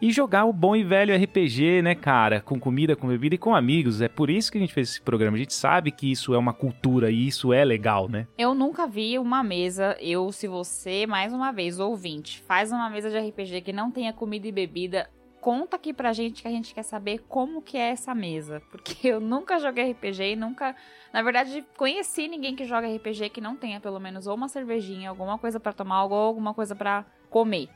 E 0.00 0.12
jogar 0.12 0.44
o 0.44 0.52
bom 0.52 0.76
e 0.76 0.84
velho 0.84 1.12
RPG, 1.12 1.82
né, 1.82 1.92
cara? 1.92 2.40
Com 2.40 2.60
comida, 2.60 2.94
com 2.94 3.08
bebida 3.08 3.34
e 3.34 3.38
com 3.38 3.52
amigos. 3.52 4.00
É 4.00 4.06
por 4.06 4.30
isso 4.30 4.52
que 4.52 4.56
a 4.56 4.60
gente 4.60 4.72
fez 4.72 4.90
esse 4.90 5.00
programa. 5.00 5.36
A 5.36 5.40
gente 5.40 5.52
sabe 5.52 5.90
que 5.90 6.08
isso 6.08 6.32
é 6.32 6.38
uma 6.38 6.52
cultura 6.52 7.10
e 7.10 7.26
isso 7.26 7.52
é 7.52 7.64
legal, 7.64 8.08
né? 8.08 8.28
Eu 8.38 8.54
nunca 8.54 8.86
vi 8.86 9.18
uma 9.18 9.42
mesa, 9.42 9.96
eu, 10.00 10.30
se 10.30 10.46
você, 10.46 11.04
mais 11.04 11.32
uma 11.32 11.50
vez, 11.50 11.80
ouvinte, 11.80 12.40
faz 12.46 12.70
uma 12.70 12.88
mesa 12.88 13.10
de 13.10 13.18
RPG 13.18 13.62
que 13.62 13.72
não 13.72 13.90
tenha 13.90 14.12
comida 14.12 14.46
e 14.46 14.52
bebida, 14.52 15.10
conta 15.40 15.74
aqui 15.74 15.92
pra 15.92 16.12
gente 16.12 16.42
que 16.42 16.48
a 16.48 16.50
gente 16.52 16.72
quer 16.72 16.84
saber 16.84 17.24
como 17.28 17.60
que 17.60 17.76
é 17.76 17.90
essa 17.90 18.14
mesa. 18.14 18.62
Porque 18.70 19.08
eu 19.08 19.18
nunca 19.18 19.58
joguei 19.58 19.90
RPG 19.90 20.32
e 20.32 20.36
nunca. 20.36 20.76
Na 21.12 21.22
verdade, 21.22 21.64
conheci 21.76 22.28
ninguém 22.28 22.54
que 22.54 22.64
joga 22.64 22.86
RPG 22.86 23.30
que 23.30 23.40
não 23.40 23.56
tenha 23.56 23.80
pelo 23.80 23.98
menos 23.98 24.28
ou 24.28 24.36
uma 24.36 24.46
cervejinha, 24.46 25.10
alguma 25.10 25.38
coisa 25.38 25.58
pra 25.58 25.72
tomar, 25.72 26.04
ou 26.04 26.14
alguma 26.14 26.54
coisa 26.54 26.76
pra 26.76 27.04
comer. 27.30 27.68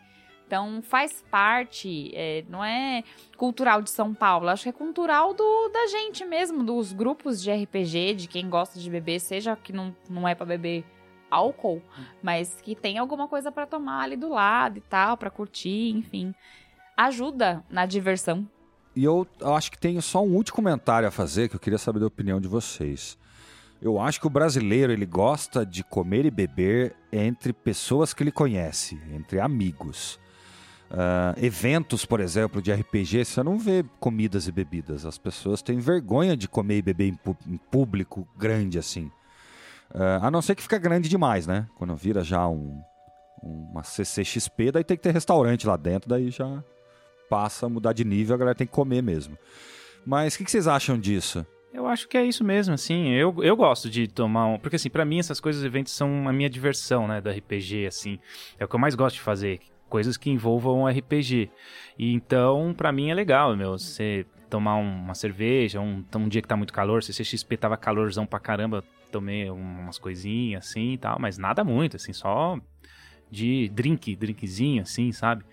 Então 0.53 0.83
faz 0.83 1.25
parte, 1.31 2.13
é, 2.15 2.45
não 2.47 2.63
é 2.63 3.03
cultural 3.39 3.81
de 3.81 3.89
São 3.89 4.13
Paulo, 4.13 4.51
acho 4.51 4.65
que 4.65 4.69
é 4.69 4.73
cultural 4.73 5.33
do, 5.33 5.71
da 5.71 5.87
gente 5.87 6.27
mesmo, 6.27 6.63
dos 6.63 6.93
grupos 6.93 7.41
de 7.41 7.51
RPG, 7.51 8.13
de 8.17 8.29
quem 8.29 8.51
gosta 8.51 8.79
de 8.79 8.91
beber, 8.91 9.19
seja 9.19 9.57
que 9.57 9.73
não, 9.73 9.97
não 10.11 10.29
é 10.29 10.35
pra 10.35 10.45
beber 10.45 10.85
álcool, 11.31 11.81
mas 12.23 12.61
que 12.61 12.75
tem 12.75 12.99
alguma 12.99 13.27
coisa 13.27 13.51
pra 13.51 13.65
tomar 13.65 14.03
ali 14.03 14.15
do 14.15 14.29
lado 14.29 14.77
e 14.77 14.83
tal, 14.83 15.17
pra 15.17 15.31
curtir, 15.31 15.89
enfim. 15.97 16.35
Ajuda 16.99 17.65
na 17.71 17.87
diversão. 17.87 18.47
E 18.95 19.05
eu 19.05 19.27
acho 19.41 19.71
que 19.71 19.79
tenho 19.79 20.03
só 20.03 20.23
um 20.23 20.35
último 20.35 20.57
comentário 20.57 21.09
a 21.09 21.11
fazer, 21.11 21.49
que 21.49 21.57
eu 21.57 21.61
queria 21.61 21.79
saber 21.79 22.01
da 22.01 22.07
opinião 22.09 22.39
de 22.39 22.47
vocês. 22.47 23.17
Eu 23.81 23.99
acho 23.99 24.21
que 24.21 24.27
o 24.27 24.31
brasileiro 24.31 24.93
ele 24.93 25.07
gosta 25.07 25.65
de 25.65 25.83
comer 25.83 26.27
e 26.27 26.31
beber 26.31 26.95
entre 27.11 27.55
pessoas 27.55 28.13
que 28.13 28.23
ele 28.23 28.31
conhece, 28.31 29.01
entre 29.15 29.41
amigos. 29.41 30.21
Ah, 30.95 31.35
eventos, 31.39 32.05
por 32.05 32.21
exemplo, 32.21 32.61
de 32.61 32.71
RPG, 32.71 33.25
você 33.25 33.43
não 33.43 33.59
vê 33.59 33.83
comidas 33.99 34.47
e 34.47 34.53
bebidas. 34.53 35.07
As 35.07 35.17
pessoas 35.17 35.63
têm 35.63 35.79
vergonha 35.79 36.37
de 36.37 36.47
comer 36.47 36.77
e 36.77 36.83
beber 36.83 37.09
em, 37.09 37.19
em 37.47 37.57
público 37.57 38.29
grande 38.37 38.79
assim. 38.79 39.11
Ah, 39.95 40.27
a 40.27 40.31
não 40.31 40.43
ser 40.43 40.55
que 40.55 40.63
fica 40.63 40.77
grande 40.77 41.09
demais, 41.09 41.47
né? 41.47 41.67
Quando 41.77 41.97
vira 41.97 42.23
já 42.23 42.47
um, 42.47 42.79
uma 43.43 43.83
CCXP, 43.83 44.71
daí 44.71 44.85
tem 44.85 44.97
que 44.99 45.03
ter 45.03 45.15
restaurante 45.15 45.67
lá 45.67 45.79
dentro, 45.79 46.11
daí 46.11 46.31
já 46.31 46.63
passa 47.31 47.65
a 47.65 47.69
mudar 47.71 47.95
de 47.95 48.05
nível, 48.05 48.35
a 48.35 48.39
galera 48.39 48.55
tem 48.55 48.67
que 48.67 48.73
comer 48.75 49.03
mesmo. 49.03 49.39
Mas 50.05 50.35
o 50.35 50.39
que, 50.39 50.45
que 50.45 50.51
vocês 50.51 50.69
acham 50.69 50.99
disso? 50.99 51.47
Eu 51.73 51.87
acho 51.87 52.07
que 52.07 52.19
é 52.19 52.25
isso 52.25 52.45
mesmo, 52.45 52.75
assim. 52.75 53.09
Eu, 53.13 53.35
eu 53.43 53.57
gosto 53.57 53.89
de 53.89 54.07
tomar 54.07 54.47
um. 54.47 54.59
Porque, 54.59 54.77
assim, 54.77 54.91
pra 54.91 55.07
mim, 55.07 55.19
essas 55.19 55.41
coisas, 55.41 55.65
eventos 55.65 55.95
são 55.95 56.29
a 56.29 56.33
minha 56.33 56.51
diversão, 56.51 57.09
né? 57.09 57.19
Do 57.19 57.31
RPG, 57.31 57.87
assim. 57.87 58.19
É 58.59 58.65
o 58.67 58.69
que 58.69 58.75
eu 58.75 58.81
mais 58.81 58.95
gosto 58.95 59.15
de 59.15 59.23
fazer. 59.23 59.59
Coisas 59.93 60.17
que 60.17 60.31
envolvam 60.31 60.89
RPG. 60.89 61.51
E 61.99 62.15
então, 62.15 62.73
pra 62.75 62.91
mim, 62.91 63.11
é 63.11 63.15
legal, 63.15 63.55
meu. 63.55 63.73
Você 63.73 64.25
tomar 64.49 64.77
um- 64.77 65.05
uma 65.05 65.15
cerveja, 65.15 65.83
um, 65.83 66.03
um 66.17 66.29
dia 66.31 66.41
que 66.41 66.49
tá 66.49 66.57
muito 66.57 66.73
calor. 66.73 67.03
Se 67.03 67.13
CXP 67.13 67.59
tava 67.59 67.77
calorzão 67.77 68.25
pra 68.25 68.41
caramba, 68.41 68.83
tomei 69.11 69.51
umas 69.51 69.99
coisinhas, 69.99 70.67
assim 70.67 70.95
e 70.95 70.97
tal. 70.97 71.19
Mas 71.21 71.37
nada 71.37 71.63
muito, 71.63 71.97
assim. 71.97 72.15
Só 72.15 72.59
de 73.31 73.69
drink, 73.69 74.17
drinkzinho, 74.17 74.81
assim, 74.81 75.13
sabe? 75.13 75.45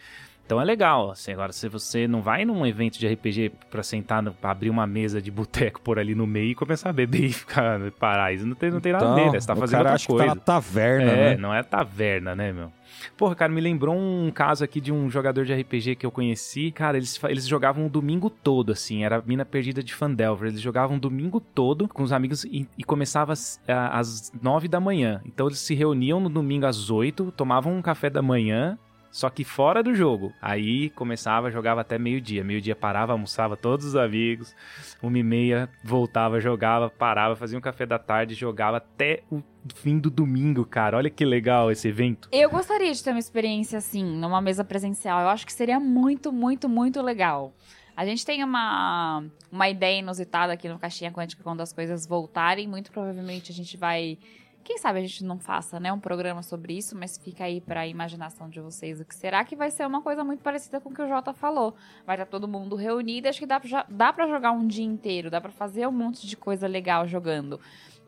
Então 0.49 0.59
é 0.59 0.65
legal, 0.65 1.11
assim, 1.11 1.31
agora 1.31 1.53
se 1.53 1.69
você 1.69 2.07
não 2.07 2.23
vai 2.23 2.43
num 2.43 2.65
evento 2.65 2.97
de 2.97 3.07
RPG 3.07 3.51
pra 3.69 3.83
sentar, 3.83 4.23
no- 4.23 4.33
pra 4.33 4.49
abrir 4.49 4.71
uma 4.71 4.87
mesa 4.87 5.21
de 5.21 5.29
boteco 5.29 5.79
por 5.79 5.99
ali 5.99 6.15
no 6.15 6.25
meio 6.25 6.49
e 6.49 6.55
começar 6.55 6.89
a 6.89 6.91
beber 6.93 7.21
e 7.29 7.31
ficar 7.31 7.79
parar, 7.99 8.33
isso 8.33 8.47
não 8.47 8.55
tem, 8.55 8.71
não 8.71 8.81
tem 8.81 8.91
nada 8.91 9.11
a 9.11 9.13
ver, 9.13 9.31
né? 9.31 9.39
Você 9.39 9.45
tá 9.45 9.53
Então, 9.53 9.61
fazendo 9.61 9.77
cara 9.83 9.91
outra 9.91 10.07
coisa. 10.07 10.23
que 10.23 10.29
tá 10.29 10.35
na 10.35 10.41
taverna, 10.41 11.11
é, 11.11 11.29
né? 11.29 11.37
não 11.37 11.53
é 11.53 11.61
taverna, 11.61 12.35
né, 12.35 12.51
meu? 12.51 12.71
Porra, 13.15 13.35
cara, 13.35 13.51
me 13.53 13.61
lembrou 13.61 13.95
um 13.95 14.31
caso 14.33 14.63
aqui 14.63 14.81
de 14.81 14.91
um 14.91 15.07
jogador 15.07 15.45
de 15.45 15.53
RPG 15.53 15.95
que 15.95 16.03
eu 16.05 16.09
conheci. 16.09 16.71
Cara, 16.71 16.97
eles, 16.97 17.19
eles 17.25 17.45
jogavam 17.47 17.85
o 17.85 17.89
domingo 17.89 18.27
todo, 18.27 18.71
assim. 18.71 19.03
Era 19.03 19.17
a 19.17 19.21
mina 19.23 19.45
perdida 19.45 19.83
de 19.83 19.93
Fandelver. 19.93 20.49
Eles 20.49 20.59
jogavam 20.61 20.97
o 20.97 20.99
domingo 20.99 21.39
todo 21.39 21.87
com 21.87 22.01
os 22.01 22.11
amigos 22.11 22.43
e, 22.45 22.67
e 22.75 22.83
começava 22.83 23.33
às, 23.33 23.61
às 23.67 24.31
nove 24.41 24.67
da 24.67 24.79
manhã. 24.79 25.21
Então 25.23 25.45
eles 25.45 25.59
se 25.59 25.75
reuniam 25.75 26.19
no 26.19 26.27
domingo 26.27 26.65
às 26.65 26.89
oito, 26.89 27.31
tomavam 27.37 27.77
um 27.77 27.81
café 27.83 28.09
da 28.09 28.23
manhã. 28.23 28.75
Só 29.11 29.29
que 29.29 29.43
fora 29.43 29.81
do 29.81 29.93
jogo. 29.93 30.33
Aí 30.41 30.89
começava, 30.91 31.49
jogava 31.51 31.81
até 31.81 31.97
meio-dia. 31.97 32.43
Meio-dia 32.43 32.75
parava, 32.75 33.11
almoçava 33.13 33.57
todos 33.57 33.85
os 33.85 33.95
amigos. 33.95 34.55
Uma 35.01 35.17
e 35.17 35.23
meia 35.23 35.69
voltava, 35.83 36.39
jogava, 36.39 36.89
parava, 36.89 37.35
fazia 37.35 37.57
um 37.57 37.61
café 37.61 37.85
da 37.85 37.97
tarde, 37.97 38.35
jogava 38.35 38.77
até 38.77 39.23
o 39.31 39.41
fim 39.75 39.97
do 39.97 40.09
domingo, 40.09 40.65
cara. 40.65 40.97
Olha 40.97 41.09
que 41.09 41.25
legal 41.25 41.71
esse 41.71 41.87
evento. 41.87 42.29
Eu 42.31 42.49
gostaria 42.49 42.93
de 42.93 43.03
ter 43.03 43.11
uma 43.11 43.19
experiência 43.19 43.77
assim, 43.77 44.03
numa 44.03 44.41
mesa 44.41 44.63
presencial. 44.63 45.21
Eu 45.21 45.29
acho 45.29 45.45
que 45.45 45.53
seria 45.53 45.79
muito, 45.79 46.31
muito, 46.31 46.69
muito 46.69 47.01
legal. 47.01 47.53
A 47.99 48.05
gente 48.05 48.25
tem 48.25 48.41
uma, 48.43 49.25
uma 49.51 49.67
ideia 49.67 49.99
inusitada 49.99 50.53
aqui 50.53 50.69
no 50.69 50.79
Caixinha 50.79 51.11
Quântica 51.11 51.43
quando 51.43 51.59
as 51.59 51.73
coisas 51.73 52.07
voltarem. 52.07 52.65
Muito 52.65 52.91
provavelmente 52.91 53.51
a 53.51 53.55
gente 53.55 53.75
vai. 53.75 54.17
Quem 54.63 54.77
sabe 54.77 54.99
a 54.99 55.01
gente 55.01 55.23
não 55.23 55.39
faça, 55.39 55.79
né, 55.79 55.91
um 55.91 55.99
programa 55.99 56.43
sobre 56.43 56.77
isso, 56.77 56.95
mas 56.95 57.17
fica 57.17 57.43
aí 57.45 57.59
pra 57.59 57.87
imaginação 57.87 58.49
de 58.49 58.59
vocês 58.59 58.99
o 58.99 59.05
que 59.05 59.15
será 59.15 59.43
que 59.43 59.55
vai 59.55 59.71
ser 59.71 59.87
uma 59.87 60.01
coisa 60.01 60.23
muito 60.23 60.43
parecida 60.43 60.79
com 60.79 60.89
o 60.89 60.93
que 60.93 61.01
o 61.01 61.07
Jota 61.07 61.33
falou. 61.33 61.75
Vai 62.05 62.15
estar 62.15 62.25
todo 62.25 62.47
mundo 62.47 62.75
reunido, 62.75 63.27
acho 63.27 63.39
que 63.39 63.47
dá 63.47 64.13
pra 64.13 64.27
jogar 64.27 64.51
um 64.51 64.67
dia 64.67 64.85
inteiro, 64.85 65.31
dá 65.31 65.41
pra 65.41 65.51
fazer 65.51 65.87
um 65.87 65.91
monte 65.91 66.27
de 66.27 66.37
coisa 66.37 66.67
legal 66.67 67.07
jogando. 67.07 67.59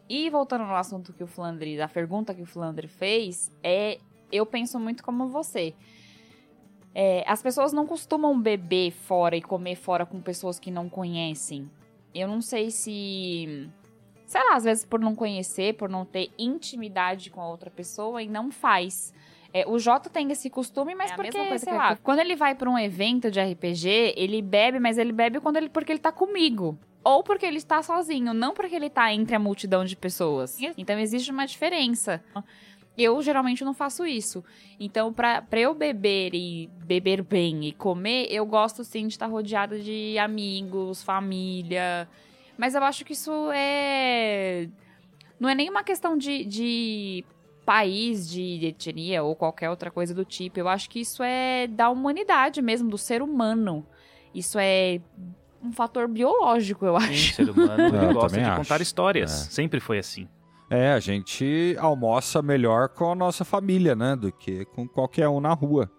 E 0.07 0.29
voltando 0.29 0.65
no 0.65 0.75
assunto 0.75 1.13
que 1.13 1.23
o 1.23 1.27
Flandre, 1.27 1.81
a 1.81 1.87
pergunta 1.87 2.33
que 2.35 2.41
o 2.41 2.45
Flandre 2.45 2.87
fez, 2.87 3.49
é 3.63 3.97
eu 4.31 4.45
penso 4.45 4.79
muito 4.79 5.03
como 5.03 5.27
você. 5.27 5.73
É, 6.93 7.23
as 7.25 7.41
pessoas 7.41 7.71
não 7.71 7.87
costumam 7.87 8.39
beber 8.39 8.91
fora 8.91 9.35
e 9.35 9.41
comer 9.41 9.75
fora 9.75 10.05
com 10.05 10.21
pessoas 10.21 10.59
que 10.59 10.69
não 10.69 10.89
conhecem. 10.89 11.69
Eu 12.13 12.27
não 12.27 12.41
sei 12.41 12.69
se. 12.69 13.69
Sei 14.31 14.41
lá, 14.45 14.55
às 14.55 14.63
vezes 14.63 14.85
por 14.85 14.97
não 14.97 15.13
conhecer, 15.13 15.73
por 15.73 15.89
não 15.89 16.05
ter 16.05 16.31
intimidade 16.39 17.29
com 17.29 17.41
a 17.41 17.49
outra 17.49 17.69
pessoa 17.69 18.23
e 18.23 18.29
não 18.29 18.49
faz. 18.49 19.13
É, 19.53 19.67
o 19.67 19.77
Jota 19.77 20.09
tem 20.09 20.31
esse 20.31 20.49
costume, 20.49 20.95
mas 20.95 21.11
É 21.11 21.15
porque, 21.15 21.31
sei 21.59 21.73
que 21.73 21.77
lá, 21.77 21.91
eu- 21.91 21.97
quando 22.01 22.19
ele 22.19 22.37
vai 22.37 22.55
pra 22.55 22.69
um 22.69 22.79
evento 22.79 23.29
de 23.29 23.41
RPG, 23.41 24.13
ele 24.15 24.41
bebe, 24.41 24.79
mas 24.79 24.97
ele 24.97 25.11
bebe 25.11 25.41
quando 25.41 25.57
ele, 25.57 25.67
porque 25.67 25.91
ele 25.91 25.99
tá 25.99 26.13
comigo. 26.13 26.79
Ou 27.03 27.21
porque 27.21 27.45
ele 27.45 27.57
está 27.57 27.83
sozinho, 27.83 28.33
não 28.33 28.53
porque 28.53 28.73
ele 28.73 28.89
tá 28.89 29.13
entre 29.13 29.35
a 29.35 29.39
multidão 29.39 29.83
de 29.83 29.97
pessoas. 29.97 30.57
Então 30.77 30.97
existe 30.97 31.29
uma 31.29 31.45
diferença. 31.45 32.23
Eu 32.97 33.21
geralmente 33.21 33.65
não 33.65 33.73
faço 33.73 34.05
isso. 34.05 34.41
Então, 34.79 35.11
pra, 35.11 35.41
pra 35.41 35.59
eu 35.59 35.73
beber 35.73 36.33
e 36.33 36.69
beber 36.85 37.21
bem 37.21 37.65
e 37.65 37.73
comer, 37.73 38.27
eu 38.31 38.45
gosto 38.45 38.81
sim 38.85 39.07
de 39.07 39.13
estar 39.15 39.25
rodeada 39.27 39.77
de 39.77 40.17
amigos, 40.17 41.03
família. 41.03 42.07
Mas 42.57 42.75
eu 42.75 42.83
acho 42.83 43.03
que 43.05 43.13
isso 43.13 43.31
é. 43.53 44.67
Não 45.39 45.49
é 45.49 45.55
nenhuma 45.55 45.83
questão 45.83 46.17
de, 46.17 46.45
de 46.45 47.25
país, 47.65 48.29
de 48.29 48.65
etnia 48.67 49.23
ou 49.23 49.35
qualquer 49.35 49.69
outra 49.69 49.89
coisa 49.89 50.13
do 50.13 50.23
tipo. 50.23 50.59
Eu 50.59 50.67
acho 50.67 50.89
que 50.89 50.99
isso 51.01 51.23
é 51.23 51.67
da 51.67 51.89
humanidade 51.89 52.61
mesmo, 52.61 52.89
do 52.89 52.97
ser 52.97 53.21
humano. 53.21 53.85
Isso 54.33 54.57
é 54.59 54.99
um 55.63 55.71
fator 55.71 56.07
biológico, 56.07 56.85
eu 56.85 56.99
Sim, 56.99 57.07
acho. 57.07 57.31
o 57.31 57.35
ser 57.35 57.49
humano 57.49 57.81
Eu 57.95 58.13
gosta 58.13 58.37
de 58.37 58.43
também 58.43 58.57
contar 58.57 58.75
acho. 58.75 58.83
histórias. 58.83 59.31
É. 59.31 59.51
Sempre 59.51 59.79
foi 59.79 59.97
assim. 59.99 60.27
É, 60.69 60.93
a 60.93 60.99
gente 60.99 61.75
almoça 61.79 62.41
melhor 62.41 62.89
com 62.89 63.11
a 63.11 63.15
nossa 63.15 63.43
família, 63.43 63.95
né? 63.95 64.15
Do 64.15 64.31
que 64.31 64.63
com 64.65 64.87
qualquer 64.87 65.27
um 65.27 65.41
na 65.41 65.53
rua. 65.53 65.91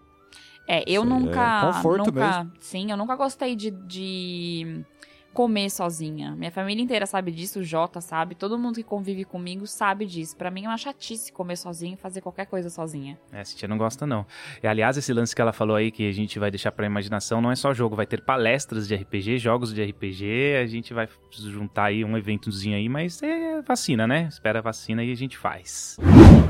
É, 0.66 0.78
eu 0.86 1.02
Isso 1.04 1.12
aí 1.12 1.18
é 1.18 1.20
nunca. 1.20 1.72
conforto 1.72 2.06
nunca 2.06 2.46
sim, 2.60 2.90
eu 2.90 2.96
nunca 2.96 3.16
gostei 3.16 3.56
de, 3.56 3.70
de 3.70 4.84
comer 5.32 5.70
sozinha. 5.70 6.34
Minha 6.36 6.50
família 6.50 6.82
inteira 6.82 7.06
sabe 7.06 7.30
disso, 7.30 7.60
o 7.60 7.64
Jota 7.64 8.00
sabe, 8.00 8.34
todo 8.34 8.58
mundo 8.58 8.76
que 8.76 8.82
convive 8.82 9.24
comigo 9.24 9.66
sabe 9.66 10.06
disso. 10.06 10.36
Pra 10.36 10.50
mim 10.50 10.64
é 10.64 10.68
uma 10.68 10.76
chatice 10.76 11.32
comer 11.32 11.56
sozinho 11.56 11.94
e 11.94 11.96
fazer 11.96 12.20
qualquer 12.20 12.46
coisa 12.46 12.68
sozinha. 12.68 13.18
É, 13.32 13.40
a 13.40 13.44
Cintia 13.44 13.68
não 13.68 13.78
gosta, 13.78 14.06
não. 14.06 14.26
E, 14.62 14.66
aliás, 14.66 14.96
esse 14.96 15.12
lance 15.12 15.34
que 15.34 15.40
ela 15.40 15.52
falou 15.52 15.76
aí, 15.76 15.90
que 15.90 16.08
a 16.08 16.12
gente 16.12 16.38
vai 16.38 16.50
deixar 16.50 16.72
pra 16.72 16.86
imaginação, 16.86 17.40
não 17.40 17.50
é 17.50 17.56
só 17.56 17.72
jogo, 17.72 17.96
vai 17.96 18.06
ter 18.06 18.22
palestras 18.22 18.86
de 18.86 18.94
RPG, 18.94 19.38
jogos 19.38 19.72
de 19.72 19.82
RPG, 19.82 20.56
a 20.62 20.66
gente 20.66 20.92
vai 20.92 21.08
juntar 21.30 21.84
aí 21.84 22.04
um 22.04 22.16
eventozinho 22.16 22.76
aí, 22.76 22.88
mas 22.88 23.22
é 23.22 23.62
vacina, 23.62 24.06
né? 24.06 24.28
Espera 24.28 24.58
a 24.58 24.62
vacina 24.62 25.02
e 25.02 25.10
a 25.12 25.16
gente 25.16 25.38
faz. 25.38 25.96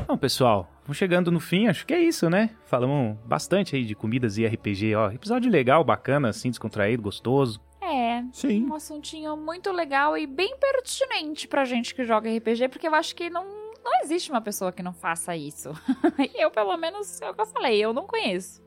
Bom, 0.06 0.16
pessoal, 0.16 0.70
vamos 0.84 0.96
chegando 0.96 1.30
no 1.30 1.40
fim, 1.40 1.68
acho 1.68 1.86
que 1.86 1.94
é 1.94 2.00
isso, 2.00 2.28
né? 2.28 2.50
Falamos 2.66 3.16
bastante 3.24 3.76
aí 3.76 3.84
de 3.84 3.94
comidas 3.94 4.38
e 4.38 4.46
RPG, 4.46 4.94
ó. 4.94 5.10
Episódio 5.10 5.50
legal, 5.50 5.84
bacana, 5.84 6.28
assim, 6.28 6.50
descontraído, 6.50 7.02
gostoso. 7.02 7.60
É, 7.82 8.22
Sim. 8.32 8.66
um 8.66 8.74
assuntinho 8.74 9.36
muito 9.36 9.72
legal 9.72 10.16
e 10.16 10.24
bem 10.26 10.56
pertinente 10.56 11.48
pra 11.48 11.64
gente 11.64 11.94
que 11.94 12.04
joga 12.04 12.30
RPG, 12.30 12.68
porque 12.68 12.86
eu 12.86 12.94
acho 12.94 13.14
que 13.14 13.28
não, 13.28 13.44
não 13.84 14.00
existe 14.02 14.30
uma 14.30 14.40
pessoa 14.40 14.70
que 14.70 14.82
não 14.82 14.92
faça 14.92 15.36
isso. 15.36 15.72
eu, 16.34 16.50
pelo 16.50 16.76
menos, 16.76 17.20
é 17.20 17.28
o 17.28 17.34
que 17.34 17.40
eu 17.40 17.46
falei, 17.46 17.80
eu 17.80 17.92
não 17.92 18.06
conheço. 18.06 18.62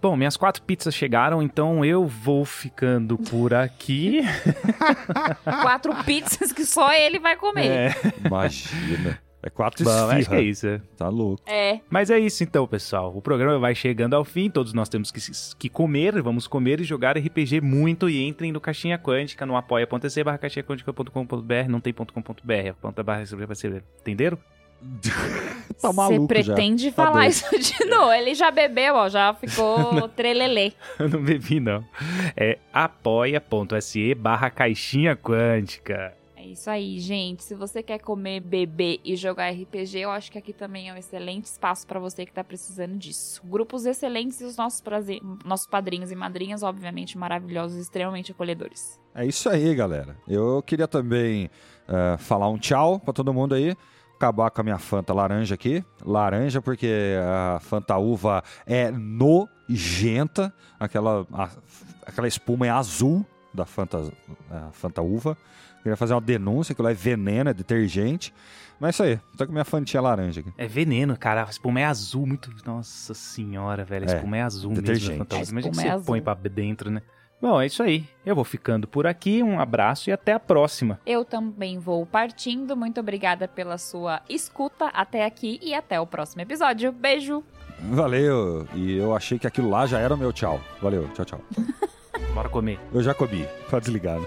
Bom, 0.00 0.14
minhas 0.14 0.36
quatro 0.36 0.62
pizzas 0.62 0.94
chegaram, 0.94 1.42
então 1.42 1.84
eu 1.84 2.06
vou 2.06 2.44
ficando 2.44 3.18
por 3.18 3.52
aqui. 3.52 4.20
Quatro 5.60 5.92
pizzas 6.04 6.52
que 6.52 6.64
só 6.64 6.92
ele 6.92 7.18
vai 7.18 7.34
comer. 7.34 7.66
É, 7.66 7.94
Imagina. 8.24 9.20
É 9.42 9.48
quatro 9.48 9.84
bom, 9.84 9.90
acho 10.10 10.28
que 10.28 10.34
é 10.34 10.42
isso. 10.42 10.66
é. 10.66 10.80
Tá 10.96 11.08
louco. 11.08 11.42
É. 11.46 11.78
Mas 11.88 12.10
é 12.10 12.18
isso 12.18 12.42
então, 12.42 12.66
pessoal. 12.66 13.12
O 13.16 13.22
programa 13.22 13.58
vai 13.58 13.74
chegando 13.74 14.14
ao 14.14 14.24
fim, 14.24 14.50
todos 14.50 14.72
nós 14.72 14.88
temos 14.88 15.12
que, 15.12 15.20
que 15.56 15.68
comer, 15.68 16.20
vamos 16.20 16.48
comer 16.48 16.80
e 16.80 16.84
jogar 16.84 17.16
RPG 17.16 17.60
muito 17.60 18.08
e 18.10 18.26
entrem 18.26 18.50
no 18.50 18.60
Caixinha 18.60 18.98
Quântica 18.98 19.46
no 19.46 19.56
apoia.se 19.56 20.24
barra 20.24 20.38
caixinhaquântica.com.br, 20.38 21.68
não 21.68 21.80
tem 21.80 21.92
.com.br, 21.92 22.52
é 22.52 22.72
ponto 22.72 23.02
barra 23.04 23.22
entenderam? 24.00 24.38
Tá 25.80 25.90
Você 25.90 25.96
maluco 25.96 26.34
já. 26.34 26.54
pretende 26.54 26.90
Tá 26.90 27.04
falar 27.04 27.20
doido. 27.20 27.30
isso 27.30 27.58
de 27.58 27.84
novo? 27.86 28.12
Ele 28.12 28.34
já 28.34 28.50
bebeu, 28.50 28.96
ó, 28.96 29.08
já 29.08 29.32
ficou 29.34 30.08
trelelê. 30.10 30.72
Eu 30.98 31.08
não 31.08 31.22
bebi 31.22 31.60
não. 31.60 31.84
É 32.36 32.58
apoia.se 32.72 34.12
barra 34.16 34.50
caixinha 34.50 35.14
quântica. 35.14 36.14
Isso 36.52 36.70
aí, 36.70 36.98
gente. 36.98 37.42
Se 37.44 37.54
você 37.54 37.82
quer 37.82 37.98
comer, 37.98 38.40
beber 38.40 39.00
e 39.04 39.16
jogar 39.16 39.50
RPG, 39.50 39.98
eu 40.00 40.10
acho 40.10 40.30
que 40.32 40.38
aqui 40.38 40.52
também 40.52 40.88
é 40.88 40.94
um 40.94 40.96
excelente 40.96 41.44
espaço 41.44 41.86
pra 41.86 41.98
você 42.00 42.24
que 42.24 42.32
tá 42.32 42.42
precisando 42.42 42.96
disso. 42.96 43.40
Grupos 43.44 43.84
excelentes 43.86 44.40
e 44.40 44.44
os 44.44 44.56
nossos, 44.56 44.80
prazer, 44.80 45.20
nossos 45.44 45.66
padrinhos 45.66 46.10
e 46.10 46.16
madrinhas, 46.16 46.62
obviamente 46.62 47.16
maravilhosos, 47.18 47.78
extremamente 47.78 48.32
acolhedores. 48.32 48.98
É 49.14 49.24
isso 49.26 49.48
aí, 49.48 49.74
galera. 49.74 50.16
Eu 50.28 50.62
queria 50.62 50.86
também 50.88 51.50
eh, 51.88 52.16
falar 52.18 52.48
um 52.48 52.58
tchau 52.58 52.98
pra 53.00 53.12
todo 53.12 53.32
mundo 53.34 53.54
aí. 53.54 53.76
Acabar 54.16 54.50
com 54.50 54.60
a 54.60 54.64
minha 54.64 54.78
Fanta 54.78 55.12
laranja 55.14 55.54
aqui. 55.54 55.84
Laranja, 56.04 56.60
porque 56.60 57.14
a 57.24 57.60
Fanta 57.60 57.96
uva 57.98 58.42
é 58.66 58.90
nojenta. 58.90 60.52
Aquela, 60.78 61.26
a- 61.32 61.50
aquela 62.06 62.26
espuma 62.28 62.66
é 62.66 62.70
azul 62.70 63.24
da 63.54 63.64
Fanta, 63.64 64.12
a 64.50 64.70
Fanta 64.72 65.02
uva. 65.02 65.36
Queria 65.82 65.96
fazer 65.96 66.14
uma 66.14 66.20
denúncia, 66.20 66.74
que 66.74 66.82
lá 66.82 66.90
é 66.90 66.94
veneno, 66.94 67.50
é 67.50 67.54
detergente. 67.54 68.32
Mas 68.80 68.88
é 68.88 68.90
isso 68.90 69.02
aí. 69.02 69.20
Tô 69.36 69.46
com 69.46 69.52
minha 69.52 69.64
Fantinha 69.64 70.00
laranja 70.00 70.40
aqui. 70.40 70.52
É 70.56 70.66
veneno, 70.66 71.16
cara. 71.16 71.44
A 71.44 71.50
espuma 71.50 71.80
é 71.80 71.84
azul, 71.84 72.26
muito. 72.26 72.50
Nossa 72.64 73.12
senhora, 73.14 73.84
velho. 73.84 74.08
A 74.08 74.12
É, 74.12 74.16
espuma 74.16 74.36
é 74.36 74.42
azul 74.42 74.72
detergente. 74.72 75.10
mesmo. 75.10 75.18
Fantasma. 75.24 75.42
A 75.42 75.50
Imagina 75.50 75.62
que 75.62 75.68
espuma 75.68 75.82
você 75.82 75.88
é 75.88 75.92
azul. 75.92 76.04
põe 76.06 76.22
pra 76.22 76.34
dentro, 76.34 76.90
né? 76.90 77.02
Bom, 77.40 77.60
é 77.60 77.66
isso 77.66 77.82
aí. 77.82 78.04
Eu 78.26 78.34
vou 78.34 78.44
ficando 78.44 78.86
por 78.88 79.06
aqui. 79.06 79.42
Um 79.42 79.60
abraço 79.60 80.10
e 80.10 80.12
até 80.12 80.32
a 80.32 80.40
próxima. 80.40 81.00
Eu 81.06 81.24
também 81.24 81.78
vou 81.78 82.04
partindo. 82.04 82.76
Muito 82.76 82.98
obrigada 83.00 83.46
pela 83.48 83.78
sua 83.78 84.20
escuta 84.28 84.86
até 84.86 85.24
aqui 85.24 85.58
e 85.62 85.72
até 85.74 86.00
o 86.00 86.06
próximo 86.06 86.42
episódio. 86.42 86.92
Beijo! 86.92 87.42
Valeu! 87.80 88.66
E 88.74 88.96
eu 88.96 89.14
achei 89.14 89.38
que 89.38 89.46
aquilo 89.46 89.70
lá 89.70 89.86
já 89.86 89.98
era 90.00 90.14
o 90.14 90.18
meu 90.18 90.32
tchau. 90.32 90.60
Valeu, 90.82 91.08
tchau, 91.14 91.24
tchau. 91.24 91.40
Bora 92.34 92.48
comer. 92.48 92.78
Eu 92.92 93.02
já 93.02 93.14
comi. 93.14 93.46
Pode 93.70 93.84
desligar, 93.84 94.18
né? 94.18 94.26